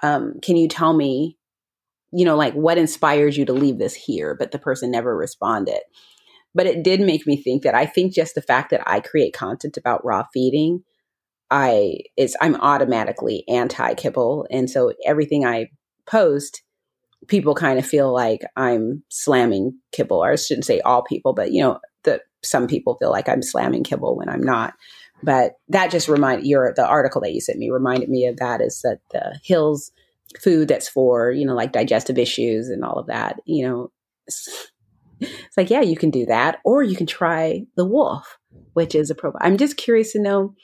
Um, 0.03 0.35
can 0.43 0.57
you 0.57 0.69
tell 0.69 0.95
me, 0.95 1.39
you 2.13 2.25
know, 2.25 2.37
like 2.37 2.55
what 2.55 2.79
inspires 2.79 3.37
you 3.37 3.45
to 3.47 3.53
leave 3.53 3.79
this 3.79 3.95
here? 3.95 4.35
But 4.35 4.51
the 4.51 4.59
person 4.59 4.91
never 4.91 5.17
responded. 5.17 5.81
But 6.57 6.67
it 6.67 6.83
did 6.83 7.01
make 7.03 7.27
me 7.27 7.37
think 7.37 7.63
that 7.63 7.75
I 7.75 7.85
think 7.85 8.15
just 8.15 8.35
the 8.35 8.41
fact 8.41 8.71
that 8.71 8.83
I 8.87 9.01
create 9.01 9.35
content 9.35 9.77
about 9.77 10.05
raw 10.07 10.25
feeding, 10.33 10.83
I 11.51 11.99
is 12.17 12.35
I'm 12.41 12.57
automatically 12.57 13.45
anti 13.47 13.93
kibble, 13.93 14.47
and 14.51 14.71
so 14.71 14.95
everything 15.05 15.45
I 15.45 15.69
post, 16.07 16.63
people 17.29 17.55
kind 17.55 17.79
of 17.79 17.87
feel 17.87 18.11
like 18.11 18.41
I'm 18.57 19.03
slamming 19.11 19.79
kibble, 19.93 20.25
or 20.25 20.33
I 20.33 20.37
shouldn't 20.37 20.65
say 20.65 20.81
all 20.81 21.03
people, 21.03 21.35
but 21.35 21.53
you 21.53 21.63
know, 21.63 21.79
the 22.05 22.23
some 22.43 22.67
people 22.67 22.97
feel 22.97 23.11
like 23.11 23.29
I'm 23.29 23.43
slamming 23.43 23.85
kibble 23.85 24.17
when 24.17 24.31
I'm 24.31 24.43
not. 24.43 24.73
But 25.23 25.57
that 25.69 25.91
just 25.91 26.09
reminded 26.09 26.47
your 26.47 26.73
the 26.75 26.87
article 26.87 27.21
that 27.21 27.35
you 27.35 27.43
sent 27.43 27.59
me 27.59 27.71
reminded 27.71 28.09
me 28.09 28.27
of 28.27 28.39
that 28.39 28.63
is 28.63 28.81
that 28.83 29.01
the 29.13 29.39
Hills 29.45 29.93
food 30.41 30.69
that's 30.69 30.89
for 30.89 31.31
you 31.31 31.45
know 31.45 31.55
like 31.55 31.73
digestive 31.73 32.17
issues 32.19 32.69
and 32.69 32.83
all 32.85 32.99
of 32.99 33.07
that 33.07 33.41
you 33.47 33.67
know 33.67 33.91
it's, 35.21 35.57
like 35.57 35.71
yeah 35.71 35.81
you 35.81 35.97
can 35.97 36.11
do 36.11 36.27
that 36.27 36.59
or 36.65 36.83
you 36.83 36.97
can 36.97 37.07
try 37.07 37.63
the 37.77 37.85
wolf 37.85 38.39
which 38.75 38.95
is 38.95 39.11
a 39.11 39.15
pro 39.15 39.33
i'm 39.41 39.57
just 39.57 39.77
curious 39.77 40.13
to 40.13 40.21
know 40.21 40.55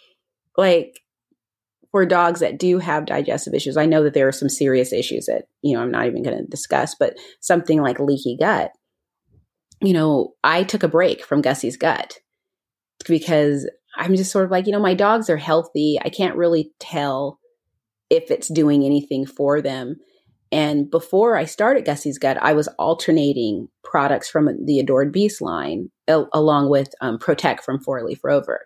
like 0.56 1.00
for 1.90 2.06
dogs 2.06 2.40
that 2.40 2.58
do 2.58 2.78
have 2.78 3.06
digestive 3.06 3.54
issues 3.54 3.76
i 3.76 3.86
know 3.86 4.02
that 4.02 4.14
there 4.14 4.28
are 4.28 4.32
some 4.32 4.48
serious 4.48 4.92
issues 4.92 5.26
that 5.26 5.44
you 5.62 5.74
know 5.74 5.82
i'm 5.82 5.90
not 5.90 6.06
even 6.06 6.22
going 6.22 6.36
to 6.36 6.44
discuss 6.44 6.94
but 6.98 7.16
something 7.40 7.80
like 7.80 7.98
leaky 7.98 8.36
gut. 8.38 8.72
You 9.80 9.92
know 9.92 10.34
i 10.44 10.62
took 10.62 10.82
a 10.82 10.88
break 10.88 11.24
from 11.24 11.42
Gussy's 11.42 11.76
gut 11.76 12.18
because 13.06 13.68
i'm 13.96 14.14
just 14.14 14.30
sort 14.30 14.44
of 14.44 14.50
like 14.50 14.66
you 14.66 14.72
know 14.72 14.80
my 14.80 14.94
dogs 14.94 15.28
are 15.28 15.36
healthy. 15.36 15.98
I 16.02 16.08
can't 16.08 16.36
really 16.36 16.72
tell 16.78 17.38
if 18.10 18.30
it's 18.30 18.48
doing 18.48 18.84
anything 18.84 19.26
for 19.26 19.60
them 19.62 19.96
and 20.52 20.90
before 20.90 21.34
I 21.36 21.46
started 21.46 21.86
Gussy's 21.86 22.18
Gut, 22.18 22.36
I 22.40 22.52
was 22.52 22.68
alternating 22.78 23.68
products 23.82 24.28
from 24.28 24.50
the 24.64 24.78
Adored 24.78 25.10
Beast 25.10 25.40
line 25.40 25.90
al- 26.06 26.28
along 26.34 26.68
with 26.68 26.94
um, 27.00 27.18
Protect 27.18 27.64
from 27.64 27.80
Four 27.80 28.04
Leaf 28.04 28.20
Rover. 28.22 28.60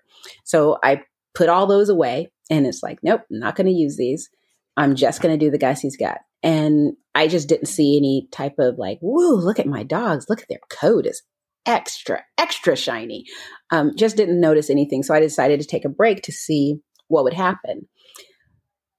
So 0.45 0.79
I 0.83 1.03
put 1.35 1.49
all 1.49 1.67
those 1.67 1.89
away 1.89 2.33
and 2.51 2.67
it's 2.67 2.83
like, 2.83 2.99
nope, 3.05 3.23
I'm 3.31 3.39
not 3.39 3.55
going 3.55 3.69
to 3.69 3.73
use 3.73 3.97
these. 3.97 4.29
I'm 4.77 4.97
just 4.97 5.23
going 5.23 5.39
to 5.39 5.45
do 5.45 5.51
the 5.51 5.59
Gussy's 5.59 5.97
Gut. 5.97 6.19
And 6.43 6.95
I 7.15 7.29
just 7.29 7.49
didn't 7.49 7.67
see 7.67 7.97
any 7.97 8.29
type 8.33 8.59
of 8.59 8.79
like, 8.79 8.99
whoa, 9.01 9.35
look 9.37 9.61
at 9.61 9.67
my 9.67 9.85
dogs. 9.85 10.27
Look 10.29 10.43
at 10.43 10.49
their 10.49 10.61
coat 10.69 11.07
is 11.07 11.23
extra, 11.67 12.25
extra 12.37 12.77
shiny. 12.77 13.25
Um, 13.71 13.93
just 13.97 14.17
didn't 14.17 14.41
notice 14.41 14.71
anything. 14.71 15.03
So 15.03 15.15
I 15.15 15.21
decided 15.21 15.61
to 15.61 15.67
take 15.67 15.85
a 15.85 15.89
break 15.89 16.23
to 16.23 16.33
see 16.33 16.81
what 17.09 17.25
would 17.25 17.33
happen. 17.33 17.89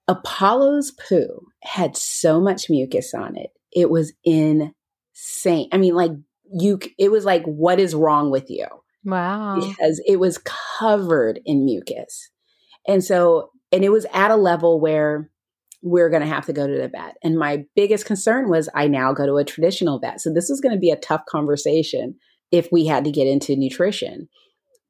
Apollo's 0.07 0.91
poo 0.91 1.47
had 1.63 1.97
so 1.97 2.39
much 2.39 2.69
mucus 2.69 3.13
on 3.13 3.35
it. 3.37 3.49
It 3.71 3.89
was 3.89 4.13
insane. 4.23 5.69
I 5.71 5.77
mean, 5.77 5.95
like, 5.95 6.11
you, 6.51 6.79
it 6.97 7.11
was 7.11 7.25
like, 7.25 7.43
what 7.43 7.79
is 7.79 7.93
wrong 7.93 8.31
with 8.31 8.49
you? 8.49 8.65
Wow. 9.03 9.59
Because 9.59 10.01
it 10.07 10.17
was 10.17 10.39
covered 10.79 11.39
in 11.45 11.65
mucus. 11.65 12.29
And 12.87 13.03
so, 13.03 13.51
and 13.71 13.83
it 13.83 13.89
was 13.89 14.05
at 14.13 14.31
a 14.31 14.35
level 14.35 14.79
where 14.79 15.29
we're 15.83 16.09
going 16.09 16.21
to 16.21 16.27
have 16.27 16.45
to 16.45 16.53
go 16.53 16.65
to 16.65 16.73
the 16.73 16.87
vet. 16.87 17.17
And 17.23 17.37
my 17.37 17.65
biggest 17.75 18.05
concern 18.05 18.49
was 18.49 18.69
I 18.73 18.87
now 18.87 19.13
go 19.13 19.25
to 19.25 19.37
a 19.37 19.45
traditional 19.45 19.99
vet. 19.99 20.21
So 20.21 20.33
this 20.33 20.49
was 20.49 20.61
going 20.61 20.73
to 20.73 20.79
be 20.79 20.89
a 20.89 20.97
tough 20.97 21.21
conversation 21.29 22.15
if 22.51 22.69
we 22.71 22.85
had 22.85 23.03
to 23.03 23.11
get 23.11 23.27
into 23.27 23.55
nutrition. 23.55 24.29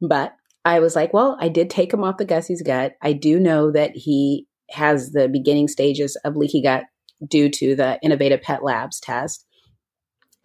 But 0.02 0.34
I 0.64 0.80
was 0.80 0.96
like, 0.96 1.14
well, 1.14 1.38
I 1.40 1.50
did 1.50 1.70
take 1.70 1.94
him 1.94 2.04
off 2.04 2.18
the 2.18 2.26
Gussy's 2.26 2.62
gut. 2.62 2.96
I 3.02 3.14
do 3.14 3.40
know 3.40 3.72
that 3.72 3.92
he 3.96 4.47
has 4.72 5.12
the 5.12 5.28
beginning 5.28 5.68
stages 5.68 6.16
of 6.24 6.36
leaky 6.36 6.62
gut 6.62 6.84
due 7.26 7.50
to 7.50 7.76
the 7.76 8.00
innovative 8.04 8.42
pet 8.42 8.64
labs 8.64 9.00
test. 9.00 9.46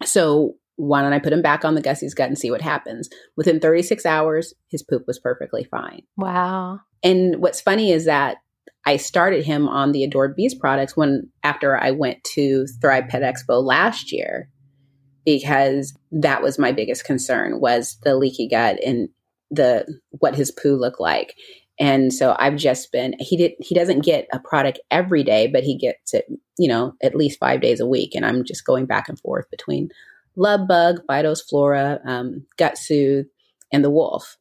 So 0.03 0.55
why 0.75 1.01
don't 1.01 1.13
I 1.13 1.19
put 1.19 1.33
him 1.33 1.41
back 1.41 1.63
on 1.65 1.75
the 1.75 1.81
Gussy's 1.81 2.13
gut 2.13 2.29
and 2.29 2.37
see 2.37 2.51
what 2.51 2.61
happens? 2.61 3.09
Within 3.37 3.59
36 3.59 4.05
hours, 4.05 4.53
his 4.69 4.81
poop 4.81 5.03
was 5.05 5.19
perfectly 5.19 5.63
fine. 5.63 6.01
Wow. 6.17 6.79
And 7.03 7.41
what's 7.41 7.61
funny 7.61 7.91
is 7.91 8.05
that 8.05 8.37
I 8.85 8.97
started 8.97 9.45
him 9.45 9.67
on 9.67 9.91
the 9.91 10.03
Adored 10.03 10.35
Beast 10.35 10.59
products 10.59 10.97
when 10.97 11.29
after 11.43 11.77
I 11.77 11.91
went 11.91 12.23
to 12.35 12.65
Thrive 12.81 13.07
Pet 13.07 13.21
Expo 13.21 13.63
last 13.63 14.11
year 14.11 14.49
because 15.25 15.93
that 16.11 16.41
was 16.41 16.59
my 16.59 16.71
biggest 16.71 17.05
concern 17.05 17.61
was 17.61 17.97
the 18.03 18.15
leaky 18.15 18.47
gut 18.49 18.77
and 18.83 19.09
the 19.51 19.85
what 20.09 20.35
his 20.35 20.51
poo 20.51 20.75
looked 20.75 20.99
like. 20.99 21.35
And 21.79 22.13
so 22.13 22.35
I've 22.37 22.55
just 22.55 22.91
been 22.91 23.15
he 23.19 23.35
did 23.35 23.53
he 23.59 23.73
doesn't 23.73 24.05
get 24.05 24.27
a 24.31 24.39
product 24.39 24.79
every 24.91 25.23
day, 25.23 25.47
but 25.47 25.63
he 25.63 25.77
gets 25.77 26.13
it, 26.13 26.25
you 26.57 26.67
know, 26.67 26.93
at 27.01 27.15
least 27.15 27.39
five 27.39 27.61
days 27.61 27.79
a 27.79 27.87
week. 27.87 28.13
And 28.13 28.25
I'm 28.25 28.43
just 28.43 28.65
going 28.65 28.85
back 28.85 29.09
and 29.09 29.19
forth 29.19 29.49
between 29.49 29.89
Love 30.35 30.67
Bug, 30.67 31.01
Phytos 31.09 31.39
Flora, 31.47 31.99
um, 32.05 32.45
Gut 32.57 32.77
Soothe, 32.77 33.25
and 33.71 33.83
the 33.83 33.89
Wolf 33.89 34.37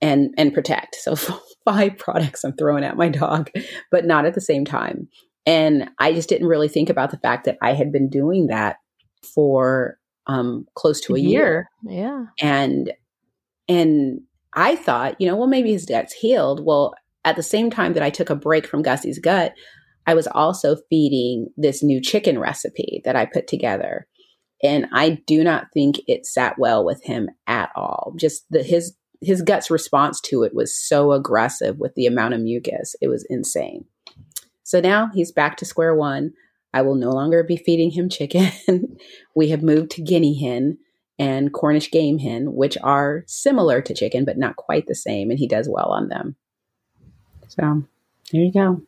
and 0.00 0.34
and 0.36 0.52
protect. 0.52 0.96
So 0.96 1.16
five 1.64 1.96
products 1.98 2.44
I'm 2.44 2.56
throwing 2.56 2.84
at 2.84 2.96
my 2.96 3.08
dog, 3.08 3.50
but 3.90 4.04
not 4.04 4.26
at 4.26 4.34
the 4.34 4.40
same 4.40 4.64
time. 4.64 5.08
And 5.46 5.88
I 5.98 6.12
just 6.12 6.28
didn't 6.28 6.48
really 6.48 6.68
think 6.68 6.90
about 6.90 7.10
the 7.10 7.18
fact 7.18 7.46
that 7.46 7.56
I 7.62 7.72
had 7.72 7.90
been 7.90 8.10
doing 8.10 8.48
that 8.48 8.76
for 9.34 9.98
um, 10.26 10.66
close 10.74 11.00
to 11.02 11.14
a, 11.14 11.16
a 11.16 11.20
year. 11.20 11.68
year. 11.82 12.02
Yeah. 12.02 12.24
And 12.40 12.92
and 13.68 14.20
I 14.54 14.76
thought, 14.76 15.20
you 15.20 15.26
know, 15.26 15.36
well, 15.36 15.46
maybe 15.46 15.72
his 15.72 15.86
gut's 15.86 16.12
healed. 16.12 16.64
Well, 16.64 16.94
at 17.24 17.36
the 17.36 17.42
same 17.42 17.70
time 17.70 17.92
that 17.92 18.02
I 18.02 18.10
took 18.10 18.30
a 18.30 18.36
break 18.36 18.66
from 18.66 18.82
Gussy's 18.82 19.18
gut, 19.18 19.52
I 20.06 20.14
was 20.14 20.26
also 20.26 20.76
feeding 20.88 21.48
this 21.56 21.82
new 21.82 22.00
chicken 22.00 22.38
recipe 22.38 23.02
that 23.04 23.16
I 23.16 23.26
put 23.26 23.46
together. 23.46 24.06
And 24.62 24.86
I 24.92 25.20
do 25.26 25.44
not 25.44 25.66
think 25.74 25.96
it 26.06 26.26
sat 26.26 26.58
well 26.58 26.84
with 26.84 27.02
him 27.04 27.28
at 27.46 27.70
all. 27.76 28.14
Just 28.16 28.44
the 28.50 28.62
his 28.62 28.96
his 29.20 29.42
gut's 29.42 29.70
response 29.70 30.20
to 30.22 30.44
it 30.44 30.54
was 30.54 30.76
so 30.76 31.12
aggressive 31.12 31.76
with 31.78 31.94
the 31.94 32.06
amount 32.06 32.34
of 32.34 32.40
mucus. 32.40 32.94
It 33.00 33.08
was 33.08 33.26
insane. 33.28 33.84
So 34.62 34.80
now 34.80 35.10
he's 35.12 35.32
back 35.32 35.56
to 35.58 35.64
square 35.64 35.94
one. 35.94 36.32
I 36.72 36.82
will 36.82 36.94
no 36.94 37.10
longer 37.10 37.42
be 37.42 37.56
feeding 37.56 37.90
him 37.90 38.08
chicken. 38.08 38.50
we 39.34 39.48
have 39.48 39.62
moved 39.62 39.90
to 39.92 40.02
guinea 40.02 40.40
hen 40.40 40.78
and 41.18 41.52
Cornish 41.52 41.90
game 41.90 42.18
hen, 42.18 42.54
which 42.54 42.78
are 42.82 43.24
similar 43.26 43.80
to 43.82 43.94
chicken, 43.94 44.24
but 44.24 44.38
not 44.38 44.56
quite 44.56 44.86
the 44.86 44.94
same. 44.94 45.30
And 45.30 45.38
he 45.38 45.48
does 45.48 45.68
well 45.68 45.90
on 45.90 46.08
them. 46.08 46.36
So 47.48 47.82
there 48.32 48.42
you 48.42 48.52
go. 48.52 48.82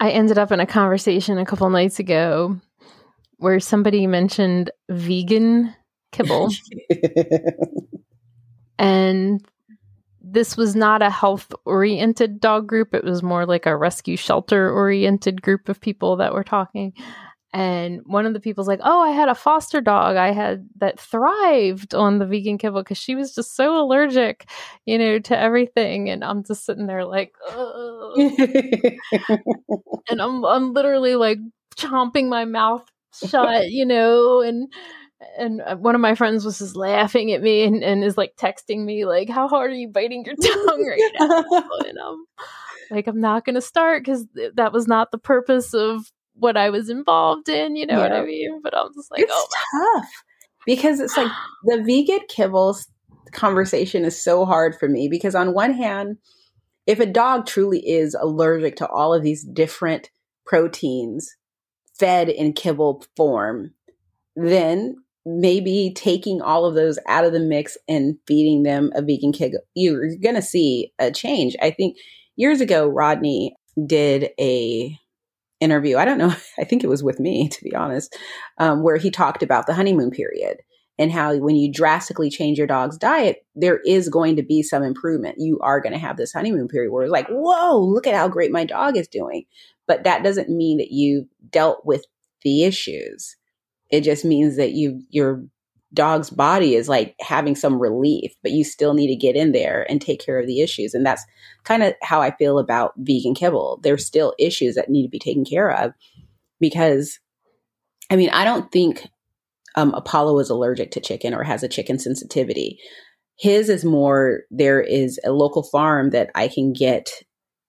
I 0.00 0.10
ended 0.10 0.38
up 0.38 0.50
in 0.50 0.58
a 0.58 0.66
conversation 0.66 1.38
a 1.38 1.46
couple 1.46 1.70
nights 1.70 2.00
ago 2.00 2.58
where 3.36 3.60
somebody 3.60 4.06
mentioned 4.06 4.70
vegan 4.88 5.74
kibble. 6.10 6.50
and 8.78 9.44
this 10.20 10.56
was 10.56 10.74
not 10.74 11.02
a 11.02 11.10
health 11.10 11.52
oriented 11.64 12.40
dog 12.40 12.66
group. 12.66 12.94
It 12.94 13.04
was 13.04 13.22
more 13.22 13.46
like 13.46 13.66
a 13.66 13.76
rescue 13.76 14.16
shelter 14.16 14.70
oriented 14.70 15.42
group 15.42 15.68
of 15.68 15.80
people 15.80 16.16
that 16.16 16.32
were 16.32 16.44
talking. 16.44 16.94
And 17.52 18.00
one 18.04 18.24
of 18.24 18.32
the 18.32 18.40
people's 18.40 18.68
like, 18.68 18.80
"Oh, 18.82 19.00
I 19.02 19.10
had 19.10 19.28
a 19.28 19.34
foster 19.34 19.80
dog. 19.82 20.16
I 20.16 20.32
had 20.32 20.68
that 20.76 20.98
thrived 20.98 21.94
on 21.94 22.18
the 22.18 22.26
vegan 22.26 22.56
kibble 22.56 22.82
because 22.82 22.96
she 22.98 23.14
was 23.14 23.34
just 23.34 23.54
so 23.54 23.78
allergic, 23.78 24.48
you 24.86 24.96
know, 24.98 25.18
to 25.18 25.38
everything." 25.38 26.08
And 26.08 26.24
I'm 26.24 26.44
just 26.44 26.64
sitting 26.64 26.86
there 26.86 27.04
like, 27.04 27.34
and 30.08 30.22
I'm 30.22 30.44
I'm 30.44 30.72
literally 30.72 31.14
like 31.14 31.38
chomping 31.76 32.28
my 32.28 32.44
mouth 32.46 32.84
shut, 33.12 33.70
you 33.70 33.84
know, 33.84 34.40
and 34.40 34.72
and 35.38 35.60
uh, 35.62 35.76
one 35.76 35.94
of 35.94 36.00
my 36.00 36.14
friends 36.14 36.44
was 36.44 36.58
just 36.58 36.76
laughing 36.76 37.32
at 37.32 37.42
me 37.42 37.64
and, 37.64 37.82
and 37.82 38.04
is 38.04 38.16
like 38.16 38.34
texting 38.36 38.84
me 38.84 39.04
like 39.04 39.28
how 39.28 39.48
hard 39.48 39.70
are 39.70 39.74
you 39.74 39.88
biting 39.88 40.24
your 40.24 40.34
tongue 40.34 40.86
right 40.86 41.12
now 41.18 41.44
and 41.86 41.98
i'm 42.04 42.24
like 42.90 43.06
i'm 43.06 43.20
not 43.20 43.44
going 43.44 43.54
to 43.54 43.60
start 43.60 44.02
because 44.02 44.26
th- 44.34 44.52
that 44.56 44.72
was 44.72 44.86
not 44.88 45.10
the 45.10 45.18
purpose 45.18 45.74
of 45.74 46.10
what 46.34 46.56
i 46.56 46.70
was 46.70 46.88
involved 46.88 47.48
in 47.48 47.76
you 47.76 47.86
know 47.86 47.98
yeah. 47.98 48.02
what 48.02 48.12
i 48.12 48.24
mean 48.24 48.60
but 48.62 48.76
i'm 48.76 48.88
just 48.94 49.10
like 49.10 49.20
it's 49.20 49.32
oh 49.32 49.46
tough 49.94 50.08
because 50.66 51.00
it's 51.00 51.16
like 51.16 51.30
the 51.64 51.82
vegan 51.82 52.26
kibbles 52.30 52.86
conversation 53.32 54.04
is 54.04 54.22
so 54.22 54.44
hard 54.44 54.74
for 54.78 54.88
me 54.88 55.08
because 55.08 55.34
on 55.34 55.54
one 55.54 55.72
hand 55.72 56.16
if 56.86 56.98
a 56.98 57.06
dog 57.06 57.46
truly 57.46 57.78
is 57.78 58.14
allergic 58.14 58.76
to 58.76 58.86
all 58.88 59.14
of 59.14 59.22
these 59.22 59.44
different 59.44 60.10
proteins 60.44 61.34
fed 61.98 62.28
in 62.28 62.52
kibble 62.52 63.04
form 63.16 63.72
then 64.36 64.96
maybe 65.24 65.92
taking 65.94 66.42
all 66.42 66.64
of 66.64 66.74
those 66.74 66.98
out 67.06 67.24
of 67.24 67.32
the 67.32 67.40
mix 67.40 67.76
and 67.88 68.16
feeding 68.26 68.62
them 68.62 68.90
a 68.94 69.02
vegan 69.02 69.32
kibble, 69.32 69.60
you're 69.74 70.16
going 70.22 70.34
to 70.34 70.42
see 70.42 70.92
a 70.98 71.10
change. 71.10 71.56
I 71.62 71.70
think 71.70 71.96
years 72.36 72.60
ago, 72.60 72.88
Rodney 72.88 73.54
did 73.86 74.30
a 74.40 74.96
interview. 75.62 75.96
I 75.96 76.04
don't 76.04 76.18
know. 76.18 76.34
I 76.58 76.64
think 76.64 76.84
it 76.84 76.88
was 76.88 77.02
with 77.02 77.20
me, 77.20 77.48
to 77.48 77.64
be 77.64 77.74
honest, 77.74 78.16
um, 78.58 78.82
where 78.82 78.96
he 78.96 79.10
talked 79.10 79.42
about 79.42 79.66
the 79.66 79.74
honeymoon 79.74 80.10
period 80.10 80.58
and 80.98 81.10
how 81.10 81.36
when 81.36 81.56
you 81.56 81.72
drastically 81.72 82.30
change 82.30 82.58
your 82.58 82.66
dog's 82.66 82.98
diet, 82.98 83.46
there 83.54 83.80
is 83.86 84.08
going 84.08 84.36
to 84.36 84.42
be 84.42 84.62
some 84.62 84.82
improvement. 84.82 85.36
You 85.38 85.58
are 85.60 85.80
going 85.80 85.92
to 85.92 85.98
have 85.98 86.16
this 86.16 86.32
honeymoon 86.32 86.68
period 86.68 86.92
where 86.92 87.04
it's 87.04 87.12
like, 87.12 87.28
whoa, 87.28 87.78
look 87.78 88.06
at 88.06 88.14
how 88.14 88.28
great 88.28 88.52
my 88.52 88.64
dog 88.64 88.96
is 88.96 89.08
doing. 89.08 89.44
But 89.86 90.04
that 90.04 90.22
doesn't 90.22 90.48
mean 90.48 90.78
that 90.78 90.90
you 90.90 91.28
dealt 91.50 91.84
with 91.84 92.04
the 92.42 92.64
issues. 92.64 93.36
It 93.90 94.02
just 94.02 94.24
means 94.24 94.56
that 94.56 94.72
you 94.72 95.02
your 95.10 95.44
dog's 95.94 96.30
body 96.30 96.74
is 96.74 96.88
like 96.88 97.14
having 97.20 97.54
some 97.54 97.80
relief, 97.80 98.32
but 98.42 98.52
you 98.52 98.64
still 98.64 98.94
need 98.94 99.08
to 99.08 99.16
get 99.16 99.36
in 99.36 99.52
there 99.52 99.86
and 99.88 100.00
take 100.00 100.24
care 100.24 100.38
of 100.38 100.46
the 100.46 100.60
issues. 100.60 100.94
And 100.94 101.04
that's 101.04 101.24
kind 101.64 101.82
of 101.82 101.94
how 102.02 102.20
I 102.20 102.34
feel 102.36 102.58
about 102.58 102.94
vegan 102.96 103.34
kibble. 103.34 103.80
There's 103.82 104.06
still 104.06 104.34
issues 104.38 104.74
that 104.74 104.88
need 104.88 105.02
to 105.04 105.10
be 105.10 105.18
taken 105.18 105.44
care 105.44 105.70
of 105.70 105.92
because 106.60 107.18
I 108.10 108.16
mean, 108.16 108.30
I 108.30 108.44
don't 108.44 108.70
think 108.70 109.08
um, 109.74 109.94
Apollo 109.94 110.38
is 110.40 110.50
allergic 110.50 110.90
to 110.92 111.00
chicken 111.00 111.32
or 111.32 111.42
has 111.42 111.62
a 111.62 111.68
chicken 111.68 111.98
sensitivity. 111.98 112.78
His 113.38 113.68
is 113.68 113.84
more 113.84 114.40
there 114.50 114.80
is 114.80 115.18
a 115.24 115.32
local 115.32 115.62
farm 115.62 116.10
that 116.10 116.30
I 116.34 116.48
can 116.48 116.72
get 116.72 117.10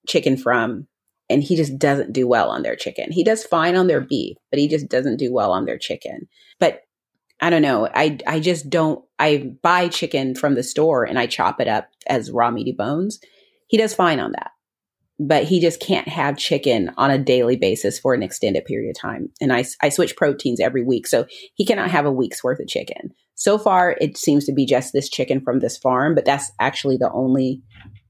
chicken 0.06 0.36
from 0.36 0.86
and 1.30 1.42
he 1.42 1.56
just 1.56 1.78
doesn't 1.78 2.12
do 2.12 2.28
well 2.28 2.50
on 2.50 2.62
their 2.62 2.76
chicken. 2.76 3.10
He 3.10 3.24
does 3.24 3.44
fine 3.44 3.76
on 3.76 3.86
their 3.86 4.00
beef, 4.00 4.36
but 4.50 4.58
he 4.58 4.68
just 4.68 4.88
doesn't 4.88 5.16
do 5.16 5.32
well 5.32 5.52
on 5.52 5.64
their 5.64 5.78
chicken. 5.78 6.28
But 6.60 6.82
I 7.44 7.50
don't 7.50 7.60
know. 7.60 7.86
I 7.94 8.18
I 8.26 8.40
just 8.40 8.70
don't. 8.70 9.04
I 9.18 9.52
buy 9.62 9.88
chicken 9.88 10.34
from 10.34 10.54
the 10.54 10.62
store 10.62 11.04
and 11.04 11.18
I 11.18 11.26
chop 11.26 11.60
it 11.60 11.68
up 11.68 11.90
as 12.06 12.30
raw 12.30 12.50
meaty 12.50 12.72
bones. 12.72 13.20
He 13.66 13.76
does 13.76 13.92
fine 13.92 14.18
on 14.18 14.32
that, 14.32 14.52
but 15.18 15.44
he 15.44 15.60
just 15.60 15.78
can't 15.78 16.08
have 16.08 16.38
chicken 16.38 16.90
on 16.96 17.10
a 17.10 17.18
daily 17.18 17.56
basis 17.56 17.98
for 17.98 18.14
an 18.14 18.22
extended 18.22 18.64
period 18.64 18.96
of 18.96 18.98
time. 18.98 19.28
And 19.42 19.52
I 19.52 19.66
I 19.82 19.90
switch 19.90 20.16
proteins 20.16 20.58
every 20.58 20.82
week, 20.82 21.06
so 21.06 21.26
he 21.52 21.66
cannot 21.66 21.90
have 21.90 22.06
a 22.06 22.12
week's 22.12 22.42
worth 22.42 22.60
of 22.60 22.66
chicken. 22.66 23.10
So 23.34 23.58
far, 23.58 23.94
it 24.00 24.16
seems 24.16 24.46
to 24.46 24.54
be 24.54 24.64
just 24.64 24.94
this 24.94 25.10
chicken 25.10 25.42
from 25.42 25.58
this 25.58 25.76
farm, 25.76 26.14
but 26.14 26.24
that's 26.24 26.50
actually 26.60 26.96
the 26.96 27.12
only 27.12 27.60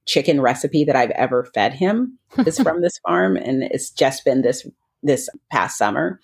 chicken 0.07 0.41
recipe 0.41 0.85
that 0.85 0.95
I've 0.95 1.11
ever 1.11 1.45
fed 1.53 1.73
him 1.73 2.21
is 2.47 2.57
from 2.63 2.83
this 2.83 2.99
farm, 2.99 3.37
and 3.37 3.65
it's 3.65 3.91
just 3.91 4.25
been 4.25 4.43
this 4.43 4.65
this 5.03 5.29
past 5.51 5.77
summer. 5.77 6.21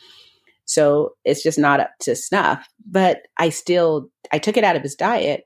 So 0.70 1.14
it's 1.24 1.42
just 1.42 1.58
not 1.58 1.80
up 1.80 1.90
to 2.02 2.14
snuff. 2.14 2.68
But 2.88 3.26
I 3.36 3.48
still 3.48 4.08
I 4.32 4.38
took 4.38 4.56
it 4.56 4.62
out 4.62 4.76
of 4.76 4.82
his 4.82 4.94
diet, 4.94 5.44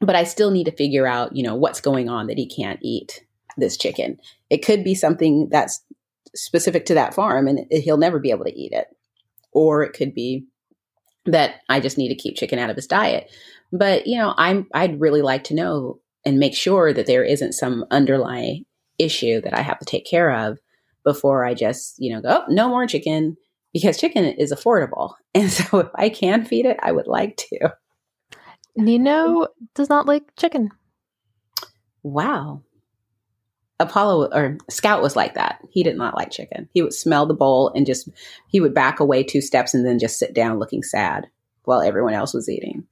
but 0.00 0.14
I 0.14 0.22
still 0.22 0.52
need 0.52 0.64
to 0.64 0.76
figure 0.76 1.08
out, 1.08 1.34
you 1.34 1.42
know, 1.42 1.56
what's 1.56 1.80
going 1.80 2.08
on 2.08 2.28
that 2.28 2.38
he 2.38 2.46
can't 2.48 2.78
eat 2.82 3.24
this 3.56 3.76
chicken. 3.76 4.18
It 4.48 4.64
could 4.64 4.84
be 4.84 4.94
something 4.94 5.48
that's 5.50 5.82
specific 6.36 6.86
to 6.86 6.94
that 6.94 7.14
farm 7.14 7.48
and 7.48 7.66
he'll 7.72 7.96
never 7.96 8.20
be 8.20 8.30
able 8.30 8.44
to 8.44 8.56
eat 8.56 8.72
it. 8.72 8.86
Or 9.50 9.82
it 9.82 9.92
could 9.92 10.14
be 10.14 10.46
that 11.26 11.56
I 11.68 11.80
just 11.80 11.98
need 11.98 12.08
to 12.10 12.14
keep 12.14 12.36
chicken 12.36 12.60
out 12.60 12.70
of 12.70 12.76
his 12.76 12.86
diet. 12.86 13.28
But, 13.72 14.06
you 14.06 14.16
know, 14.18 14.34
I'm 14.36 14.68
I'd 14.72 15.00
really 15.00 15.22
like 15.22 15.42
to 15.44 15.54
know 15.54 15.98
and 16.24 16.38
make 16.38 16.54
sure 16.54 16.92
that 16.92 17.06
there 17.06 17.24
isn't 17.24 17.54
some 17.54 17.84
underlying 17.90 18.66
issue 19.00 19.40
that 19.40 19.54
I 19.54 19.62
have 19.62 19.80
to 19.80 19.84
take 19.84 20.06
care 20.06 20.30
of 20.30 20.58
before 21.02 21.44
I 21.44 21.54
just, 21.54 21.96
you 21.98 22.14
know, 22.14 22.22
go, 22.22 22.28
oh, 22.28 22.44
no 22.48 22.68
more 22.68 22.86
chicken 22.86 23.36
because 23.72 23.98
chicken 23.98 24.24
is 24.24 24.52
affordable. 24.52 25.14
And 25.34 25.50
so 25.50 25.78
if 25.78 25.88
I 25.94 26.10
can 26.10 26.44
feed 26.44 26.66
it, 26.66 26.76
I 26.82 26.92
would 26.92 27.06
like 27.06 27.38
to. 27.38 27.72
Nino 28.76 29.46
does 29.74 29.88
not 29.88 30.06
like 30.06 30.24
chicken. 30.36 30.68
Wow. 32.02 32.60
Apollo 33.80 34.28
or 34.32 34.58
Scout 34.68 35.00
was 35.00 35.16
like 35.16 35.32
that. 35.34 35.60
He 35.70 35.82
did 35.82 35.96
not 35.96 36.14
like 36.14 36.30
chicken. 36.30 36.68
He 36.74 36.82
would 36.82 36.92
smell 36.92 37.24
the 37.24 37.32
bowl 37.32 37.72
and 37.74 37.86
just 37.86 38.10
he 38.48 38.60
would 38.60 38.74
back 38.74 39.00
away 39.00 39.22
two 39.22 39.40
steps 39.40 39.72
and 39.72 39.86
then 39.86 39.98
just 39.98 40.18
sit 40.18 40.34
down 40.34 40.58
looking 40.58 40.82
sad 40.82 41.28
while 41.64 41.80
everyone 41.80 42.12
else 42.12 42.34
was 42.34 42.50
eating. 42.50 42.84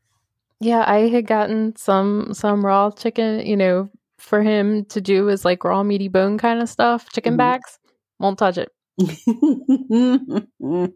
Yeah, 0.60 0.84
I 0.86 1.08
had 1.08 1.26
gotten 1.26 1.76
some 1.76 2.32
some 2.32 2.64
raw 2.64 2.90
chicken, 2.90 3.46
you 3.46 3.56
know, 3.56 3.90
for 4.18 4.42
him 4.42 4.84
to 4.86 5.00
do 5.00 5.28
as 5.30 5.44
like 5.44 5.64
raw 5.64 5.82
meaty 5.82 6.08
bone 6.08 6.38
kind 6.38 6.62
of 6.62 6.68
stuff, 6.68 7.10
chicken 7.12 7.32
mm-hmm. 7.32 7.38
backs. 7.38 7.78
Won't 8.18 8.38
touch 8.38 8.58
it. 8.58 8.70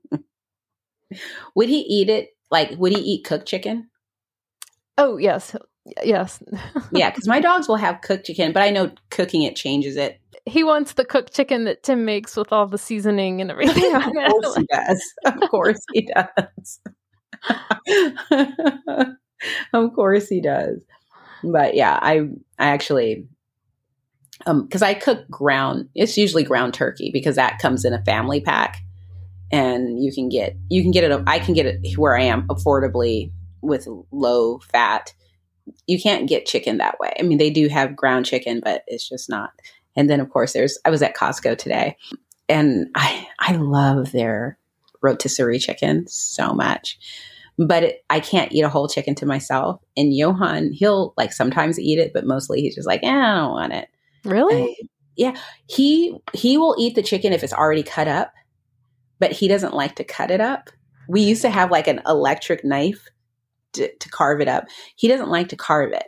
would 1.54 1.68
he 1.68 1.80
eat 1.80 2.08
it? 2.08 2.30
Like, 2.50 2.72
would 2.78 2.92
he 2.92 3.00
eat 3.00 3.24
cooked 3.24 3.46
chicken? 3.46 3.88
Oh 4.96 5.16
yes, 5.16 5.56
yes. 6.02 6.42
yeah, 6.92 7.10
because 7.10 7.26
my 7.26 7.40
dogs 7.40 7.68
will 7.68 7.76
have 7.76 8.00
cooked 8.00 8.26
chicken, 8.26 8.52
but 8.52 8.62
I 8.62 8.70
know 8.70 8.92
cooking 9.10 9.42
it 9.42 9.56
changes 9.56 9.96
it. 9.96 10.20
He 10.46 10.62
wants 10.62 10.92
the 10.92 11.04
cooked 11.04 11.32
chicken 11.34 11.64
that 11.64 11.82
Tim 11.82 12.04
makes 12.04 12.36
with 12.36 12.52
all 12.52 12.66
the 12.66 12.78
seasoning 12.78 13.40
and 13.40 13.50
everything. 13.50 13.94
of 13.94 14.02
course 14.04 14.56
he 14.56 14.66
does. 14.70 15.12
Of 15.24 15.40
course 15.50 15.80
he 15.92 16.08
does. 16.14 16.80
of 19.72 19.94
course 19.94 20.28
he 20.28 20.40
does. 20.40 20.78
But 21.42 21.74
yeah, 21.74 21.98
I 22.00 22.28
I 22.58 22.66
actually 22.66 23.26
um 24.46 24.64
because 24.64 24.82
I 24.82 24.94
cook 24.94 25.28
ground 25.30 25.88
it's 25.94 26.16
usually 26.16 26.42
ground 26.42 26.74
turkey 26.74 27.10
because 27.12 27.36
that 27.36 27.58
comes 27.58 27.84
in 27.84 27.92
a 27.92 28.04
family 28.04 28.40
pack 28.40 28.78
and 29.50 30.02
you 30.02 30.12
can 30.12 30.28
get 30.28 30.56
you 30.68 30.82
can 30.82 30.90
get 30.90 31.04
it 31.04 31.22
I 31.26 31.38
can 31.38 31.54
get 31.54 31.66
it 31.66 31.96
where 31.96 32.16
I 32.16 32.22
am 32.22 32.46
affordably 32.48 33.30
with 33.62 33.88
low 34.10 34.58
fat. 34.58 35.14
You 35.86 36.00
can't 36.00 36.28
get 36.28 36.44
chicken 36.44 36.76
that 36.78 36.98
way. 37.00 37.14
I 37.18 37.22
mean, 37.22 37.38
they 37.38 37.50
do 37.50 37.68
have 37.68 37.96
ground 37.96 38.26
chicken, 38.26 38.60
but 38.62 38.84
it's 38.86 39.08
just 39.08 39.30
not. 39.30 39.50
And 39.96 40.10
then 40.10 40.20
of 40.20 40.30
course 40.30 40.52
there's 40.52 40.78
I 40.84 40.90
was 40.90 41.02
at 41.02 41.16
Costco 41.16 41.56
today 41.56 41.96
and 42.48 42.88
I 42.94 43.26
I 43.38 43.56
love 43.56 44.12
their 44.12 44.58
rotisserie 45.02 45.58
chicken 45.58 46.06
so 46.08 46.52
much 46.52 46.98
but 47.58 47.84
it, 47.84 48.04
I 48.10 48.20
can't 48.20 48.52
eat 48.52 48.62
a 48.62 48.68
whole 48.68 48.88
chicken 48.88 49.14
to 49.16 49.26
myself. 49.26 49.80
And 49.96 50.14
Johan, 50.14 50.72
he'll 50.72 51.14
like 51.16 51.32
sometimes 51.32 51.78
eat 51.78 51.98
it, 51.98 52.12
but 52.12 52.26
mostly 52.26 52.60
he's 52.60 52.74
just 52.74 52.88
like, 52.88 53.02
eh, 53.02 53.08
I 53.08 53.36
don't 53.36 53.52
want 53.52 53.72
it. 53.72 53.88
Really? 54.24 54.76
And, 54.80 54.88
yeah. 55.16 55.36
He 55.66 56.16
he 56.32 56.58
will 56.58 56.76
eat 56.78 56.94
the 56.94 57.02
chicken 57.02 57.32
if 57.32 57.42
it's 57.42 57.52
already 57.52 57.82
cut 57.82 58.08
up, 58.08 58.32
but 59.18 59.32
he 59.32 59.48
doesn't 59.48 59.74
like 59.74 59.96
to 59.96 60.04
cut 60.04 60.30
it 60.30 60.40
up. 60.40 60.70
We 61.08 61.20
used 61.22 61.42
to 61.42 61.50
have 61.50 61.70
like 61.70 61.86
an 61.86 62.00
electric 62.06 62.64
knife 62.64 63.08
to, 63.74 63.94
to 63.94 64.08
carve 64.08 64.40
it 64.40 64.48
up. 64.48 64.64
He 64.96 65.08
doesn't 65.08 65.28
like 65.28 65.48
to 65.50 65.56
carve 65.56 65.92
it. 65.92 66.06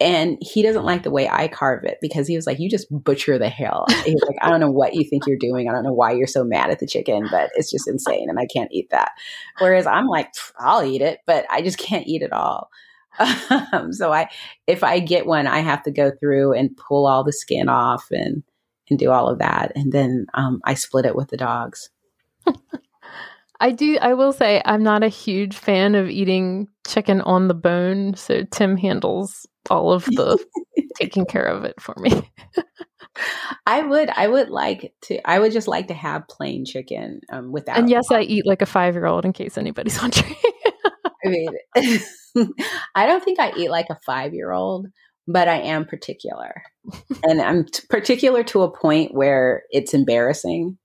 And 0.00 0.38
he 0.40 0.62
doesn't 0.62 0.84
like 0.84 1.04
the 1.04 1.10
way 1.10 1.28
I 1.28 1.46
carve 1.46 1.84
it 1.84 1.98
because 2.00 2.26
he 2.26 2.34
was 2.34 2.46
like, 2.46 2.58
You 2.58 2.68
just 2.68 2.86
butcher 2.90 3.38
the 3.38 3.48
hell. 3.48 3.86
He's 4.04 4.22
like, 4.22 4.36
I 4.42 4.50
don't 4.50 4.60
know 4.60 4.70
what 4.70 4.94
you 4.94 5.08
think 5.08 5.26
you're 5.26 5.36
doing. 5.38 5.68
I 5.68 5.72
don't 5.72 5.84
know 5.84 5.92
why 5.92 6.12
you're 6.12 6.26
so 6.26 6.44
mad 6.44 6.70
at 6.70 6.80
the 6.80 6.86
chicken, 6.86 7.28
but 7.30 7.50
it's 7.54 7.70
just 7.70 7.88
insane 7.88 8.28
and 8.28 8.38
I 8.38 8.46
can't 8.46 8.72
eat 8.72 8.90
that. 8.90 9.12
Whereas 9.58 9.86
I'm 9.86 10.06
like, 10.08 10.32
I'll 10.58 10.84
eat 10.84 11.00
it, 11.00 11.20
but 11.26 11.46
I 11.50 11.62
just 11.62 11.78
can't 11.78 12.06
eat 12.06 12.22
it 12.22 12.32
all. 12.32 12.70
Um, 13.72 13.92
so 13.92 14.12
I, 14.12 14.28
if 14.66 14.82
I 14.82 14.98
get 14.98 15.26
one, 15.26 15.46
I 15.46 15.60
have 15.60 15.82
to 15.84 15.90
go 15.90 16.10
through 16.10 16.52
and 16.52 16.76
pull 16.76 17.06
all 17.06 17.24
the 17.24 17.32
skin 17.32 17.68
off 17.68 18.06
and, 18.10 18.42
and 18.90 18.98
do 18.98 19.10
all 19.10 19.28
of 19.28 19.38
that. 19.38 19.72
And 19.76 19.92
then 19.92 20.26
um, 20.34 20.60
I 20.64 20.74
split 20.74 21.06
it 21.06 21.16
with 21.16 21.28
the 21.28 21.36
dogs. 21.36 21.90
I 23.60 23.70
do. 23.70 23.98
I 24.00 24.14
will 24.14 24.32
say 24.32 24.60
I'm 24.64 24.82
not 24.82 25.02
a 25.02 25.08
huge 25.08 25.56
fan 25.56 25.94
of 25.94 26.08
eating 26.08 26.68
chicken 26.86 27.20
on 27.22 27.48
the 27.48 27.54
bone. 27.54 28.14
So 28.14 28.42
Tim 28.50 28.76
handles 28.76 29.46
all 29.70 29.92
of 29.92 30.04
the 30.04 30.44
taking 30.96 31.24
care 31.24 31.46
of 31.46 31.64
it 31.64 31.80
for 31.80 31.94
me. 31.98 32.30
I 33.66 33.82
would, 33.82 34.10
I 34.10 34.26
would 34.26 34.50
like 34.50 34.92
to, 35.02 35.20
I 35.28 35.38
would 35.38 35.52
just 35.52 35.68
like 35.68 35.88
to 35.88 35.94
have 35.94 36.26
plain 36.28 36.64
chicken 36.64 37.20
um, 37.30 37.52
without. 37.52 37.78
And 37.78 37.88
yes, 37.88 38.10
I 38.10 38.22
eat 38.22 38.44
like 38.44 38.60
a 38.60 38.66
five 38.66 38.94
year 38.94 39.06
old 39.06 39.24
in 39.24 39.32
case 39.32 39.56
anybody's 39.56 39.98
wondering. 40.02 40.34
I 41.24 41.28
mean, 41.28 41.48
I 42.94 43.06
don't 43.06 43.24
think 43.24 43.40
I 43.40 43.52
eat 43.56 43.70
like 43.70 43.86
a 43.90 43.98
five 44.04 44.34
year 44.34 44.52
old, 44.52 44.86
but 45.26 45.48
I 45.48 45.56
am 45.56 45.84
particular. 45.84 46.62
and 47.22 47.40
I'm 47.40 47.64
t- 47.64 47.82
particular 47.88 48.42
to 48.44 48.62
a 48.62 48.70
point 48.70 49.14
where 49.14 49.62
it's 49.70 49.94
embarrassing. 49.94 50.78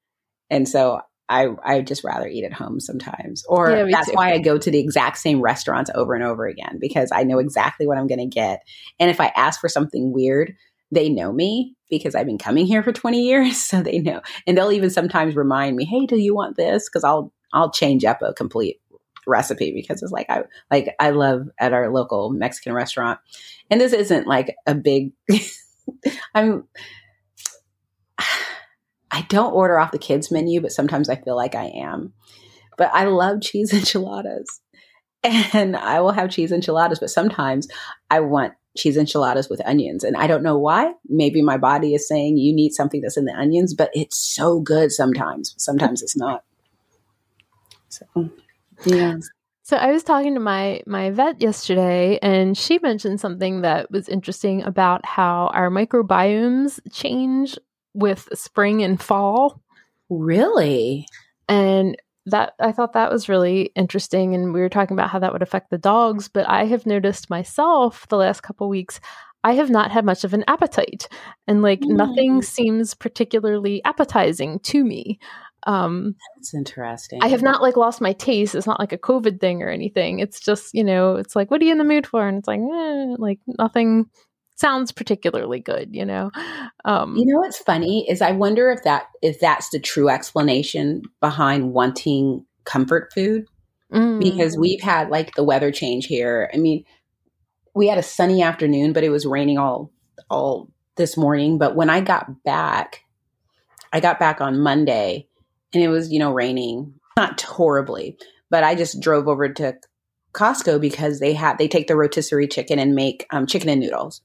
And 0.50 0.68
so 0.68 1.02
I 1.30 1.50
I 1.64 1.82
just 1.82 2.04
rather 2.04 2.28
eat 2.28 2.44
at 2.44 2.54
home 2.54 2.80
sometimes. 2.80 3.44
Or 3.48 3.70
yeah, 3.70 3.86
that's 3.92 4.10
too. 4.10 4.16
why 4.16 4.32
I 4.32 4.40
go 4.40 4.58
to 4.58 4.72
the 4.72 4.80
exact 4.80 5.18
same 5.18 5.42
restaurants 5.42 5.92
over 5.94 6.16
and 6.16 6.24
over 6.24 6.48
again 6.48 6.80
because 6.82 7.12
I 7.14 7.24
know 7.24 7.38
exactly 7.40 7.86
what 7.86 7.98
I'm 7.98 8.08
going 8.08 8.20
to 8.20 8.26
get. 8.26 8.62
And 9.00 9.10
if 9.10 9.22
I 9.22 9.32
ask 9.36 9.62
for 9.62 9.70
something 9.70 10.12
weird, 10.12 10.56
they 10.92 11.08
know 11.08 11.32
me 11.32 11.76
because 11.90 12.16
I've 12.16 12.26
been 12.26 12.40
coming 12.40 12.66
here 12.66 12.82
for 12.82 12.92
20 12.92 13.22
years, 13.22 13.58
so 13.62 13.82
they 13.82 14.00
know. 14.00 14.22
And 14.48 14.58
they'll 14.58 14.72
even 14.72 14.90
sometimes 14.90 15.36
remind 15.36 15.76
me, 15.76 15.86
"Hey, 15.86 16.06
do 16.06 16.18
you 16.18 16.34
want 16.36 16.58
this?" 16.58 16.90
cuz 16.90 17.04
I'll 17.04 17.32
I'll 17.54 17.72
change 17.72 18.06
up 18.06 18.22
a 18.22 18.34
complete 18.34 18.80
recipe 19.28 19.72
because 19.74 20.02
it's 20.02 20.12
like 20.12 20.30
I 20.30 20.44
like 20.72 20.96
I 21.00 21.12
love 21.12 21.48
at 21.60 21.74
our 21.74 21.90
local 21.90 22.32
Mexican 22.32 22.74
restaurant. 22.74 23.20
And 23.70 23.80
this 23.80 23.94
isn't 23.94 24.28
like 24.28 24.56
a 24.66 24.76
big 24.76 25.12
I'm 26.36 26.66
I 29.12 29.24
don't 29.28 29.54
order 29.54 29.80
off 29.80 29.92
the 29.92 29.98
kids 29.98 30.32
menu, 30.32 30.62
but 30.62 30.72
sometimes 30.72 31.10
I 31.10 31.16
feel 31.16 31.36
like 31.36 31.56
I 31.56 31.66
am. 31.66 32.14
But 32.78 32.92
I 32.94 33.06
love 33.06 33.42
cheese 33.42 33.74
enchiladas. 33.74 34.62
And 35.22 35.76
I 35.76 36.00
will 36.00 36.14
have 36.14 36.30
cheese 36.30 36.52
enchiladas, 36.52 37.00
but 37.00 37.10
sometimes 37.10 37.68
I 38.10 38.22
want 38.22 38.54
cheese 38.78 38.96
enchiladas 38.96 39.50
with 39.50 39.66
onions. 39.66 40.04
And 40.04 40.16
I 40.16 40.28
don't 40.28 40.44
know 40.44 40.58
why. 40.58 40.94
Maybe 41.08 41.42
my 41.42 41.58
body 41.58 41.94
is 41.94 42.08
saying 42.08 42.38
you 42.38 42.54
need 42.54 42.72
something 42.72 43.02
that's 43.02 43.18
in 43.18 43.26
the 43.26 43.34
onions, 43.34 43.74
but 43.74 43.90
it's 43.94 44.18
so 44.18 44.62
good 44.62 44.92
sometimes. 44.92 45.56
Sometimes 45.58 46.02
it's 46.02 46.16
not. 46.16 46.44
So, 47.90 48.06
yeah. 48.86 49.18
So 49.64 49.78
I 49.78 49.92
was 49.92 50.04
talking 50.04 50.34
to 50.34 50.40
my 50.40 50.82
my 50.88 51.12
vet 51.12 51.42
yesterday 51.42 52.18
and 52.24 52.58
she 52.58 52.80
mentioned 52.80 53.20
something 53.20 53.62
that 53.62 53.92
was 53.92 54.10
interesting 54.10 54.64
about 54.64 55.06
how 55.06 55.52
our 55.54 55.70
microbiomes 55.70 56.80
change 56.92 57.58
with 57.94 58.28
spring 58.34 58.82
and 58.82 59.00
fall. 59.00 59.62
Really? 60.10 61.06
And 61.48 61.96
that 62.26 62.54
I 62.60 62.72
thought 62.72 62.94
that 62.94 63.12
was 63.12 63.30
really 63.30 63.72
interesting 63.76 64.34
and 64.34 64.54
we 64.54 64.60
were 64.60 64.70
talking 64.70 64.96
about 64.96 65.10
how 65.10 65.20
that 65.20 65.34
would 65.34 65.44
affect 65.44 65.70
the 65.70 65.78
dogs, 65.78 66.28
but 66.28 66.50
I 66.50 66.66
have 66.66 66.86
noticed 66.86 67.30
myself 67.30 68.08
the 68.08 68.18
last 68.18 68.42
couple 68.42 68.70
weeks 68.70 69.00
I 69.44 69.54
have 69.54 69.70
not 69.70 69.92
had 69.92 70.04
much 70.04 70.24
of 70.24 70.34
an 70.34 70.44
appetite 70.48 71.08
and 71.48 71.62
like 71.62 71.80
mm. 71.82 71.96
nothing 71.96 72.42
seems 72.42 72.94
particularly 72.94 73.84
appetizing 73.86 74.60
to 74.60 74.84
me. 74.84 75.20
Um 75.68 76.16
That's 76.36 76.54
interesting. 76.54 77.20
I 77.22 77.28
have 77.28 77.42
not 77.42 77.62
like 77.62 77.78
lost 77.78 78.02
my 78.02 78.14
taste. 78.14 78.56
It's 78.56 78.68
not 78.68 78.80
like 78.80 78.94
a 78.94 78.98
COVID 78.98 79.40
thing 79.40 79.62
or 79.62 79.70
anything. 79.70 80.20
It's 80.20 80.40
just, 80.40 80.74
you 80.74 80.84
know, 80.84 81.16
it's 81.16 81.36
like 81.36 81.52
what 81.52 81.62
are 81.62 81.66
you 81.66 81.72
in 81.72 81.78
the 81.78 81.84
mood 81.84 82.08
for? 82.08 82.28
And 82.28 82.38
it's 82.38 82.48
like 82.48 82.60
eh, 82.60 83.16
like 83.18 83.40
nothing 83.48 84.10
sounds 84.56 84.92
particularly 84.92 85.60
good, 85.60 85.96
you 85.96 86.06
know. 86.06 86.32
Um, 86.86 87.18
you 87.18 87.26
know 87.26 87.40
what's 87.40 87.58
funny 87.58 88.10
is 88.10 88.22
I 88.22 88.32
wonder 88.32 88.72
if 88.72 88.84
that 88.84 89.08
if 89.22 89.42
that's 89.42 89.70
the 89.70 89.82
true 89.82 90.08
explanation 90.08 91.02
behind 91.20 91.74
wanting 91.74 92.46
comfort 92.64 93.12
food 93.14 93.46
mm. 93.92 94.20
because 94.20 94.58
we've 94.58 94.82
had 94.82 95.10
like 95.10 95.36
the 95.36 95.44
weather 95.44 95.72
change 95.72 96.06
here. 96.06 96.50
I 96.54 96.58
mean, 96.58 96.86
we 97.76 97.88
had 97.88 97.98
a 97.98 98.04
sunny 98.04 98.42
afternoon, 98.42 98.94
but 98.94 99.04
it 99.04 99.10
was 99.10 99.26
raining 99.26 99.58
all 99.58 99.92
all 100.30 100.70
this 100.96 101.18
morning. 101.18 101.58
But 101.58 101.76
when 101.76 101.90
I 101.90 102.02
got 102.02 102.44
back, 102.44 103.04
I 103.92 104.00
got 104.00 104.20
back 104.20 104.42
on 104.42 104.60
Monday, 104.60 105.28
and 105.74 105.84
it 105.84 105.90
was 105.90 106.12
you 106.12 106.20
know 106.20 106.32
raining, 106.32 106.94
not 107.18 107.42
horribly, 107.42 108.18
but 108.50 108.64
I 108.64 108.76
just 108.76 109.00
drove 109.02 109.28
over 109.28 109.50
to 109.50 109.76
Costco 110.34 110.80
because 110.80 111.20
they 111.20 111.34
have 111.34 111.58
they 111.58 111.68
take 111.68 111.88
the 111.88 111.96
rotisserie 111.96 112.48
chicken 112.48 112.80
and 112.80 112.96
make 112.96 113.26
um, 113.32 113.48
chicken 113.48 113.70
and 113.70 113.82
noodles 113.82 114.22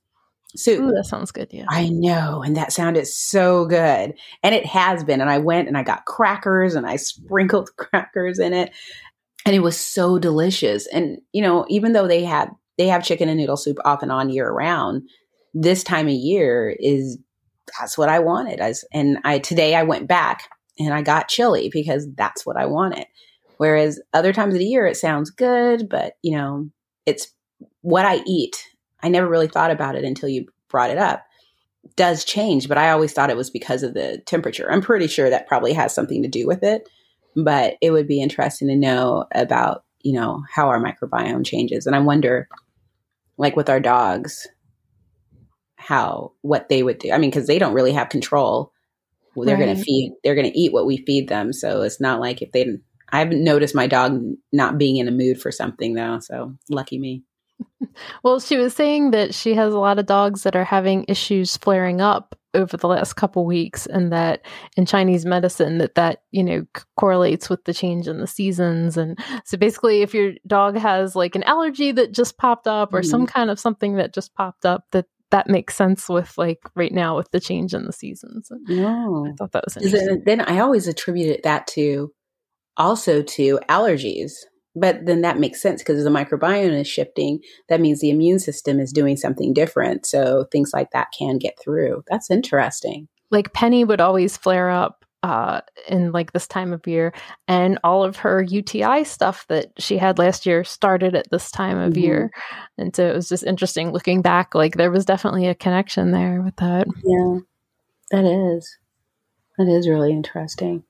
soup. 0.57 0.81
Ooh, 0.81 0.93
that 0.93 1.05
sounds 1.05 1.31
good. 1.31 1.49
Yeah. 1.51 1.67
I 1.69 1.89
know. 1.89 2.43
And 2.43 2.57
that 2.57 2.73
sounded 2.73 3.07
so 3.07 3.67
good. 3.67 4.15
And 4.43 4.55
it 4.55 4.67
has 4.67 5.05
been. 5.05 5.21
And 5.21 5.31
I 5.31 5.39
went 5.39 5.69
and 5.69 5.77
I 5.77 5.83
got 5.83 6.05
crackers 6.05 6.75
and 6.75 6.87
I 6.87 6.97
sprinkled 6.97 7.71
crackers 7.77 8.39
in 8.39 8.53
it. 8.53 8.73
And 9.47 9.55
it 9.55 9.61
was 9.61 9.79
so 9.79 10.19
delicious. 10.19 10.87
And, 10.87 11.19
you 11.33 11.43
know, 11.43 11.67
even 11.69 11.93
though 11.93 12.09
they 12.09 12.25
had, 12.25 12.51
they 12.79 12.89
have 12.89 13.05
chicken 13.05 13.29
and 13.29 13.39
noodle 13.39 13.57
soup 13.57 13.79
off 13.85 14.03
and 14.03 14.11
on 14.11 14.31
year 14.31 14.51
round, 14.51 15.03
this 15.53 15.85
time 15.85 16.07
of 16.07 16.15
year 16.15 16.75
is, 16.79 17.19
that's 17.79 17.99
what 17.99 18.09
I 18.09 18.21
wanted. 18.21 18.61
As, 18.61 18.85
and 18.93 19.19
I, 19.25 19.39
today 19.39 19.75
I 19.75 19.83
went 19.83 20.09
back 20.09 20.49
and 20.79 20.93
I 20.93 21.03
got 21.03 21.29
chili 21.29 21.71
because 21.73 22.07
that's 22.15 22.45
what 22.45 22.57
I 22.57 22.67
wanted. 22.67 23.07
Whereas 23.57 24.01
other 24.13 24.33
times 24.33 24.55
of 24.55 24.59
the 24.59 24.67
year, 24.67 24.87
it 24.87 24.97
sounds 24.97 25.31
good, 25.31 25.89
but 25.89 26.15
you 26.23 26.37
know, 26.37 26.69
it's 27.07 27.29
what 27.83 28.05
I 28.05 28.21
eat. 28.27 28.69
I 29.03 29.09
never 29.09 29.29
really 29.29 29.49
thought 29.49 29.71
about 29.71 29.95
it 29.95 30.05
until 30.05 30.29
you 30.29 30.47
brought 30.69 30.91
it 30.91 30.99
up. 30.99 31.25
Does 31.97 32.25
change, 32.25 32.69
but 32.69 32.79
I 32.79 32.91
always 32.91 33.13
thought 33.13 33.31
it 33.31 33.37
was 33.37 33.51
because 33.51 33.83
of 33.83 33.95
the 33.95 34.23
temperature. 34.27 34.71
I'm 34.71 34.81
pretty 34.81 35.07
sure 35.07 35.31
that 35.31 35.47
probably 35.47 35.73
has 35.75 35.95
something 35.95 36.23
to 36.23 36.29
do 36.29 36.47
with 36.47 36.63
it, 36.63 36.89
but 37.37 37.77
it 37.81 37.91
would 37.91 38.09
be 38.09 38.23
interesting 38.23 38.69
to 38.69 38.77
know 38.77 39.27
about, 39.33 39.85
you 40.01 40.15
know, 40.15 40.43
how 40.51 40.69
our 40.69 40.83
microbiome 40.83 41.45
changes. 41.45 41.87
And 41.87 41.95
I 41.95 42.01
wonder, 42.01 42.49
like 43.37 43.55
with 43.55 43.69
our 43.69 43.81
dogs, 43.81 44.49
how, 45.77 46.33
what 46.41 46.69
they 46.69 46.83
would 46.83 46.99
do. 46.99 47.13
I 47.13 47.19
mean, 47.19 47.31
because 47.31 47.47
they 47.47 47.59
don't 47.59 47.75
really 47.75 47.93
have 47.93 48.09
control. 48.09 48.73
They're 49.37 49.57
right. 49.57 49.65
going 49.65 49.77
to 49.77 49.83
feed, 49.83 50.13
they're 50.23 50.35
going 50.35 50.51
to 50.51 50.59
eat 50.59 50.73
what 50.73 50.87
we 50.87 50.99
feed 50.99 51.29
them. 51.29 51.53
So 51.53 51.83
it's 51.83 52.01
not 52.01 52.21
like 52.21 52.43
if 52.43 52.53
they 52.53 52.79
I 53.13 53.19
haven't 53.19 53.45
noticed 53.45 53.75
my 53.75 53.87
dog 53.87 54.21
not 54.53 54.79
being 54.79 54.97
in 54.97 55.07
a 55.07 55.13
mood 55.13 55.41
for 55.41 55.53
something 55.53 55.95
though, 55.95 56.19
so 56.21 56.55
lucky 56.69 56.99
me. 56.99 57.23
well, 58.25 58.41
she 58.41 58.57
was 58.57 58.75
saying 58.75 59.13
that 59.13 59.35
she 59.35 59.55
has 59.55 59.73
a 59.73 59.79
lot 59.79 59.99
of 59.99 60.07
dogs 60.07 60.43
that 60.43 60.57
are 60.57 60.65
having 60.65 61.05
issues 61.07 61.57
flaring 61.57 62.01
up 62.01 62.37
over 62.55 62.77
the 62.77 62.89
last 62.89 63.15
couple 63.15 63.45
weeks 63.45 63.85
and 63.87 64.13
that 64.13 64.43
in 64.77 64.87
chinese 64.87 65.27
medicine 65.27 65.79
that 65.79 65.97
that 65.97 66.23
you 66.31 66.43
know 66.43 66.65
c- 66.77 66.85
correlates 66.97 67.51
with 67.51 67.65
the 67.65 67.75
change 67.75 68.07
in 68.07 68.19
the 68.19 68.27
seasons 68.27 68.97
and 68.97 69.19
so 69.45 69.59
basically 69.59 70.03
if 70.03 70.15
your 70.15 70.33
dog 70.47 70.77
has 70.77 71.17
like 71.17 71.35
an 71.35 71.43
allergy 71.43 71.91
that 71.93 72.13
just 72.13 72.39
popped 72.39 72.67
up 72.67 72.95
or 72.95 73.01
mm-hmm. 73.01 73.11
some 73.11 73.27
kind 73.27 73.51
of 73.51 73.59
something 73.59 73.97
that 73.97 74.15
just 74.15 74.35
popped 74.35 74.65
up 74.65 74.85
that 74.93 75.07
that 75.35 75.49
makes 75.49 75.75
sense 75.75 76.09
with 76.09 76.39
like 76.39 76.61
right 76.75 76.93
now 76.93 77.17
with 77.17 77.31
the 77.33 77.41
change 77.41 77.75
in 77.75 77.85
the 77.85 77.93
seasons 77.93 78.51
no 78.69 79.27
i 79.29 79.33
thought 79.37 79.53
that 79.53 79.65
was 79.65 79.77
interesting 79.77 80.23
then 80.25 80.41
i 80.41 80.59
always 80.59 80.89
attributed 80.89 81.43
that 81.43 81.67
to 81.67 82.11
also 82.77 83.23
to 83.23 83.59
allergies. 83.69 84.33
But 84.77 85.07
then 85.07 85.21
that 85.21 85.39
makes 85.39 85.63
sense 85.63 85.83
because 85.83 86.03
the 86.03 86.11
microbiome 86.11 86.81
is 86.81 86.89
shifting. 86.89 87.41
That 87.69 87.81
means 87.81 88.01
the 88.01 88.11
immune 88.11 88.41
system 88.41 88.81
is 88.81 88.93
doing 88.93 89.17
something 89.17 89.55
different. 89.55 90.05
So 90.05 90.47
things 90.51 90.73
like 90.73 90.91
that 90.91 91.09
can 91.17 91.39
get 91.39 91.57
through. 91.63 92.03
That's 92.11 92.31
interesting. 92.31 93.07
Like 93.31 93.53
Penny 93.53 93.85
would 93.85 94.01
always 94.01 94.37
flare 94.37 94.71
up 94.71 95.04
uh, 95.25 95.63
in 95.89 96.13
like 96.13 96.33
this 96.33 96.47
time 96.47 96.75
of 96.75 96.87
year, 96.87 97.15
and 97.49 97.79
all 97.83 98.05
of 98.05 98.17
her 98.17 98.43
UTI 98.43 99.05
stuff 99.05 99.47
that 99.49 99.73
she 99.79 99.97
had 99.97 100.19
last 100.19 100.45
year 100.45 100.65
started 100.65 101.15
at 101.15 101.31
this 101.31 101.51
time 101.51 101.79
of 101.79 101.95
mm-hmm. 101.95 102.03
year. 102.03 102.31
And 102.77 102.95
so 102.95 103.09
it 103.09 103.15
was 103.15 103.31
just 103.31 103.43
interesting 103.43 103.91
looking 103.91 104.21
back. 104.21 104.55
Like 104.55 104.77
there 104.77 104.91
was 104.91 105.07
definitely 105.07 105.49
a 105.49 105.55
connection 105.55 106.11
there 106.11 106.43
with 106.43 106.57
that. 106.57 106.87
Yeah, 107.03 107.39
that 108.11 108.27
is. 108.27 108.77
That 109.57 109.69
is 109.69 109.89
really 109.89 110.13
interesting. 110.13 110.85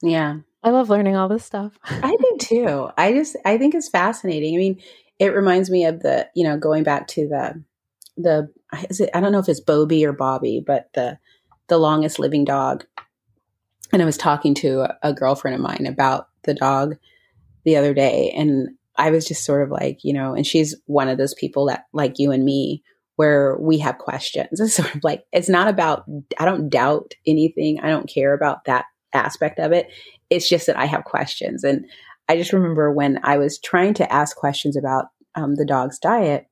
Yeah. 0.00 0.38
I 0.62 0.70
love 0.70 0.88
learning 0.88 1.16
all 1.16 1.28
this 1.28 1.44
stuff. 1.44 1.78
I 1.84 2.16
do 2.18 2.36
too. 2.40 2.88
I 2.96 3.12
just 3.12 3.36
I 3.44 3.58
think 3.58 3.74
it's 3.74 3.90
fascinating. 3.90 4.54
I 4.54 4.58
mean, 4.58 4.80
it 5.18 5.34
reminds 5.34 5.68
me 5.68 5.84
of 5.84 6.00
the, 6.00 6.30
you 6.34 6.44
know, 6.44 6.56
going 6.56 6.82
back 6.82 7.08
to 7.08 7.28
the 7.28 7.62
the 8.16 8.48
is 8.88 9.00
it 9.00 9.10
I 9.12 9.20
don't 9.20 9.32
know 9.32 9.38
if 9.38 9.50
it's 9.50 9.60
Bobby 9.60 10.06
or 10.06 10.14
Bobby, 10.14 10.62
but 10.66 10.88
the 10.94 11.18
the 11.72 11.78
longest 11.78 12.18
living 12.18 12.44
dog. 12.44 12.84
And 13.94 14.02
I 14.02 14.04
was 14.04 14.18
talking 14.18 14.52
to 14.56 14.94
a, 15.02 15.14
girlfriend 15.14 15.54
of 15.54 15.62
mine 15.62 15.86
about 15.88 16.28
the 16.42 16.52
dog 16.52 16.96
the 17.64 17.76
other 17.76 17.94
day 17.94 18.30
and 18.36 18.68
I 18.96 19.10
was 19.10 19.24
just 19.24 19.42
sort 19.42 19.62
of 19.62 19.70
like, 19.70 20.04
you 20.04 20.12
know, 20.12 20.34
and 20.34 20.46
she's 20.46 20.76
one 20.84 21.08
of 21.08 21.16
those 21.16 21.32
people 21.32 21.64
that 21.66 21.86
like 21.94 22.18
you 22.18 22.30
and 22.30 22.44
me 22.44 22.82
where 23.16 23.56
we 23.58 23.78
have 23.78 23.96
questions. 23.96 24.48
It's 24.60 24.74
sort 24.74 24.94
of 24.94 25.02
like 25.02 25.24
it's 25.32 25.48
not 25.48 25.68
about 25.68 26.04
I 26.38 26.44
don't 26.44 26.68
doubt 26.68 27.14
anything. 27.26 27.80
I 27.80 27.88
don't 27.88 28.06
care 28.06 28.34
about 28.34 28.66
that 28.66 28.84
aspect 29.14 29.58
of 29.58 29.72
it. 29.72 29.90
It's 30.28 30.50
just 30.50 30.66
that 30.66 30.78
I 30.78 30.84
have 30.84 31.04
questions. 31.04 31.64
And 31.64 31.86
I 32.28 32.36
just 32.36 32.52
remember 32.52 32.92
when 32.92 33.18
I 33.22 33.38
was 33.38 33.58
trying 33.58 33.94
to 33.94 34.12
ask 34.12 34.36
questions 34.36 34.76
about 34.76 35.06
um, 35.36 35.54
the 35.54 35.64
dog's 35.64 35.98
diet, 35.98 36.48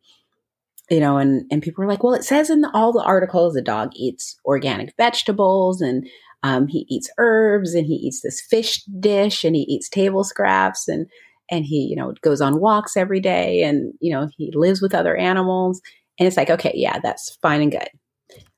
you 0.90 0.98
know, 0.98 1.18
and, 1.18 1.44
and 1.50 1.62
people 1.62 1.82
were 1.82 1.90
like, 1.90 2.02
well, 2.02 2.14
it 2.14 2.24
says 2.24 2.50
in 2.50 2.62
the, 2.62 2.70
all 2.74 2.92
the 2.92 3.02
articles 3.02 3.54
the 3.54 3.62
dog 3.62 3.90
eats 3.94 4.36
organic 4.44 4.92
vegetables 4.96 5.80
and 5.80 6.06
um, 6.42 6.66
he 6.66 6.84
eats 6.88 7.08
herbs 7.18 7.74
and 7.74 7.86
he 7.86 7.94
eats 7.94 8.22
this 8.22 8.40
fish 8.40 8.82
dish 8.98 9.44
and 9.44 9.54
he 9.54 9.62
eats 9.62 9.88
table 9.88 10.24
scraps 10.24 10.88
and 10.88 11.06
and 11.50 11.64
he 11.64 11.86
you 11.88 11.96
know 11.96 12.14
goes 12.22 12.40
on 12.40 12.60
walks 12.60 12.96
every 12.96 13.20
day 13.20 13.62
and 13.62 13.92
you 14.00 14.12
know 14.12 14.28
he 14.36 14.50
lives 14.54 14.82
with 14.82 14.94
other 14.94 15.16
animals. 15.16 15.80
And 16.18 16.26
it's 16.26 16.36
like 16.36 16.50
okay 16.50 16.72
yeah 16.74 16.98
that's 16.98 17.36
fine 17.40 17.62
and 17.62 17.70
good. 17.70 17.88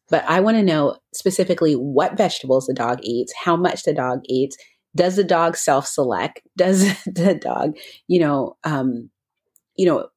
But 0.09 0.25
i 0.29 0.41
want 0.41 0.57
to 0.57 0.63
know 0.63 0.97
specifically 1.13 1.75
what 1.75 2.17
vegetables 2.17 2.67
the 2.67 2.75
dog 2.75 3.01
eats 3.03 3.33
how 3.45 3.57
much 3.57 3.83
the 3.83 3.95
dog 3.95 4.21
eats 4.27 4.57
does 4.95 5.17
the 5.17 5.25
dog 5.25 5.57
self-select? 5.57 6.43
Does 6.57 6.83
the 7.07 7.35
dog 7.35 7.77
you 8.09 8.21
know 8.21 8.57
um 8.65 9.11
you 9.77 9.87
know 9.87 10.09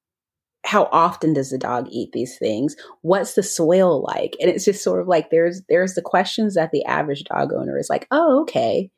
how 0.65 0.89
often 0.91 1.33
does 1.33 1.51
the 1.51 1.57
dog 1.57 1.87
eat 1.91 2.11
these 2.11 2.37
things? 2.37 2.75
What's 3.01 3.35
the 3.35 3.43
soil 3.43 4.03
like? 4.03 4.35
And 4.41 4.49
it's 4.49 4.65
just 4.65 4.83
sort 4.83 4.99
of 4.99 5.07
like 5.07 5.29
there's 5.29 5.61
there's 5.69 5.93
the 5.93 6.01
questions 6.01 6.55
that 6.55 6.71
the 6.71 6.83
average 6.85 7.23
dog 7.23 7.53
owner 7.53 7.77
is 7.77 7.89
like 7.89 8.07
oh 8.11 8.41
okay 8.41 8.91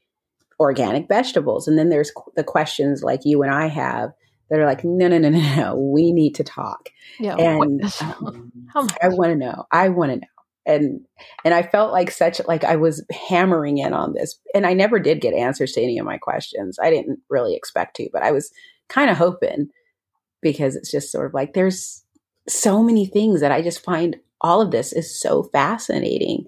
organic 0.59 1.07
vegetables. 1.07 1.67
And 1.67 1.77
then 1.77 1.89
there's 1.89 2.11
the 2.35 2.43
questions 2.43 3.03
like 3.03 3.21
you 3.25 3.43
and 3.43 3.53
i 3.53 3.67
have 3.67 4.11
that 4.49 4.59
are 4.59 4.65
like 4.65 4.83
no 4.83 5.07
no 5.07 5.17
no 5.19 5.29
no 5.29 5.55
no 5.55 5.75
we 5.75 6.11
need 6.11 6.35
to 6.35 6.43
talk. 6.43 6.89
Yeah 7.19 7.35
and 7.35 7.83
um, 8.01 8.53
i 9.01 9.09
want 9.09 9.31
to 9.31 9.35
know 9.35 9.65
i 9.71 9.89
want 9.89 10.11
to 10.11 10.17
know. 10.17 10.27
And 10.65 11.01
and 11.45 11.53
I 11.53 11.63
felt 11.63 11.93
like 11.93 12.11
such 12.11 12.41
like 12.45 12.65
I 12.65 12.75
was 12.75 13.05
hammering 13.29 13.77
in 13.77 13.93
on 13.93 14.13
this 14.13 14.37
and 14.53 14.67
I 14.67 14.73
never 14.73 14.99
did 14.99 15.21
get 15.21 15.33
answers 15.33 15.71
to 15.73 15.81
any 15.81 15.97
of 15.97 16.05
my 16.05 16.17
questions. 16.17 16.77
I 16.77 16.89
didn't 16.89 17.19
really 17.29 17.55
expect 17.55 17.95
to, 17.97 18.09
but 18.11 18.21
I 18.21 18.31
was 18.31 18.51
kind 18.89 19.09
of 19.09 19.15
hoping 19.15 19.69
because 20.41 20.75
it's 20.75 20.91
just 20.91 21.11
sort 21.11 21.25
of 21.25 21.33
like 21.33 21.53
there's 21.53 22.03
so 22.47 22.83
many 22.83 23.05
things 23.05 23.41
that 23.41 23.51
I 23.51 23.61
just 23.61 23.83
find 23.83 24.17
all 24.41 24.61
of 24.61 24.71
this 24.71 24.93
is 24.93 25.19
so 25.19 25.43
fascinating. 25.43 26.45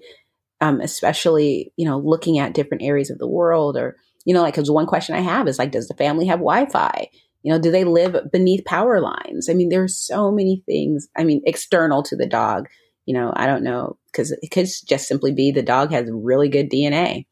Um, 0.61 0.81
especially, 0.81 1.71
you 1.77 1.85
know, 1.85 1.99
looking 1.99 2.37
at 2.37 2.53
different 2.53 2.83
areas 2.83 3.09
of 3.09 3.17
the 3.17 3.29
world 3.29 3.77
or, 3.77 3.95
you 4.25 4.33
know, 4.33 4.41
like, 4.41 4.53
cause 4.53 4.69
one 4.69 4.87
question 4.87 5.15
I 5.15 5.21
have 5.21 5.47
is 5.47 5.57
like, 5.57 5.71
does 5.71 5.87
the 5.87 5.93
family 5.93 6.27
have 6.27 6.39
Wi-Fi? 6.39 7.07
You 7.43 7.53
know, 7.53 7.59
do 7.59 7.71
they 7.71 7.85
live 7.85 8.17
beneath 8.29 8.65
power 8.65 8.99
lines? 8.99 9.47
I 9.49 9.53
mean, 9.53 9.69
there's 9.69 9.97
so 9.97 10.31
many 10.31 10.61
things, 10.65 11.07
I 11.17 11.23
mean, 11.23 11.41
external 11.45 12.03
to 12.03 12.17
the 12.17 12.27
dog 12.27 12.67
you 13.09 13.13
know, 13.13 13.33
I 13.35 13.47
don't 13.47 13.63
know 13.63 13.97
because 14.11 14.29
it 14.29 14.51
could 14.51 14.67
just 14.85 15.07
simply 15.07 15.31
be 15.31 15.49
the 15.49 15.63
dog 15.63 15.91
has 15.91 16.07
really 16.13 16.47
good 16.47 16.69
DNA 16.69 17.25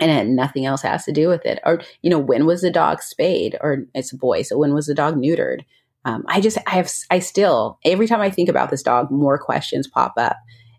and 0.00 0.34
nothing 0.34 0.66
else 0.66 0.82
has 0.82 1.04
to 1.04 1.12
do 1.12 1.28
with 1.28 1.44
it. 1.44 1.60
Or, 1.64 1.82
you 2.02 2.10
know, 2.10 2.18
when 2.18 2.46
was 2.46 2.62
the 2.62 2.70
dog 2.70 3.02
spayed 3.02 3.56
or 3.60 3.84
it's 3.94 4.12
a 4.12 4.16
boy. 4.16 4.42
So 4.42 4.58
when 4.58 4.74
was 4.74 4.86
the 4.86 4.94
dog 4.94 5.16
neutered? 5.16 5.64
Um, 6.04 6.24
I 6.28 6.40
just, 6.40 6.58
I 6.66 6.70
have, 6.70 6.90
I 7.10 7.18
still, 7.18 7.78
every 7.84 8.06
time 8.06 8.20
I 8.20 8.30
think 8.30 8.48
about 8.48 8.70
this 8.70 8.82
dog, 8.82 9.10
more 9.10 9.38
questions 9.38 9.86
pop 9.86 10.14
up. 10.16 10.36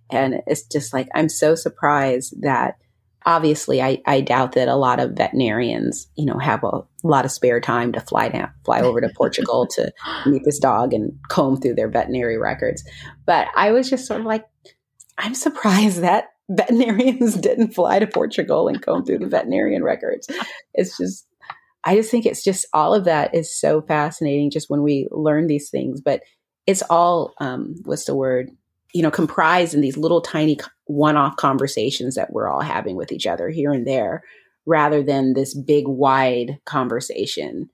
And 0.10 0.42
it's 0.48 0.64
just 0.64 0.94
like, 0.94 1.08
I'm 1.14 1.30
so 1.30 1.56
surprised 1.56 2.42
that 2.42 2.78
obviously 3.26 3.82
I, 3.82 4.02
I 4.06 4.22
doubt 4.22 4.54
that 4.54 4.68
a 4.68 4.76
lot 4.76 5.00
of 5.00 5.12
veterinarians, 5.12 6.08
you 6.16 6.26
know, 6.26 6.40
have 6.40 6.64
a 6.64 6.82
lot 7.04 7.26
of 7.26 7.32
spare 7.32 7.62
time 7.62 7.92
to 7.94 8.02
fly 8.02 8.30
down, 8.30 8.52
fly 8.66 8.82
over 8.82 9.00
to 9.00 9.10
Portugal 9.16 9.68
to 9.76 9.92
meet 10.26 10.44
this 10.44 10.60
dog 10.60 10.94
and 10.94 11.14
comb 11.30 11.58
through 11.58 11.76
their 11.76 11.90
veterinary 11.90 12.38
records. 12.38 12.84
But 13.26 13.48
I 13.56 13.72
was 13.72 13.90
just 13.90 14.08
sort 14.08 14.22
of 14.22 14.26
like, 14.26 14.46
I'm 15.18 15.36
surprised 15.36 16.02
that 16.02 16.30
veterinarians 16.52 17.36
didn't 17.42 17.74
fly 17.74 18.00
to 18.00 18.08
Portugal 18.08 18.68
and 18.68 18.82
comb 18.82 19.06
through 19.06 19.20
the 19.20 19.28
veterinarian 19.30 19.84
records. 19.84 20.28
It's 20.74 20.98
just, 20.98 21.28
I 21.84 21.96
just 21.96 22.12
think 22.12 22.26
it's 22.26 22.44
just 22.44 22.66
all 22.74 22.94
of 22.94 23.06
that 23.06 23.34
is 23.34 23.58
so 23.58 23.82
fascinating 23.82 24.52
just 24.52 24.70
when 24.70 24.84
we 24.84 25.08
learn 25.12 25.48
these 25.48 25.70
things. 25.70 26.02
But 26.02 26.22
it's 26.68 26.84
all, 26.84 27.34
um, 27.40 27.76
what's 27.84 28.06
the 28.06 28.16
word? 28.16 28.52
you 28.94 29.02
know, 29.02 29.12
comprised 29.12 29.74
in 29.74 29.82
these 29.82 29.98
little 29.98 30.22
tiny 30.22 30.58
one 30.86 31.16
off 31.16 31.36
conversations 31.38 32.16
that 32.16 32.34
we're 32.34 32.50
all 32.50 32.62
having 32.62 32.96
with 32.96 33.12
each 33.12 33.26
other 33.26 33.50
here 33.50 33.72
and 33.72 33.88
there, 33.88 34.24
rather 34.66 35.02
than 35.02 35.34
this 35.34 35.54
big, 35.54 35.88
wide 35.88 36.60
conversation 36.66 37.70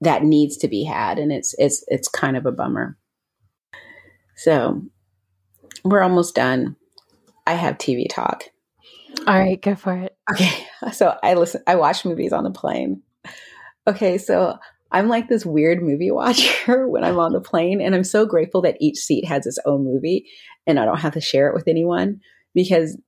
that 0.00 0.24
needs 0.24 0.56
to 0.58 0.68
be 0.68 0.84
had. 0.84 1.18
And 1.18 1.32
it's, 1.32 1.54
it's, 1.58 1.84
it's 1.88 2.08
kind 2.08 2.36
of 2.36 2.44
a 2.44 2.52
bummer. 2.52 2.98
So 4.36 4.82
we're 5.84 6.02
almost 6.02 6.34
done. 6.34 6.76
I 7.46 7.54
have 7.54 7.78
TV 7.78 8.06
talk. 8.08 8.44
All 9.26 9.38
right, 9.38 9.60
go 9.60 9.74
for 9.74 9.94
it. 9.94 10.16
Okay. 10.30 10.50
So 10.92 11.16
I 11.22 11.34
listen, 11.34 11.62
I 11.68 11.76
watch 11.76 12.04
movies 12.04 12.32
on 12.32 12.42
the 12.42 12.50
plane. 12.50 13.02
Okay. 13.86 14.18
So 14.18 14.58
I'm 14.90 15.08
like 15.08 15.28
this 15.28 15.46
weird 15.46 15.80
movie 15.80 16.10
watcher 16.10 16.88
when 16.88 17.04
I'm 17.04 17.20
on 17.20 17.32
the 17.32 17.40
plane. 17.40 17.80
And 17.80 17.94
I'm 17.94 18.02
so 18.02 18.26
grateful 18.26 18.62
that 18.62 18.76
each 18.80 18.98
seat 18.98 19.24
has 19.26 19.46
its 19.46 19.60
own 19.64 19.84
movie 19.84 20.28
and 20.66 20.80
I 20.80 20.84
don't 20.84 20.98
have 20.98 21.14
to 21.14 21.20
share 21.20 21.46
it 21.46 21.54
with 21.54 21.68
anyone 21.68 22.20
because 22.52 22.98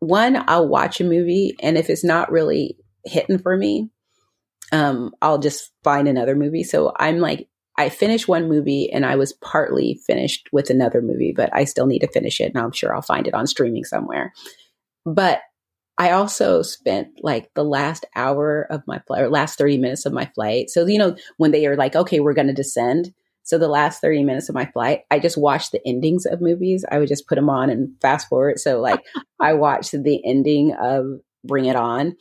one, 0.00 0.42
I'll 0.48 0.68
watch 0.68 1.00
a 1.00 1.04
movie 1.04 1.54
and 1.62 1.78
if 1.78 1.88
it's 1.88 2.02
not 2.02 2.32
really 2.32 2.76
hitting 3.04 3.38
for 3.38 3.56
me, 3.56 3.90
um, 4.72 5.12
I'll 5.22 5.38
just 5.38 5.70
find 5.84 6.08
another 6.08 6.34
movie. 6.34 6.64
So 6.64 6.92
I'm 6.98 7.18
like, 7.18 7.48
I 7.80 7.88
finished 7.88 8.28
one 8.28 8.46
movie 8.46 8.92
and 8.92 9.06
I 9.06 9.16
was 9.16 9.32
partly 9.32 9.98
finished 10.06 10.50
with 10.52 10.68
another 10.68 11.00
movie, 11.00 11.32
but 11.34 11.48
I 11.54 11.64
still 11.64 11.86
need 11.86 12.00
to 12.00 12.08
finish 12.12 12.38
it. 12.38 12.52
And 12.54 12.58
I'm 12.58 12.72
sure 12.72 12.94
I'll 12.94 13.00
find 13.00 13.26
it 13.26 13.32
on 13.32 13.46
streaming 13.46 13.84
somewhere. 13.84 14.34
But 15.06 15.40
I 15.96 16.10
also 16.10 16.60
spent 16.60 17.08
like 17.22 17.48
the 17.54 17.64
last 17.64 18.04
hour 18.14 18.66
of 18.70 18.82
my 18.86 18.98
flight, 19.06 19.22
or 19.22 19.30
last 19.30 19.56
30 19.56 19.78
minutes 19.78 20.04
of 20.04 20.12
my 20.12 20.26
flight. 20.34 20.68
So, 20.68 20.86
you 20.86 20.98
know, 20.98 21.16
when 21.38 21.52
they 21.52 21.64
are 21.66 21.76
like, 21.76 21.96
okay, 21.96 22.20
we're 22.20 22.34
going 22.34 22.48
to 22.48 22.52
descend. 22.52 23.14
So, 23.44 23.56
the 23.56 23.66
last 23.66 24.02
30 24.02 24.24
minutes 24.24 24.50
of 24.50 24.54
my 24.54 24.66
flight, 24.66 25.00
I 25.10 25.18
just 25.18 25.38
watched 25.38 25.72
the 25.72 25.80
endings 25.86 26.26
of 26.26 26.42
movies. 26.42 26.84
I 26.90 26.98
would 26.98 27.08
just 27.08 27.26
put 27.26 27.36
them 27.36 27.48
on 27.48 27.70
and 27.70 27.98
fast 28.02 28.28
forward. 28.28 28.58
So, 28.58 28.80
like, 28.80 29.00
I 29.40 29.54
watched 29.54 29.92
the 29.92 30.20
ending 30.22 30.74
of 30.78 31.06
Bring 31.44 31.64
It 31.64 31.76
On 31.76 32.14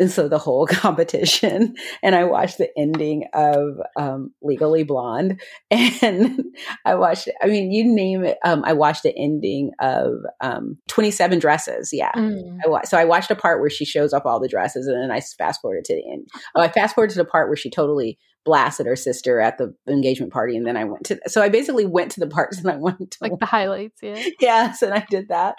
and 0.00 0.10
so 0.10 0.28
the 0.28 0.38
whole 0.38 0.66
competition 0.70 1.74
and 2.02 2.14
i 2.14 2.24
watched 2.24 2.58
the 2.58 2.68
ending 2.76 3.24
of 3.34 3.78
um, 3.96 4.32
legally 4.42 4.82
blonde 4.82 5.40
and 5.70 6.44
i 6.84 6.94
watched 6.94 7.28
i 7.42 7.46
mean 7.46 7.70
you 7.70 7.84
name 7.84 8.24
it 8.24 8.38
um, 8.44 8.62
i 8.64 8.72
watched 8.72 9.02
the 9.02 9.16
ending 9.16 9.70
of 9.80 10.12
um, 10.40 10.76
27 10.88 11.38
dresses 11.38 11.90
yeah. 11.92 12.12
Mm. 12.12 12.58
I 12.64 12.68
wa- 12.68 12.82
so 12.84 12.98
i 12.98 13.04
watched 13.04 13.30
a 13.30 13.36
part 13.36 13.60
where 13.60 13.70
she 13.70 13.84
shows 13.84 14.12
off 14.12 14.26
all 14.26 14.40
the 14.40 14.48
dresses 14.48 14.86
and 14.86 15.00
then 15.00 15.10
i 15.10 15.20
fast 15.20 15.60
forwarded 15.60 15.84
to 15.86 15.94
the 15.94 16.10
end. 16.10 16.28
Oh 16.54 16.60
i 16.60 16.68
fast 16.68 16.94
forwarded 16.94 17.14
to 17.14 17.22
the 17.22 17.28
part 17.28 17.48
where 17.48 17.56
she 17.56 17.70
totally 17.70 18.18
blasted 18.44 18.86
her 18.86 18.96
sister 18.96 19.40
at 19.40 19.56
the 19.56 19.74
engagement 19.88 20.32
party 20.32 20.56
and 20.56 20.66
then 20.66 20.76
i 20.76 20.84
went 20.84 21.04
to 21.04 21.18
so 21.26 21.40
i 21.40 21.48
basically 21.48 21.86
went 21.86 22.10
to 22.12 22.20
the 22.20 22.26
parts 22.26 22.58
and 22.58 22.70
i 22.70 22.76
went 22.76 23.10
to 23.10 23.18
like 23.20 23.32
the 23.38 23.46
highlights 23.46 24.00
yeah. 24.02 24.22
Yes 24.40 24.82
and 24.82 24.92
i 24.92 25.04
did 25.08 25.28
that. 25.28 25.56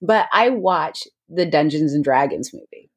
But 0.00 0.28
i 0.32 0.50
watched 0.50 1.08
the 1.28 1.46
dungeons 1.46 1.92
and 1.92 2.04
dragons 2.04 2.52
movie 2.52 2.89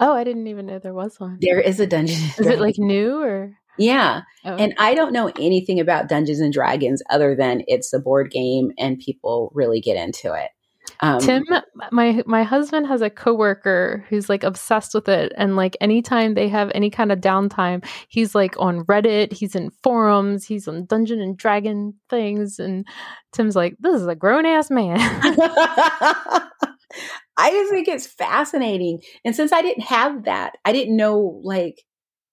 Oh, 0.00 0.12
I 0.14 0.24
didn't 0.24 0.46
even 0.46 0.66
know 0.66 0.78
there 0.78 0.94
was 0.94 1.20
one. 1.20 1.38
There 1.40 1.60
is 1.60 1.78
a 1.78 1.86
Dungeon. 1.86 2.16
Is 2.38 2.46
it 2.46 2.58
like 2.58 2.78
new 2.78 3.22
or? 3.22 3.54
Yeah. 3.78 4.22
Oh. 4.44 4.56
And 4.56 4.74
I 4.78 4.94
don't 4.94 5.12
know 5.12 5.30
anything 5.38 5.78
about 5.78 6.08
Dungeons 6.08 6.40
and 6.40 6.52
Dragons 6.52 7.02
other 7.10 7.36
than 7.36 7.62
it's 7.66 7.92
a 7.92 7.98
board 7.98 8.30
game 8.30 8.72
and 8.78 8.98
people 8.98 9.50
really 9.54 9.80
get 9.80 9.96
into 9.96 10.32
it. 10.34 10.50
Um, 11.02 11.20
Tim, 11.20 11.44
my 11.92 12.22
my 12.26 12.42
husband 12.42 12.86
has 12.88 13.00
a 13.00 13.08
coworker 13.08 14.04
who's 14.08 14.28
like 14.28 14.42
obsessed 14.42 14.92
with 14.92 15.08
it, 15.08 15.32
and 15.36 15.56
like 15.56 15.76
anytime 15.80 16.34
they 16.34 16.48
have 16.48 16.70
any 16.74 16.90
kind 16.90 17.10
of 17.10 17.20
downtime, 17.20 17.86
he's 18.08 18.34
like 18.34 18.54
on 18.58 18.84
Reddit, 18.84 19.32
he's 19.32 19.54
in 19.54 19.70
forums, 19.82 20.44
he's 20.44 20.68
on 20.68 20.84
Dungeon 20.86 21.20
and 21.20 21.38
Dragon 21.38 21.94
things, 22.10 22.58
and 22.58 22.86
Tim's 23.32 23.56
like, 23.56 23.76
"This 23.78 24.00
is 24.00 24.06
a 24.08 24.14
grown 24.14 24.44
ass 24.44 24.68
man." 24.68 24.98
I 27.40 27.50
just 27.50 27.72
think 27.72 27.88
it's 27.88 28.06
fascinating. 28.06 29.00
And 29.24 29.34
since 29.34 29.52
I 29.52 29.62
didn't 29.62 29.84
have 29.84 30.24
that, 30.24 30.58
I 30.64 30.72
didn't 30.72 30.96
know 30.96 31.40
like 31.42 31.82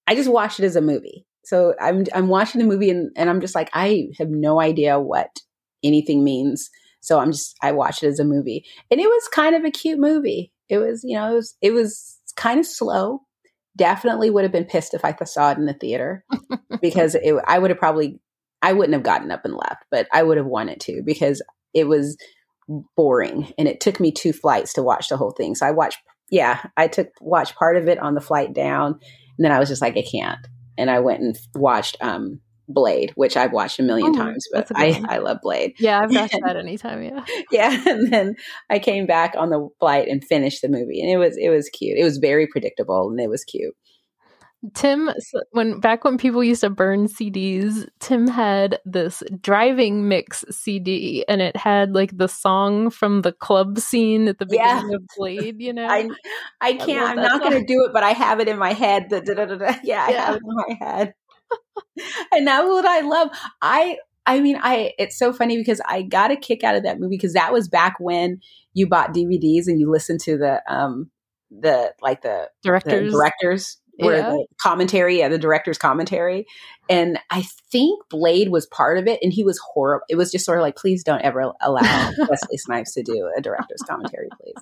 I 0.05 0.15
just 0.15 0.29
watched 0.29 0.59
it 0.59 0.65
as 0.65 0.75
a 0.75 0.81
movie. 0.81 1.25
So 1.45 1.75
I'm 1.79 2.05
I'm 2.13 2.27
watching 2.27 2.59
the 2.59 2.67
movie 2.67 2.89
and, 2.89 3.11
and 3.15 3.29
I'm 3.29 3.39
just 3.39 3.55
like, 3.55 3.69
I 3.73 4.09
have 4.17 4.29
no 4.29 4.59
idea 4.59 4.99
what 4.99 5.39
anything 5.83 6.23
means. 6.23 6.69
So 6.99 7.19
I'm 7.19 7.31
just 7.31 7.55
I 7.61 7.71
watched 7.71 8.03
it 8.03 8.07
as 8.07 8.19
a 8.19 8.25
movie. 8.25 8.65
And 8.91 8.99
it 8.99 9.07
was 9.07 9.29
kind 9.29 9.55
of 9.55 9.63
a 9.63 9.71
cute 9.71 9.99
movie. 9.99 10.51
It 10.67 10.79
was, 10.79 11.05
you 11.05 11.17
know, 11.17 11.31
it 11.31 11.35
was 11.35 11.55
it 11.61 11.71
was 11.71 12.17
kind 12.35 12.59
of 12.59 12.65
slow. 12.65 13.21
Definitely 13.77 14.29
would 14.29 14.43
have 14.43 14.51
been 14.51 14.65
pissed 14.65 14.93
if 14.93 15.05
I 15.05 15.15
saw 15.23 15.51
it 15.51 15.57
in 15.57 15.67
the 15.67 15.73
theater 15.73 16.25
because 16.81 17.15
it, 17.15 17.33
I 17.47 17.59
would 17.59 17.69
have 17.69 17.79
probably 17.79 18.19
I 18.61 18.73
wouldn't 18.73 18.93
have 18.93 19.03
gotten 19.03 19.31
up 19.31 19.45
and 19.45 19.53
left, 19.53 19.85
but 19.89 20.07
I 20.11 20.23
would 20.23 20.37
have 20.37 20.47
wanted 20.47 20.81
to 20.81 21.01
because 21.05 21.41
it 21.73 21.87
was 21.87 22.17
boring 22.95 23.53
and 23.57 23.67
it 23.67 23.79
took 23.79 23.99
me 23.99 24.11
two 24.11 24.33
flights 24.33 24.73
to 24.73 24.83
watch 24.83 25.09
the 25.09 25.17
whole 25.17 25.31
thing. 25.31 25.55
So 25.55 25.65
I 25.65 25.71
watched 25.71 25.99
yeah, 26.29 26.65
I 26.75 26.87
took 26.87 27.09
watched 27.21 27.55
part 27.55 27.77
of 27.77 27.87
it 27.87 27.99
on 27.99 28.13
the 28.13 28.21
flight 28.21 28.53
down 28.53 28.99
and 29.37 29.45
then 29.45 29.51
I 29.51 29.59
was 29.59 29.69
just 29.69 29.81
like 29.81 29.97
I 29.97 30.03
can't. 30.03 30.45
And 30.77 30.91
I 30.91 30.99
went 30.99 31.21
and 31.21 31.37
watched 31.55 31.97
um 32.01 32.41
Blade, 32.69 33.13
which 33.15 33.37
I've 33.37 33.53
watched 33.53 33.79
a 33.79 33.83
million 33.83 34.13
oh, 34.13 34.17
times, 34.17 34.45
but 34.51 34.67
I, 34.75 35.01
I 35.07 35.19
love 35.19 35.39
Blade. 35.41 35.75
Yeah, 35.79 36.01
I've 36.01 36.13
watched 36.13 36.37
that 36.43 36.57
anytime, 36.57 37.01
yeah. 37.01 37.23
yeah. 37.49 37.83
And 37.87 38.11
then 38.11 38.35
I 38.69 38.79
came 38.79 39.05
back 39.05 39.35
on 39.37 39.49
the 39.49 39.69
flight 39.79 40.09
and 40.09 40.23
finished 40.23 40.61
the 40.61 40.67
movie. 40.67 40.99
And 40.99 41.09
it 41.09 41.17
was 41.17 41.37
it 41.37 41.49
was 41.49 41.69
cute. 41.69 41.97
It 41.97 42.03
was 42.03 42.17
very 42.17 42.45
predictable 42.45 43.09
and 43.09 43.19
it 43.19 43.29
was 43.29 43.45
cute. 43.45 43.73
Tim, 44.73 45.09
when 45.51 45.79
back 45.79 46.03
when 46.03 46.17
people 46.17 46.43
used 46.43 46.61
to 46.61 46.69
burn 46.69 47.07
CDs, 47.07 47.87
Tim 47.99 48.27
had 48.27 48.79
this 48.85 49.23
driving 49.41 50.07
mix 50.07 50.43
CD, 50.49 51.25
and 51.27 51.41
it 51.41 51.55
had 51.55 51.93
like 51.93 52.17
the 52.17 52.27
song 52.27 52.89
from 52.89 53.21
the 53.21 53.31
club 53.31 53.79
scene 53.79 54.27
at 54.27 54.39
the 54.39 54.45
beginning 54.45 54.89
yeah. 54.89 54.95
of 54.95 55.01
Blade. 55.17 55.61
You 55.61 55.73
know, 55.73 55.87
I 55.87 56.09
I 56.61 56.73
can't. 56.73 57.07
I 57.07 57.11
am 57.11 57.17
not 57.17 57.41
going 57.41 57.59
to 57.59 57.65
do 57.65 57.85
it, 57.85 57.93
but 57.93 58.03
I 58.03 58.11
have 58.11 58.39
it 58.39 58.47
in 58.47 58.57
my 58.57 58.73
head. 58.73 59.09
The, 59.09 59.21
da, 59.21 59.33
da, 59.33 59.45
da, 59.45 59.75
yeah, 59.83 60.03
I 60.03 60.11
have 60.11 60.35
it 60.35 60.41
in 60.43 60.55
my 60.55 60.85
head, 60.85 61.13
and 62.31 62.47
that's 62.47 62.67
what 62.67 62.85
I 62.85 63.01
love. 63.01 63.29
I 63.61 63.97
I 64.25 64.41
mean, 64.41 64.59
I 64.61 64.93
it's 64.99 65.17
so 65.17 65.31
funny 65.31 65.57
because 65.57 65.81
I 65.85 66.01
got 66.01 66.31
a 66.31 66.35
kick 66.35 66.63
out 66.63 66.75
of 66.75 66.83
that 66.83 66.99
movie 66.99 67.15
because 67.15 67.33
that 67.33 67.53
was 67.53 67.69
back 67.69 67.95
when 67.99 68.41
you 68.73 68.87
bought 68.87 69.13
DVDs 69.13 69.67
and 69.67 69.79
you 69.79 69.89
listened 69.89 70.19
to 70.21 70.37
the 70.37 70.61
um 70.71 71.09
the 71.49 71.93
like 72.01 72.21
the 72.21 72.49
directors 72.61 73.11
the 73.11 73.17
directors 73.17 73.77
where 73.97 74.17
yeah. 74.17 74.29
the 74.29 74.45
commentary, 74.61 75.19
yeah, 75.19 75.29
the 75.29 75.37
director's 75.37 75.77
commentary. 75.77 76.45
And 76.89 77.19
I 77.29 77.43
think 77.71 78.07
Blade 78.09 78.49
was 78.49 78.65
part 78.67 78.97
of 78.97 79.07
it, 79.07 79.19
and 79.21 79.33
he 79.33 79.43
was 79.43 79.59
horrible. 79.73 80.05
It 80.09 80.15
was 80.15 80.31
just 80.31 80.45
sort 80.45 80.59
of 80.59 80.61
like, 80.61 80.75
please 80.75 81.03
don't 81.03 81.21
ever 81.21 81.53
allow 81.61 82.11
Wesley 82.29 82.57
Snipes 82.57 82.93
to 82.93 83.03
do 83.03 83.29
a 83.37 83.41
director's 83.41 83.81
commentary, 83.87 84.29
please. 84.41 84.55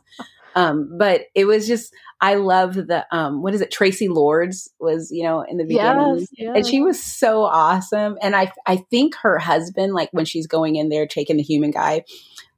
Um, 0.56 0.98
but 0.98 1.26
it 1.36 1.46
was 1.46 1.68
just, 1.68 1.94
I 2.22 2.36
love 2.36 2.76
the, 2.76 3.06
um, 3.12 3.44
what 3.44 3.54
is 3.54 3.60
it? 3.60 3.72
Traci 3.72 4.08
Lords 4.10 4.70
was, 4.80 5.12
you 5.12 5.24
know, 5.24 5.42
in 5.42 5.58
the 5.58 5.66
beginning, 5.66 6.20
yes, 6.20 6.28
yeah. 6.32 6.54
and 6.56 6.66
she 6.66 6.82
was 6.82 7.02
so 7.02 7.44
awesome. 7.44 8.18
And 8.22 8.38
I, 8.38 8.52
I 8.66 8.78
think 8.90 9.16
her 9.16 9.38
husband, 9.38 9.94
like 9.94 10.10
when 10.14 10.24
she's 10.24 10.48
going 10.48 10.78
in 10.78 10.88
there 10.88 11.08
taking 11.08 11.36
the 11.36 11.44
human 11.44 11.72
guy, 11.72 12.06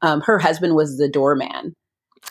um, 0.04 0.22
her 0.22 0.38
husband 0.38 0.76
was 0.76 0.98
the 0.98 1.10
doorman. 1.10 1.76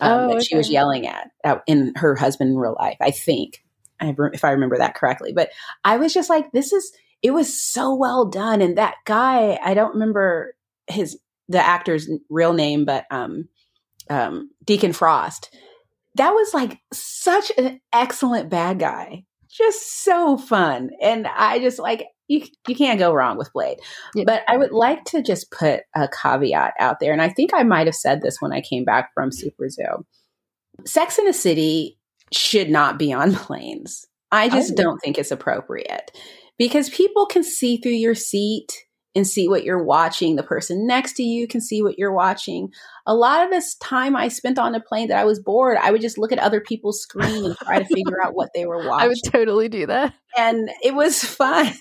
Um, 0.00 0.12
oh, 0.12 0.28
that 0.28 0.36
okay. 0.36 0.44
she 0.44 0.56
was 0.56 0.70
yelling 0.70 1.06
at 1.06 1.30
uh, 1.42 1.58
in 1.66 1.94
her 1.96 2.14
husband 2.14 2.50
in 2.50 2.56
real 2.58 2.76
life, 2.78 2.98
I 3.00 3.10
think 3.10 3.62
if 4.00 4.44
I 4.44 4.50
remember 4.50 4.78
that 4.78 4.94
correctly. 4.94 5.32
But 5.32 5.50
I 5.84 5.96
was 5.96 6.12
just 6.12 6.30
like, 6.30 6.52
this 6.52 6.72
is, 6.72 6.92
it 7.22 7.30
was 7.30 7.60
so 7.60 7.94
well 7.94 8.26
done. 8.26 8.60
And 8.60 8.78
that 8.78 8.96
guy, 9.04 9.58
I 9.62 9.74
don't 9.74 9.94
remember 9.94 10.54
his, 10.86 11.18
the 11.48 11.64
actor's 11.64 12.08
real 12.28 12.52
name, 12.52 12.84
but 12.84 13.04
um, 13.10 13.48
um, 14.10 14.50
Deacon 14.64 14.92
Frost. 14.92 15.54
That 16.16 16.30
was 16.30 16.54
like 16.54 16.78
such 16.92 17.52
an 17.58 17.80
excellent 17.92 18.48
bad 18.48 18.78
guy. 18.78 19.24
Just 19.48 20.04
so 20.04 20.36
fun. 20.36 20.90
And 21.00 21.26
I 21.26 21.60
just 21.60 21.78
like, 21.78 22.06
you, 22.28 22.42
you 22.68 22.74
can't 22.74 22.98
go 22.98 23.14
wrong 23.14 23.38
with 23.38 23.52
Blade. 23.52 23.78
Yeah. 24.14 24.24
But 24.26 24.42
I 24.48 24.56
would 24.56 24.72
like 24.72 25.04
to 25.06 25.22
just 25.22 25.50
put 25.50 25.82
a 25.94 26.08
caveat 26.08 26.74
out 26.78 27.00
there. 27.00 27.12
And 27.12 27.22
I 27.22 27.28
think 27.28 27.52
I 27.54 27.62
might 27.62 27.86
have 27.86 27.94
said 27.94 28.20
this 28.20 28.36
when 28.40 28.52
I 28.52 28.60
came 28.60 28.84
back 28.84 29.14
from 29.14 29.32
Super 29.32 29.68
Zoo. 29.68 30.04
Sex 30.84 31.18
in 31.18 31.24
the 31.24 31.32
City 31.32 31.98
should 32.32 32.70
not 32.70 32.98
be 32.98 33.12
on 33.12 33.34
planes. 33.34 34.06
I 34.32 34.48
just 34.48 34.72
I 34.72 34.82
don't 34.82 34.98
think 34.98 35.18
it's 35.18 35.30
appropriate 35.30 36.10
because 36.58 36.90
people 36.90 37.26
can 37.26 37.44
see 37.44 37.76
through 37.76 37.92
your 37.92 38.14
seat 38.14 38.86
and 39.16 39.26
see 39.26 39.48
what 39.48 39.64
you're 39.64 39.82
watching. 39.82 40.36
The 40.36 40.42
person 40.42 40.86
next 40.86 41.14
to 41.14 41.22
you 41.22 41.48
can 41.48 41.62
see 41.62 41.82
what 41.82 41.98
you're 41.98 42.12
watching. 42.12 42.70
A 43.06 43.14
lot 43.14 43.42
of 43.42 43.50
this 43.50 43.74
time 43.76 44.14
I 44.14 44.28
spent 44.28 44.58
on 44.58 44.74
a 44.74 44.80
plane 44.80 45.08
that 45.08 45.18
I 45.18 45.24
was 45.24 45.40
bored, 45.40 45.78
I 45.80 45.90
would 45.90 46.02
just 46.02 46.18
look 46.18 46.32
at 46.32 46.38
other 46.38 46.60
people's 46.60 47.00
screen 47.00 47.46
and 47.46 47.56
try 47.56 47.78
to 47.78 47.84
figure 47.94 48.22
out 48.22 48.34
what 48.34 48.50
they 48.54 48.66
were 48.66 48.86
watching. 48.86 49.04
I 49.04 49.08
would 49.08 49.18
totally 49.26 49.68
do 49.70 49.86
that. 49.86 50.12
And 50.36 50.70
it 50.84 50.94
was 50.94 51.24
fun. 51.24 51.72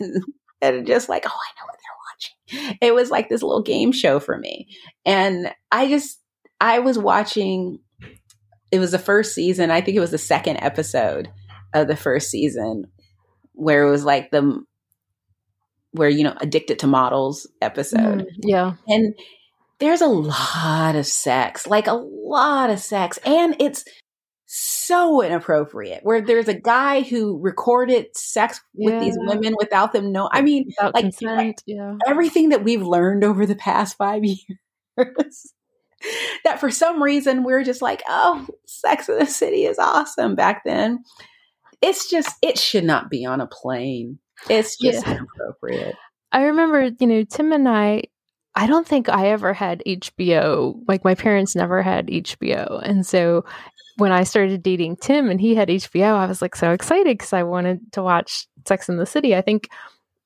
and 0.62 0.88
just 0.88 1.10
like, 1.10 1.26
oh, 1.28 1.30
I 1.30 1.60
know 1.60 1.66
what 1.66 1.80
they're 1.84 2.62
watching. 2.64 2.78
It 2.82 2.96
was 2.96 3.12
like 3.12 3.28
this 3.28 3.44
little 3.44 3.64
game 3.64 3.92
show 3.92 4.20
for 4.22 4.38
me. 4.38 4.70
And 5.06 5.54
I 5.72 5.90
just, 5.90 6.22
I 6.62 6.80
was 6.80 6.98
watching 6.98 7.80
it 8.72 8.80
was 8.80 8.92
the 8.92 9.00
first 9.00 9.34
season. 9.34 9.72
I 9.72 9.82
think 9.82 9.98
it 9.98 10.02
was 10.02 10.12
the 10.12 10.18
second 10.18 10.58
episode 10.58 11.30
of 11.74 11.88
the 11.88 11.96
first 11.96 12.30
season 12.30 12.86
where 13.54 13.84
it 13.84 13.92
was 13.92 14.04
like 14.04 14.32
the 14.32 14.64
where 15.92 16.10
you 16.10 16.24
know 16.24 16.36
addicted 16.42 16.80
to 16.80 16.88
models 16.88 17.48
episode. 17.62 18.20
Mm, 18.20 18.26
yeah. 18.44 18.74
And 18.88 19.16
there's 19.80 20.02
a 20.02 20.08
lot 20.08 20.96
of 20.96 21.06
sex, 21.06 21.68
like 21.68 21.88
a 21.88 21.94
lot 21.94 22.70
of 22.70 22.80
sex 22.80 23.18
and 23.26 23.56
it's 23.60 23.86
so 24.48 25.22
inappropriate 25.22 26.02
where 26.04 26.22
there's 26.22 26.48
a 26.48 26.60
guy 26.60 27.02
who 27.02 27.40
recorded 27.42 28.06
sex 28.16 28.62
with 28.76 28.94
yeah. 28.94 29.00
these 29.00 29.18
women 29.18 29.56
without 29.58 29.92
them 29.92 30.12
know 30.12 30.30
i 30.32 30.42
mean 30.42 30.66
without 30.68 30.94
like 30.94 31.04
consent, 31.04 31.64
yeah. 31.66 31.96
everything 32.08 32.50
that 32.50 32.64
we've 32.64 32.84
learned 32.84 33.24
over 33.24 33.46
the 33.46 33.56
past 33.56 33.98
five 33.98 34.24
years 34.98 35.54
that 36.44 36.60
for 36.60 36.72
some 36.72 37.02
reason 37.02 37.44
we're 37.44 37.64
just 37.64 37.82
like, 37.82 38.04
oh, 38.08 38.48
Sex 38.66 39.10
in 39.10 39.20
the 39.20 39.26
City 39.26 39.66
is 39.66 39.80
awesome 39.80 40.36
back 40.36 40.64
then. 40.66 41.04
It's 41.82 42.10
just, 42.10 42.36
it 42.42 42.58
should 42.58 42.84
not 42.84 43.10
be 43.10 43.26
on 43.26 43.42
a 43.42 43.48
plane. 43.48 44.20
It's 44.50 44.78
just 44.78 45.06
yeah. 45.06 45.18
inappropriate. 45.18 45.96
I 46.32 46.44
remember, 46.44 46.92
you 47.00 47.08
know, 47.08 47.24
Tim 47.24 47.52
and 47.52 47.68
I, 47.68 48.04
I 48.56 48.68
don't 48.68 48.88
think 48.88 49.10
I 49.10 49.30
ever 49.30 49.54
had 49.54 49.84
HBO. 49.86 50.80
Like 50.88 51.04
my 51.04 51.16
parents 51.16 51.56
never 51.56 51.82
had 51.82 52.08
HBO. 52.08 52.82
And 52.84 53.06
so 53.06 53.46
when 53.98 54.12
I 54.12 54.24
started 54.24 54.64
dating 54.64 54.98
Tim 54.98 55.30
and 55.30 55.40
he 55.40 55.56
had 55.56 55.70
HBO, 55.70 56.14
I 56.14 56.26
was 56.26 56.42
like 56.42 56.56
so 56.56 56.72
excited 56.72 57.18
because 57.18 57.34
I 57.34 57.44
wanted 57.44 57.92
to 57.94 58.04
watch 58.04 58.48
Sex 58.66 58.90
in 58.90 58.98
the 58.98 59.06
City. 59.06 59.36
I 59.36 59.42
think 59.42 59.70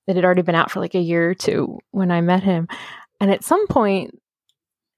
it 0.08 0.16
had 0.16 0.26
already 0.26 0.42
been 0.42 0.56
out 0.56 0.72
for 0.72 0.80
like 0.80 0.96
a 0.96 1.00
year 1.00 1.30
or 1.30 1.36
two 1.36 1.80
when 1.92 2.12
I 2.12 2.22
met 2.22 2.44
him. 2.44 2.68
And 3.20 3.32
at 3.32 3.44
some 3.44 3.68
point, 3.68 4.19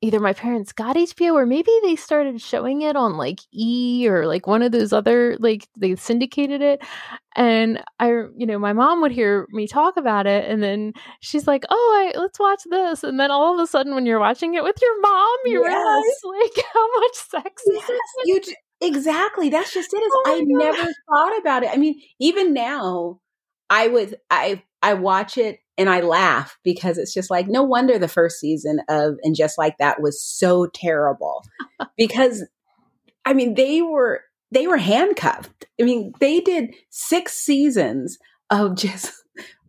either 0.01 0.19
my 0.19 0.33
parents 0.33 0.73
got 0.73 0.97
HBO 0.97 1.35
or 1.35 1.45
maybe 1.45 1.71
they 1.83 1.95
started 1.95 2.41
showing 2.41 2.81
it 2.81 2.95
on 2.95 3.17
like 3.17 3.39
E 3.53 4.07
or 4.09 4.25
like 4.27 4.47
one 4.47 4.61
of 4.63 4.71
those 4.71 4.93
other 4.93 5.37
like 5.39 5.67
they 5.77 5.95
syndicated 5.95 6.61
it 6.61 6.81
and 7.35 7.83
I 7.99 8.07
you 8.37 8.45
know 8.45 8.59
my 8.59 8.73
mom 8.73 9.01
would 9.01 9.11
hear 9.11 9.47
me 9.51 9.67
talk 9.67 9.97
about 9.97 10.27
it 10.27 10.49
and 10.49 10.61
then 10.63 10.93
she's 11.21 11.47
like 11.47 11.63
oh 11.69 12.13
I, 12.15 12.17
let's 12.19 12.39
watch 12.39 12.61
this 12.69 13.03
and 13.03 13.19
then 13.19 13.31
all 13.31 13.53
of 13.53 13.59
a 13.59 13.67
sudden 13.67 13.95
when 13.95 14.05
you're 14.05 14.19
watching 14.19 14.55
it 14.55 14.63
with 14.63 14.77
your 14.81 15.01
mom 15.01 15.37
you 15.45 15.61
Yes. 15.61 15.73
realize 15.73 16.41
like 16.43 16.65
how 16.73 16.99
much 16.99 17.15
sex 17.15 17.63
Yes, 17.65 17.91
you 18.25 18.41
j- 18.41 18.55
exactly. 18.81 19.49
That's 19.49 19.73
just 19.73 19.93
it. 19.93 19.97
Is 19.97 20.11
Oh 20.13 20.23
I 20.25 20.39
God. 20.39 20.47
never 20.57 20.87
thought 21.09 21.37
about 21.39 21.63
it. 21.63 21.69
I 21.71 21.77
mean, 21.77 22.01
even 22.19 22.53
now, 22.53 23.19
I 23.69 23.87
would 23.87 24.17
I 24.29 24.63
I 24.81 24.93
watch 24.95 25.37
it 25.37 25.59
and 25.77 25.89
I 25.89 26.01
laugh 26.01 26.57
because 26.63 26.97
it's 26.97 27.13
just 27.13 27.29
like 27.29 27.47
no 27.47 27.63
wonder 27.63 27.97
the 27.97 28.07
first 28.07 28.39
season 28.39 28.81
of 28.89 29.15
and 29.23 29.35
just 29.35 29.57
like 29.57 29.77
that 29.77 30.01
was 30.01 30.21
so 30.21 30.67
terrible 30.67 31.43
because 31.97 32.45
I 33.25 33.33
mean 33.33 33.55
they 33.55 33.81
were 33.81 34.21
they 34.51 34.67
were 34.67 34.77
handcuffed. 34.77 35.65
I 35.79 35.83
mean 35.83 36.13
they 36.19 36.39
did 36.41 36.73
six 36.89 37.33
seasons 37.33 38.17
of 38.49 38.75
just 38.77 39.13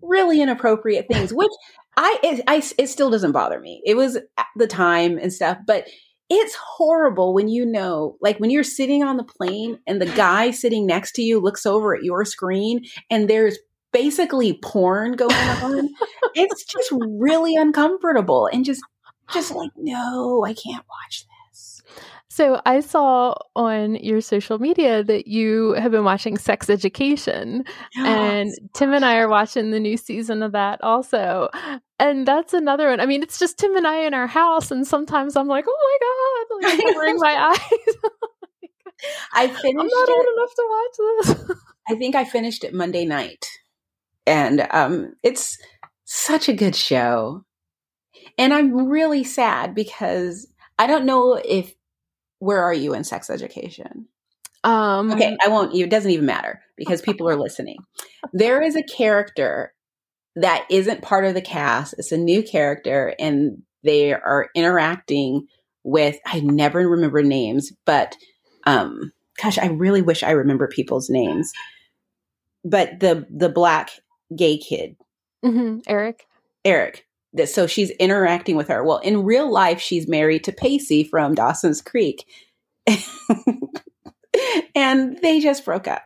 really 0.02 0.42
inappropriate 0.42 1.06
things, 1.08 1.32
which 1.34 1.52
I 1.96 2.18
it, 2.22 2.44
I 2.46 2.62
it 2.78 2.88
still 2.88 3.10
doesn't 3.10 3.32
bother 3.32 3.60
me. 3.60 3.82
It 3.84 3.96
was 3.96 4.16
at 4.16 4.46
the 4.56 4.66
time 4.66 5.18
and 5.18 5.32
stuff, 5.32 5.58
but 5.66 5.86
it's 6.34 6.54
horrible 6.54 7.34
when 7.34 7.48
you 7.48 7.66
know, 7.66 8.16
like 8.22 8.38
when 8.38 8.48
you're 8.48 8.64
sitting 8.64 9.02
on 9.02 9.18
the 9.18 9.24
plane 9.24 9.78
and 9.86 10.00
the 10.00 10.06
guy 10.06 10.50
sitting 10.50 10.86
next 10.86 11.12
to 11.12 11.22
you 11.22 11.38
looks 11.38 11.66
over 11.66 11.94
at 11.94 12.04
your 12.04 12.24
screen 12.24 12.86
and 13.10 13.28
there's 13.28 13.58
basically 13.92 14.58
porn 14.62 15.12
going 15.12 15.34
on. 15.34 15.88
it's 16.34 16.64
just 16.64 16.92
really 16.92 17.54
uncomfortable 17.56 18.48
and 18.52 18.64
just 18.64 18.82
just 19.32 19.52
like 19.52 19.70
no, 19.76 20.44
I 20.44 20.54
can't 20.54 20.84
watch 20.88 21.26
this. 21.50 21.82
So 22.28 22.62
I 22.64 22.80
saw 22.80 23.34
on 23.54 23.96
your 23.96 24.22
social 24.22 24.58
media 24.58 25.04
that 25.04 25.26
you 25.26 25.72
have 25.72 25.92
been 25.92 26.04
watching 26.04 26.38
Sex 26.38 26.70
Education, 26.70 27.64
and 27.94 28.50
Tim 28.72 28.94
and 28.94 29.04
I 29.04 29.18
are 29.18 29.28
watching 29.28 29.70
the 29.70 29.78
new 29.78 29.98
season 29.98 30.42
of 30.42 30.52
that 30.52 30.82
also. 30.82 31.50
And 31.98 32.26
that's 32.26 32.54
another 32.54 32.88
one. 32.88 33.00
I 33.00 33.06
mean, 33.06 33.22
it's 33.22 33.38
just 33.38 33.58
Tim 33.58 33.76
and 33.76 33.86
I 33.86 34.06
in 34.06 34.14
our 34.14 34.26
house, 34.26 34.70
and 34.70 34.86
sometimes 34.86 35.36
I'm 35.36 35.46
like, 35.46 35.66
oh 35.68 36.48
my 36.62 36.68
god, 36.70 36.78
like 36.78 36.86
covering 36.94 37.16
my 37.18 37.50
eyes. 37.50 37.94
I 39.34 39.48
finished 39.48 39.66
I'm 39.66 39.86
not 39.86 40.08
it. 40.08 40.12
old 40.12 40.26
enough 40.36 40.54
to 40.54 40.68
watch 40.70 41.46
this. 41.48 41.56
I 41.88 41.94
think 41.96 42.14
I 42.14 42.24
finished 42.24 42.64
it 42.64 42.72
Monday 42.72 43.04
night. 43.04 43.46
And 44.26 44.66
um 44.70 45.14
it's 45.22 45.58
such 46.04 46.48
a 46.48 46.52
good 46.52 46.76
show. 46.76 47.44
And 48.38 48.52
I'm 48.52 48.88
really 48.88 49.24
sad 49.24 49.74
because 49.74 50.46
I 50.78 50.86
don't 50.86 51.06
know 51.06 51.40
if 51.44 51.74
where 52.38 52.62
are 52.62 52.74
you 52.74 52.94
in 52.94 53.04
sex 53.04 53.30
education? 53.30 54.06
Um, 54.64 55.10
Okay, 55.10 55.36
I 55.42 55.48
won't 55.48 55.74
it 55.74 55.90
doesn't 55.90 56.10
even 56.10 56.26
matter 56.26 56.60
because 56.76 57.02
people 57.02 57.28
are 57.28 57.36
listening. 57.36 57.78
There 58.32 58.62
is 58.62 58.76
a 58.76 58.82
character 58.82 59.74
that 60.36 60.66
isn't 60.70 61.02
part 61.02 61.24
of 61.24 61.34
the 61.34 61.42
cast. 61.42 61.94
It's 61.98 62.12
a 62.12 62.16
new 62.16 62.42
character 62.42 63.14
and 63.18 63.62
they 63.84 64.12
are 64.12 64.48
interacting 64.54 65.46
with 65.84 66.18
I 66.26 66.40
never 66.40 66.88
remember 66.88 67.22
names, 67.22 67.72
but 67.84 68.16
um 68.66 69.12
gosh, 69.42 69.58
I 69.58 69.66
really 69.66 70.02
wish 70.02 70.22
I 70.22 70.30
remember 70.32 70.68
people's 70.68 71.10
names. 71.10 71.52
But 72.64 73.00
the 73.00 73.26
the 73.30 73.48
black 73.48 73.90
gay 74.36 74.58
kid, 74.58 74.96
mhm, 75.44 75.82
Eric. 75.86 76.26
Eric. 76.64 77.06
that- 77.34 77.48
So 77.48 77.66
she's 77.66 77.90
interacting 77.92 78.56
with 78.56 78.68
her. 78.68 78.84
Well, 78.84 78.98
in 78.98 79.24
real 79.24 79.50
life, 79.50 79.80
she's 79.80 80.06
married 80.08 80.44
to 80.44 80.52
Pacey 80.52 81.02
from 81.04 81.34
Dawson's 81.34 81.80
Creek. 81.80 82.26
and 84.74 85.18
they 85.22 85.40
just 85.40 85.64
broke 85.64 85.86
up. 85.88 86.02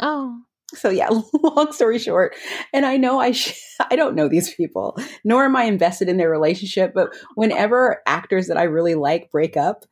Oh, 0.00 0.38
So 0.74 0.88
yeah, 0.90 1.08
long 1.42 1.72
story 1.72 1.98
short, 1.98 2.34
and 2.72 2.84
I 2.84 2.96
know 2.96 3.20
I 3.20 3.32
sh- 3.32 3.58
I 3.90 3.96
don't 3.96 4.14
know 4.16 4.28
these 4.28 4.52
people, 4.54 4.96
nor 5.24 5.44
am 5.44 5.54
I 5.56 5.64
invested 5.64 6.08
in 6.08 6.16
their 6.16 6.30
relationship. 6.30 6.92
But 6.94 7.14
whenever 7.34 8.02
actors 8.06 8.48
that 8.48 8.56
I 8.56 8.64
really 8.64 8.94
like 8.94 9.30
break 9.30 9.56
up, 9.56 9.84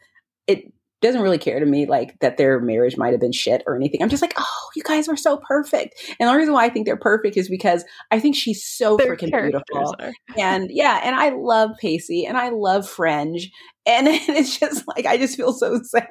it 0.47 0.73
doesn't 1.03 1.21
really 1.21 1.39
care 1.39 1.61
to 1.61 1.67
me 1.67 1.87
like 1.87 2.19
that 2.21 2.37
their 2.39 2.61
marriage 2.61 2.97
might 2.97 3.11
have 3.13 3.21
been 3.21 3.33
shit 3.33 3.63
or 3.67 3.77
anything. 3.77 4.03
I'm 4.03 4.09
just 4.09 4.23
like, 4.23 4.35
oh, 4.39 4.69
you 4.75 4.83
guys 4.83 5.09
are 5.09 5.17
so 5.17 5.37
perfect. 5.37 5.95
And 6.19 6.29
the 6.29 6.35
reason 6.35 6.55
why 6.55 6.65
I 6.65 6.69
think 6.71 6.87
they're 6.87 6.97
perfect 6.97 7.37
is 7.37 7.49
because 7.49 7.85
I 8.11 8.21
think 8.21 8.37
she's 8.37 8.65
so 8.65 8.97
their 8.97 9.15
freaking 9.17 9.31
beautiful. 9.33 9.95
are. 10.01 10.13
And 10.39 10.71
yeah, 10.71 11.01
and 11.05 11.15
I 11.15 11.31
love 11.31 11.71
Pacey 11.81 12.25
and 12.25 12.37
I 12.39 12.49
love 12.51 12.89
Fringe. 12.89 13.51
And 13.85 14.07
it's 14.11 14.59
just 14.59 14.85
like 14.89 15.05
I 15.07 15.19
just 15.19 15.37
feel 15.37 15.53
so 15.53 15.81
sad. 15.83 16.09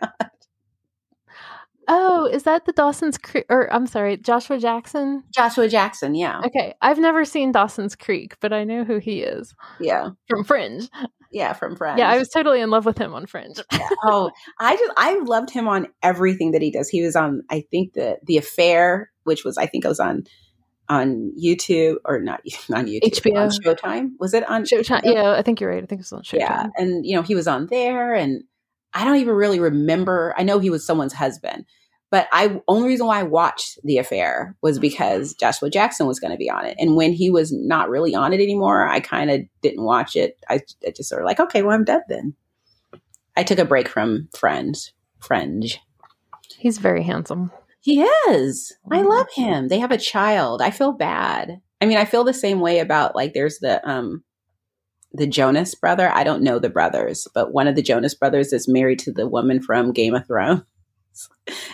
Oh, 1.87 2.25
is 2.31 2.43
that 2.43 2.65
the 2.65 2.71
Dawson's 2.73 3.17
Creek? 3.17 3.45
Or 3.49 3.71
I'm 3.73 3.87
sorry, 3.87 4.15
Joshua 4.15 4.59
Jackson. 4.59 5.23
Joshua 5.33 5.67
Jackson, 5.67 6.15
yeah. 6.15 6.39
Okay, 6.45 6.73
I've 6.81 6.99
never 6.99 7.25
seen 7.25 7.51
Dawson's 7.51 7.95
Creek, 7.95 8.35
but 8.39 8.53
I 8.53 8.63
know 8.63 8.83
who 8.83 8.97
he 8.99 9.21
is 9.23 9.53
Yeah. 9.79 10.09
from 10.27 10.43
Fringe. 10.43 10.87
Yeah, 11.31 11.53
from 11.53 11.77
Friends. 11.77 11.97
Yeah, 11.97 12.09
I 12.09 12.17
was 12.17 12.29
totally 12.29 12.59
in 12.59 12.69
love 12.69 12.85
with 12.85 12.97
him 12.97 13.13
on 13.13 13.25
Fringe. 13.25 13.57
oh, 14.03 14.31
I 14.59 14.75
just 14.75 14.91
I 14.97 15.17
loved 15.19 15.49
him 15.49 15.67
on 15.67 15.87
everything 16.03 16.51
that 16.51 16.61
he 16.61 16.71
does. 16.71 16.89
He 16.89 17.01
was 17.01 17.15
on 17.15 17.43
I 17.49 17.63
think 17.71 17.93
the 17.93 18.17
the 18.23 18.37
affair, 18.37 19.11
which 19.23 19.45
was 19.45 19.57
I 19.57 19.65
think 19.65 19.85
it 19.85 19.87
was 19.87 19.99
on 19.99 20.25
on 20.89 21.31
YouTube 21.41 21.95
or 22.03 22.19
not 22.19 22.41
on 22.73 22.85
YouTube 22.85 23.01
HBO. 23.01 23.37
on 23.37 23.49
Showtime. 23.49 24.09
Was 24.19 24.33
it 24.33 24.47
on 24.49 24.63
Showtime. 24.63 25.01
Yeah, 25.05 25.31
I 25.31 25.41
think 25.41 25.61
you're 25.61 25.69
right. 25.69 25.83
I 25.83 25.85
think 25.85 25.99
it 25.99 26.09
was 26.09 26.13
on 26.13 26.23
Showtime. 26.23 26.39
Yeah, 26.39 26.67
and 26.75 27.05
you 27.05 27.15
know 27.15 27.21
he 27.21 27.33
was 27.33 27.47
on 27.47 27.67
there, 27.67 28.13
and 28.13 28.43
I 28.93 29.05
don't 29.05 29.17
even 29.17 29.33
really 29.33 29.59
remember. 29.59 30.35
I 30.37 30.43
know 30.43 30.59
he 30.59 30.69
was 30.69 30.85
someone's 30.85 31.13
husband, 31.13 31.65
but 32.11 32.27
I 32.31 32.61
only 32.67 32.89
reason 32.89 33.07
why 33.07 33.19
I 33.19 33.23
watched 33.23 33.79
the 33.83 33.97
affair 33.97 34.55
was 34.61 34.77
because 34.77 35.33
Joshua 35.33 35.69
Jackson 35.69 36.05
was 36.05 36.19
going 36.19 36.31
to 36.31 36.37
be 36.37 36.49
on 36.49 36.65
it, 36.65 36.75
and 36.77 36.95
when 36.95 37.13
he 37.13 37.31
was 37.31 37.51
not 37.51 37.89
really 37.89 38.13
on 38.13 38.33
it 38.33 38.41
anymore, 38.41 38.87
I 38.87 38.99
kind 38.99 39.31
of 39.31 39.41
didn't 39.61 39.83
watch 39.83 40.15
it. 40.15 40.37
I, 40.49 40.59
I 40.85 40.91
just 40.91 41.09
sort 41.09 41.21
of 41.21 41.25
like, 41.25 41.39
okay, 41.39 41.63
well 41.63 41.75
I'm 41.75 41.85
dead 41.85 42.01
then. 42.07 42.35
I 43.35 43.43
took 43.43 43.57
a 43.57 43.65
break 43.65 43.87
from 43.87 44.29
Friends. 44.37 44.93
Fringe. 45.21 45.79
He's 46.57 46.79
very 46.79 47.03
handsome. 47.03 47.51
He 47.79 48.03
is. 48.29 48.75
I 48.91 49.01
love 49.01 49.27
him. 49.33 49.67
They 49.67 49.79
have 49.79 49.91
a 49.91 49.97
child. 49.97 50.61
I 50.61 50.69
feel 50.71 50.91
bad. 50.91 51.61
I 51.79 51.85
mean, 51.85 51.97
I 51.97 52.05
feel 52.05 52.23
the 52.23 52.33
same 52.33 52.59
way 52.59 52.79
about 52.79 53.15
like 53.15 53.33
there's 53.33 53.59
the 53.59 53.87
um 53.89 54.23
the 55.13 55.27
Jonas 55.27 55.73
brother. 55.75 56.09
I 56.09 56.23
don't 56.23 56.43
know 56.43 56.59
the 56.59 56.69
brothers, 56.69 57.27
but 57.33 57.53
one 57.53 57.67
of 57.67 57.75
the 57.75 57.81
Jonas 57.81 58.15
brothers 58.15 58.53
is 58.53 58.67
married 58.67 58.99
to 58.99 59.11
the 59.11 59.27
woman 59.27 59.61
from 59.61 59.93
Game 59.93 60.13
of 60.13 60.27
Thrones. 60.27 60.61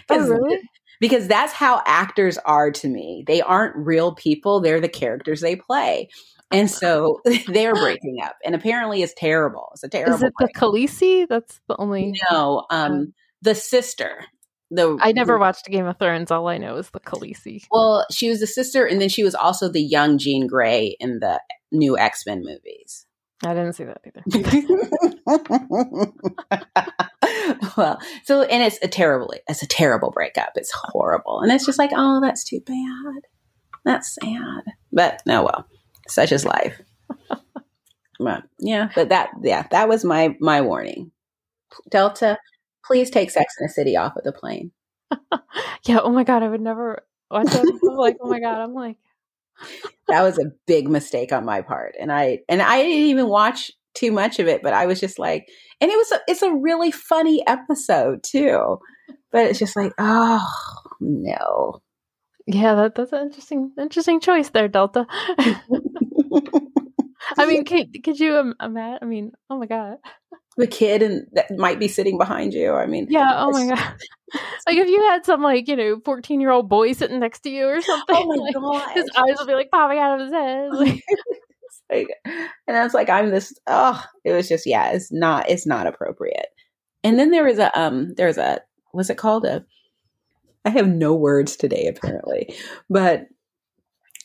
Oh, 0.09 0.27
really? 0.27 0.59
Because 0.99 1.27
that's 1.27 1.53
how 1.53 1.81
actors 1.85 2.37
are 2.39 2.71
to 2.71 2.87
me. 2.87 3.23
They 3.27 3.41
aren't 3.41 3.75
real 3.75 4.15
people. 4.15 4.61
They're 4.61 4.81
the 4.81 4.89
characters 4.89 5.41
they 5.41 5.55
play. 5.55 6.09
And 6.51 6.71
so 6.71 7.21
they're 7.47 7.75
breaking 7.75 8.19
up. 8.23 8.35
And 8.45 8.55
apparently 8.55 9.03
it's 9.03 9.13
terrible. 9.15 9.69
It's 9.73 9.83
a 9.83 9.89
terrible 9.89 10.15
Is 10.15 10.23
it 10.23 10.33
the. 10.39 10.47
Khaleesi? 10.55 11.27
That's 11.27 11.59
the 11.67 11.75
only. 11.77 12.19
No, 12.31 12.65
um 12.69 13.13
the 13.41 13.55
sister. 13.55 14.25
The 14.69 14.97
I 15.01 15.13
never 15.13 15.37
watched 15.37 15.65
Game 15.67 15.85
of 15.85 15.97
Thrones. 15.97 16.29
All 16.29 16.47
I 16.47 16.57
know 16.57 16.75
is 16.75 16.89
the 16.89 16.99
Khaleesi. 16.99 17.63
Well, 17.71 18.05
she 18.11 18.29
was 18.29 18.41
the 18.41 18.47
sister, 18.47 18.85
and 18.85 18.99
then 18.99 19.07
she 19.07 19.23
was 19.23 19.33
also 19.33 19.69
the 19.69 19.81
young 19.81 20.17
Jean 20.17 20.45
Grey 20.45 20.97
in 20.99 21.19
the 21.19 21.39
new 21.71 21.97
X 21.97 22.25
Men 22.25 22.41
movies. 22.43 23.05
I 23.45 23.53
didn't 23.53 23.73
see 23.73 23.85
that 23.85 24.01
either. 24.05 24.23
well, 27.77 27.99
so 28.23 28.43
and 28.43 28.63
it's 28.63 28.79
a 28.81 28.87
terrible, 28.87 29.33
it's 29.47 29.61
a 29.61 29.67
terrible 29.67 30.11
breakup. 30.11 30.51
It's 30.55 30.71
horrible, 30.73 31.41
and 31.41 31.51
it's 31.51 31.65
just 31.65 31.79
like, 31.79 31.91
oh, 31.95 32.21
that's 32.21 32.43
too 32.43 32.59
bad. 32.65 33.27
That's 33.85 34.15
sad, 34.21 34.63
but 34.91 35.21
no, 35.25 35.43
well, 35.43 35.67
such 36.07 36.31
is 36.31 36.45
life. 36.45 36.81
but 38.19 38.43
yeah, 38.59 38.89
but 38.95 39.09
that, 39.09 39.29
yeah, 39.41 39.67
that 39.71 39.87
was 39.87 40.03
my 40.03 40.35
my 40.39 40.61
warning. 40.61 41.11
Delta, 41.89 42.37
please 42.85 43.09
take 43.09 43.31
Sex 43.31 43.55
in 43.59 43.65
the 43.65 43.73
City 43.73 43.95
off 43.95 44.15
of 44.15 44.23
the 44.23 44.31
plane. 44.31 44.71
yeah. 45.85 45.99
Oh 46.01 46.11
my 46.11 46.23
god, 46.23 46.43
I 46.43 46.49
would 46.49 46.61
never 46.61 47.03
watch 47.31 47.47
that. 47.47 47.79
I'm 47.89 47.97
like, 47.97 48.17
oh 48.21 48.29
my 48.29 48.39
god, 48.39 48.59
I'm 48.59 48.73
like, 48.73 48.97
that 50.07 50.21
was 50.23 50.37
a 50.37 50.51
big 50.65 50.87
mistake 50.89 51.31
on 51.31 51.45
my 51.45 51.61
part 51.61 51.95
and 51.99 52.11
i 52.11 52.39
and 52.47 52.61
i 52.61 52.81
didn't 52.81 53.07
even 53.07 53.27
watch 53.27 53.71
too 53.97 54.11
much 54.11 54.39
of 54.39 54.47
it 54.47 54.61
but 54.61 54.73
i 54.73 54.85
was 54.85 54.99
just 54.99 55.17
like 55.17 55.49
and 55.81 55.91
it 55.91 55.97
was 55.97 56.11
a, 56.11 56.19
it's 56.27 56.41
a 56.41 56.53
really 56.53 56.91
funny 56.91 57.43
episode 57.47 58.21
too 58.23 58.79
but 59.31 59.45
it's 59.45 59.59
just 59.59 59.75
like 59.75 59.91
oh 59.97 60.47
no 60.99 61.81
yeah, 62.49 62.75
that, 62.75 62.95
that's 62.95 63.11
an 63.11 63.23
interesting, 63.23 63.73
interesting 63.77 64.21
choice 64.21 64.49
there, 64.49 64.69
Delta. 64.69 65.05
I 67.37 67.45
mean, 67.45 67.65
could 67.65 68.01
could 68.03 68.17
you 68.19 68.37
um, 68.37 68.55
imagine? 68.61 68.99
I 69.01 69.05
mean, 69.05 69.33
oh 69.49 69.59
my 69.59 69.65
god. 69.65 69.97
the 70.55 70.65
kid 70.65 71.03
and 71.03 71.27
that 71.33 71.55
might 71.57 71.77
be 71.77 71.87
sitting 71.87 72.17
behind 72.17 72.51
you 72.51 72.73
i 72.73 72.87
mean 72.87 73.05
Yeah. 73.11 73.31
Oh 73.35 73.51
my 73.51 73.67
god. 73.67 73.95
like 74.67 74.77
if 74.77 74.87
you 74.87 75.01
had 75.03 75.23
some 75.23 75.43
like 75.43 75.67
you 75.67 75.75
know 75.75 75.99
fourteen 76.03 76.41
year 76.41 76.49
old 76.49 76.67
boy 76.67 76.93
sitting 76.93 77.19
next 77.19 77.41
to 77.41 77.49
you 77.49 77.67
or 77.67 77.81
something, 77.91 78.15
oh 78.15 78.25
my 78.25 78.35
like, 78.35 78.55
god 78.55 78.91
his 78.93 79.09
eyes 79.15 79.35
would 79.37 79.47
be 79.47 79.53
like 79.53 79.69
popping 79.69 79.99
out 79.99 80.19
of 80.19 80.25
his 80.25 80.33
head. 80.33 80.69
Like, 80.71 81.03
like, 81.91 82.09
and 82.25 82.47
was 82.67 82.93
like, 82.93 83.09
I'm 83.09 83.29
this. 83.29 83.53
Oh, 83.67 84.03
it 84.23 84.33
was 84.33 84.47
just 84.49 84.65
yeah, 84.65 84.91
it's 84.91 85.11
not 85.11 85.49
it's 85.49 85.65
not 85.65 85.87
appropriate. 85.87 86.47
And 87.03 87.17
then 87.17 87.31
there 87.31 87.45
was 87.45 87.59
a 87.59 87.77
um, 87.79 88.13
There 88.15 88.27
was 88.27 88.37
a 88.37 88.61
what's 88.91 89.09
it 89.09 89.17
called 89.17 89.45
a. 89.45 89.65
I 90.65 90.69
have 90.71 90.87
no 90.87 91.13
words 91.13 91.55
today 91.55 91.87
apparently, 91.87 92.53
but 92.89 93.27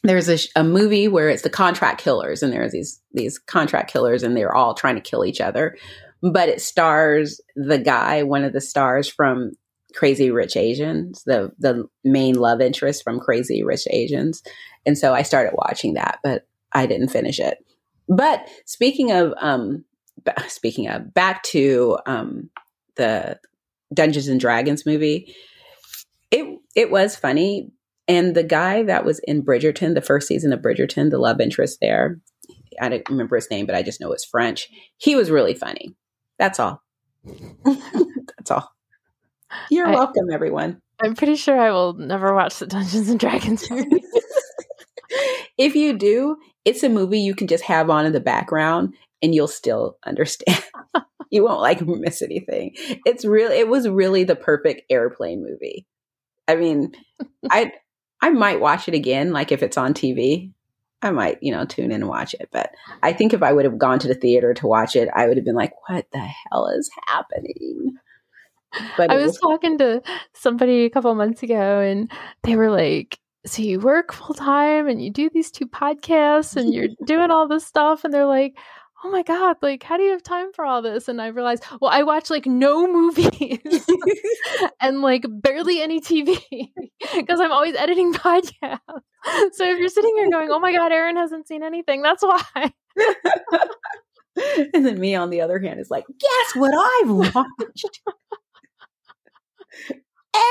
there's 0.02 0.28
a, 0.28 0.38
a 0.56 0.64
movie 0.64 1.06
where 1.06 1.28
it's 1.28 1.42
the 1.42 1.50
contract 1.50 2.00
killers, 2.00 2.42
and 2.42 2.52
there's 2.52 2.72
these 2.72 3.00
these 3.12 3.38
contract 3.38 3.92
killers, 3.92 4.22
and 4.22 4.36
they're 4.36 4.54
all 4.54 4.74
trying 4.74 4.96
to 4.96 5.00
kill 5.00 5.24
each 5.24 5.40
other. 5.40 5.76
But 6.22 6.48
it 6.48 6.60
stars 6.60 7.40
the 7.56 7.78
guy, 7.78 8.22
one 8.22 8.44
of 8.44 8.52
the 8.52 8.60
stars 8.60 9.08
from 9.08 9.52
Crazy 9.94 10.30
Rich 10.30 10.56
Asians, 10.56 11.22
the 11.24 11.52
the 11.58 11.88
main 12.02 12.34
love 12.34 12.60
interest 12.60 13.04
from 13.04 13.20
Crazy 13.20 13.62
Rich 13.62 13.86
Asians, 13.90 14.42
and 14.84 14.98
so 14.98 15.14
I 15.14 15.22
started 15.22 15.52
watching 15.54 15.94
that, 15.94 16.18
but 16.24 16.46
I 16.74 16.86
didn't 16.86 17.08
finish 17.08 17.38
it. 17.38 17.58
But 18.08 18.48
speaking 18.66 19.12
of 19.12 19.32
um, 19.40 19.84
speaking 20.48 20.88
of 20.88 21.12
back 21.14 21.42
to 21.44 21.98
um, 22.06 22.50
the 22.96 23.38
Dungeons 23.94 24.28
and 24.28 24.40
Dragons 24.40 24.84
movie, 24.86 25.34
it 26.30 26.58
it 26.74 26.90
was 26.90 27.16
funny, 27.16 27.70
and 28.08 28.34
the 28.34 28.42
guy 28.42 28.82
that 28.84 29.04
was 29.04 29.20
in 29.24 29.44
Bridgerton, 29.44 29.94
the 29.94 30.00
first 30.00 30.28
season 30.28 30.52
of 30.52 30.60
Bridgerton, 30.60 31.10
the 31.10 31.18
love 31.18 31.40
interest 31.40 31.78
there, 31.80 32.20
I 32.80 32.88
don't 32.88 33.08
remember 33.08 33.36
his 33.36 33.50
name, 33.50 33.66
but 33.66 33.74
I 33.74 33.82
just 33.82 34.00
know 34.00 34.12
it's 34.12 34.24
French. 34.24 34.68
He 34.96 35.14
was 35.14 35.30
really 35.30 35.54
funny. 35.54 35.94
That's 36.38 36.58
all. 36.58 36.82
That's 37.64 38.50
all. 38.50 38.68
You're 39.70 39.88
I, 39.88 39.90
welcome, 39.92 40.30
everyone. 40.32 40.80
I'm 41.02 41.14
pretty 41.14 41.36
sure 41.36 41.58
I 41.58 41.70
will 41.70 41.94
never 41.94 42.34
watch 42.34 42.58
the 42.58 42.66
Dungeons 42.66 43.08
and 43.08 43.20
Dragons 43.20 43.64
movie. 43.70 44.02
if 45.58 45.74
you 45.74 45.92
do, 45.98 46.36
it's 46.64 46.82
a 46.82 46.88
movie 46.88 47.20
you 47.20 47.34
can 47.34 47.46
just 47.46 47.64
have 47.64 47.90
on 47.90 48.06
in 48.06 48.12
the 48.12 48.20
background 48.20 48.94
and 49.22 49.34
you'll 49.34 49.48
still 49.48 49.98
understand. 50.06 50.62
you 51.30 51.44
won't 51.44 51.60
like 51.60 51.86
miss 51.86 52.22
anything. 52.22 52.72
It's 53.06 53.24
really 53.24 53.58
it 53.58 53.68
was 53.68 53.88
really 53.88 54.24
the 54.24 54.36
perfect 54.36 54.82
airplane 54.90 55.42
movie. 55.42 55.86
I 56.48 56.56
mean, 56.56 56.92
I 57.50 57.72
I 58.20 58.30
might 58.30 58.60
watch 58.60 58.88
it 58.88 58.94
again 58.94 59.32
like 59.32 59.52
if 59.52 59.62
it's 59.62 59.78
on 59.78 59.94
TV. 59.94 60.52
I 61.04 61.10
might, 61.10 61.38
you 61.42 61.50
know, 61.50 61.64
tune 61.64 61.86
in 61.86 62.02
and 62.02 62.08
watch 62.08 62.32
it, 62.34 62.48
but 62.52 62.70
I 63.02 63.12
think 63.12 63.34
if 63.34 63.42
I 63.42 63.52
would 63.52 63.64
have 63.64 63.76
gone 63.76 63.98
to 63.98 64.06
the 64.06 64.14
theater 64.14 64.54
to 64.54 64.68
watch 64.68 64.94
it, 64.94 65.08
I 65.12 65.26
would 65.26 65.36
have 65.36 65.44
been 65.44 65.56
like, 65.56 65.72
what 65.88 66.06
the 66.12 66.20
hell 66.20 66.68
is 66.68 66.88
happening? 67.08 67.96
But 68.96 69.10
I 69.10 69.16
was, 69.16 69.32
was 69.32 69.38
talking 69.38 69.78
to 69.78 70.00
somebody 70.32 70.84
a 70.84 70.90
couple 70.90 71.12
months 71.16 71.42
ago 71.42 71.80
and 71.80 72.08
they 72.44 72.54
were 72.54 72.70
like, 72.70 73.18
so 73.44 73.62
you 73.62 73.80
work 73.80 74.12
full 74.12 74.34
time 74.34 74.88
and 74.88 75.02
you 75.02 75.10
do 75.10 75.28
these 75.32 75.50
two 75.50 75.66
podcasts 75.66 76.56
and 76.56 76.72
you're 76.72 76.88
doing 77.06 77.30
all 77.30 77.48
this 77.48 77.66
stuff 77.66 78.04
and 78.04 78.12
they're 78.14 78.26
like 78.26 78.56
oh 79.04 79.10
my 79.10 79.22
god 79.22 79.56
like 79.62 79.82
how 79.82 79.96
do 79.96 80.04
you 80.04 80.12
have 80.12 80.22
time 80.22 80.52
for 80.52 80.64
all 80.64 80.80
this? 80.80 81.08
And 81.08 81.20
i 81.20 81.26
realized 81.28 81.64
well 81.80 81.90
i 81.90 82.02
watch 82.02 82.30
like 82.30 82.46
no 82.46 82.86
movies 82.92 83.58
and 84.80 85.02
like 85.02 85.24
barely 85.28 85.82
any 85.82 86.00
tv 86.00 86.38
because 87.14 87.40
i'm 87.40 87.52
always 87.52 87.74
editing 87.74 88.12
podcasts. 88.14 88.78
So 89.52 89.64
if 89.64 89.78
you're 89.78 89.88
sitting 89.88 90.14
here 90.16 90.30
going 90.30 90.50
oh 90.50 90.60
my 90.60 90.72
god 90.72 90.92
Erin 90.92 91.16
hasn't 91.16 91.48
seen 91.48 91.62
anything 91.62 92.02
that's 92.02 92.22
why. 92.22 92.72
And 94.74 94.86
then 94.86 94.98
me 94.98 95.14
on 95.14 95.30
the 95.30 95.40
other 95.40 95.58
hand 95.58 95.78
is 95.78 95.90
like 95.90 96.06
guess 96.06 96.54
what 96.54 96.72
i've 96.74 97.10
watched? 97.10 98.00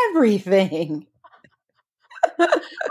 Everything 0.10 1.08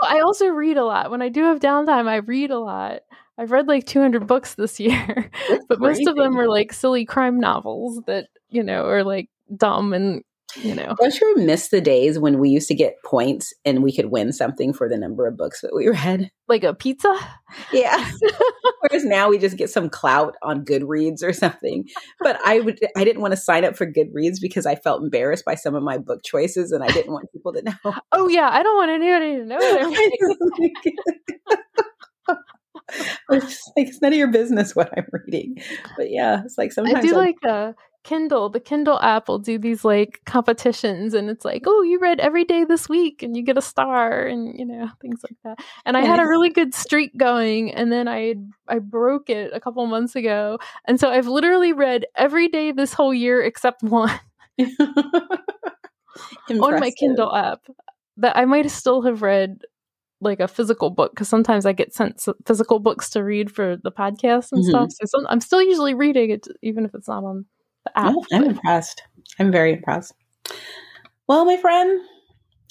I 0.01 0.19
also 0.21 0.47
read 0.47 0.77
a 0.77 0.85
lot. 0.85 1.11
When 1.11 1.21
I 1.21 1.29
do 1.29 1.43
have 1.43 1.59
downtime, 1.59 2.07
I 2.07 2.17
read 2.17 2.51
a 2.51 2.59
lot. 2.59 3.01
I've 3.37 3.51
read 3.51 3.67
like 3.67 3.85
200 3.85 4.27
books 4.27 4.55
this 4.55 4.79
year, 4.79 5.29
That's 5.47 5.65
but 5.67 5.79
crazy. 5.79 6.03
most 6.05 6.07
of 6.09 6.15
them 6.17 6.37
are 6.39 6.47
like 6.47 6.73
silly 6.73 7.05
crime 7.05 7.39
novels 7.39 8.01
that, 8.07 8.27
you 8.49 8.63
know, 8.63 8.85
are 8.87 9.03
like 9.03 9.29
dumb 9.57 9.93
and 9.93 10.23
you 10.55 10.75
know. 10.75 10.95
Don't 10.99 11.19
you 11.19 11.35
miss 11.37 11.69
the 11.69 11.81
days 11.81 12.19
when 12.19 12.39
we 12.39 12.49
used 12.49 12.67
to 12.67 12.75
get 12.75 12.95
points 13.05 13.53
and 13.65 13.83
we 13.83 13.93
could 13.93 14.11
win 14.11 14.31
something 14.31 14.73
for 14.73 14.89
the 14.89 14.97
number 14.97 15.27
of 15.27 15.37
books 15.37 15.61
that 15.61 15.71
we 15.75 15.87
read? 15.89 16.29
Like 16.47 16.63
a 16.63 16.73
pizza? 16.73 17.13
Yeah. 17.71 18.09
Whereas 18.81 19.05
now 19.05 19.29
we 19.29 19.37
just 19.37 19.57
get 19.57 19.69
some 19.69 19.89
clout 19.89 20.35
on 20.43 20.65
Goodreads 20.65 21.23
or 21.23 21.33
something. 21.33 21.85
But 22.19 22.39
I 22.45 22.59
would 22.59 22.79
I 22.95 23.03
didn't 23.03 23.21
want 23.21 23.33
to 23.33 23.37
sign 23.37 23.65
up 23.65 23.75
for 23.75 23.85
Goodreads 23.85 24.37
because 24.41 24.65
I 24.65 24.75
felt 24.75 25.03
embarrassed 25.03 25.45
by 25.45 25.55
some 25.55 25.75
of 25.75 25.83
my 25.83 25.97
book 25.97 26.23
choices 26.23 26.71
and 26.71 26.83
I 26.83 26.87
didn't 26.87 27.13
want 27.13 27.31
people 27.31 27.53
to 27.53 27.61
know. 27.61 27.71
Oh 28.13 28.27
yeah, 28.27 28.49
I 28.51 28.61
don't 28.61 28.75
want 28.75 28.91
anybody 28.91 29.37
to 29.37 29.45
know 29.45 29.57
I'm 29.57 29.89
reading. 29.93 30.17
it's 33.29 33.71
like 33.77 33.87
it's 33.87 34.01
none 34.01 34.11
of 34.11 34.17
your 34.17 34.31
business 34.31 34.75
what 34.75 34.91
I'm 34.97 35.05
reading. 35.11 35.57
But 35.95 36.11
yeah, 36.11 36.41
it's 36.43 36.57
like 36.57 36.71
sometimes 36.71 36.97
I 36.97 37.01
do 37.01 37.13
I'll, 37.13 37.17
like 37.17 37.43
a 37.43 37.75
Kindle, 38.03 38.49
the 38.49 38.59
Kindle 38.59 38.99
app 38.99 39.27
will 39.27 39.39
do 39.39 39.57
these 39.59 39.85
like 39.85 40.21
competitions 40.25 41.13
and 41.13 41.29
it's 41.29 41.45
like, 41.45 41.63
oh, 41.67 41.83
you 41.83 41.99
read 41.99 42.19
every 42.19 42.43
day 42.43 42.63
this 42.63 42.89
week 42.89 43.21
and 43.21 43.37
you 43.37 43.43
get 43.43 43.57
a 43.57 43.61
star 43.61 44.25
and 44.25 44.57
you 44.57 44.65
know, 44.65 44.89
things 45.01 45.21
like 45.23 45.37
that. 45.43 45.63
And 45.85 45.95
I 45.95 46.01
had 46.01 46.19
a 46.19 46.27
really 46.27 46.49
good 46.49 46.73
streak 46.73 47.15
going 47.17 47.71
and 47.73 47.91
then 47.91 48.07
I 48.07 48.35
I 48.67 48.79
broke 48.79 49.29
it 49.29 49.51
a 49.53 49.59
couple 49.59 49.85
months 49.85 50.15
ago. 50.15 50.57
And 50.85 50.99
so 50.99 51.09
I've 51.11 51.27
literally 51.27 51.73
read 51.73 52.05
every 52.15 52.47
day 52.47 52.71
this 52.71 52.93
whole 52.93 53.13
year 53.13 53.41
except 53.41 53.83
one. 53.83 54.19
on 56.49 56.79
my 56.79 56.91
Kindle 56.91 57.35
app. 57.35 57.61
That 58.17 58.37
I 58.37 58.45
might 58.45 58.69
still 58.69 59.01
have 59.03 59.21
read 59.21 59.61
like 60.21 60.39
a 60.39 60.47
physical 60.47 60.89
book 60.89 61.13
because 61.13 61.27
sometimes 61.27 61.65
I 61.65 61.73
get 61.73 61.93
sent 61.93 62.21
physical 62.45 62.79
books 62.79 63.09
to 63.11 63.23
read 63.23 63.51
for 63.51 63.77
the 63.83 63.91
podcast 63.91 64.51
and 64.51 64.61
mm-hmm. 64.61 64.69
stuff. 64.69 64.91
So 64.91 65.05
some, 65.05 65.27
I'm 65.27 65.41
still 65.41 65.61
usually 65.61 65.93
reading 65.93 66.29
it, 66.29 66.47
even 66.61 66.85
if 66.85 66.93
it's 66.93 67.07
not 67.07 67.23
on 67.23 67.45
Oh, 67.95 68.23
I'm 68.31 68.43
impressed. 68.43 69.03
I'm 69.39 69.51
very 69.51 69.73
impressed. 69.73 70.13
Well, 71.27 71.45
my 71.45 71.57
friend, 71.57 72.01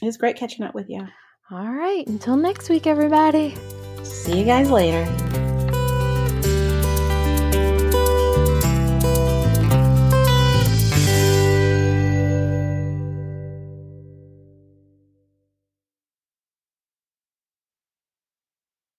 it 0.02 0.06
was 0.06 0.16
great 0.16 0.36
catching 0.36 0.64
up 0.64 0.74
with 0.74 0.88
you. 0.88 1.06
All 1.50 1.72
right. 1.72 2.06
Until 2.06 2.36
next 2.36 2.68
week, 2.68 2.86
everybody. 2.86 3.56
See 4.02 4.38
you 4.38 4.44
guys 4.44 4.70
later. 4.70 5.04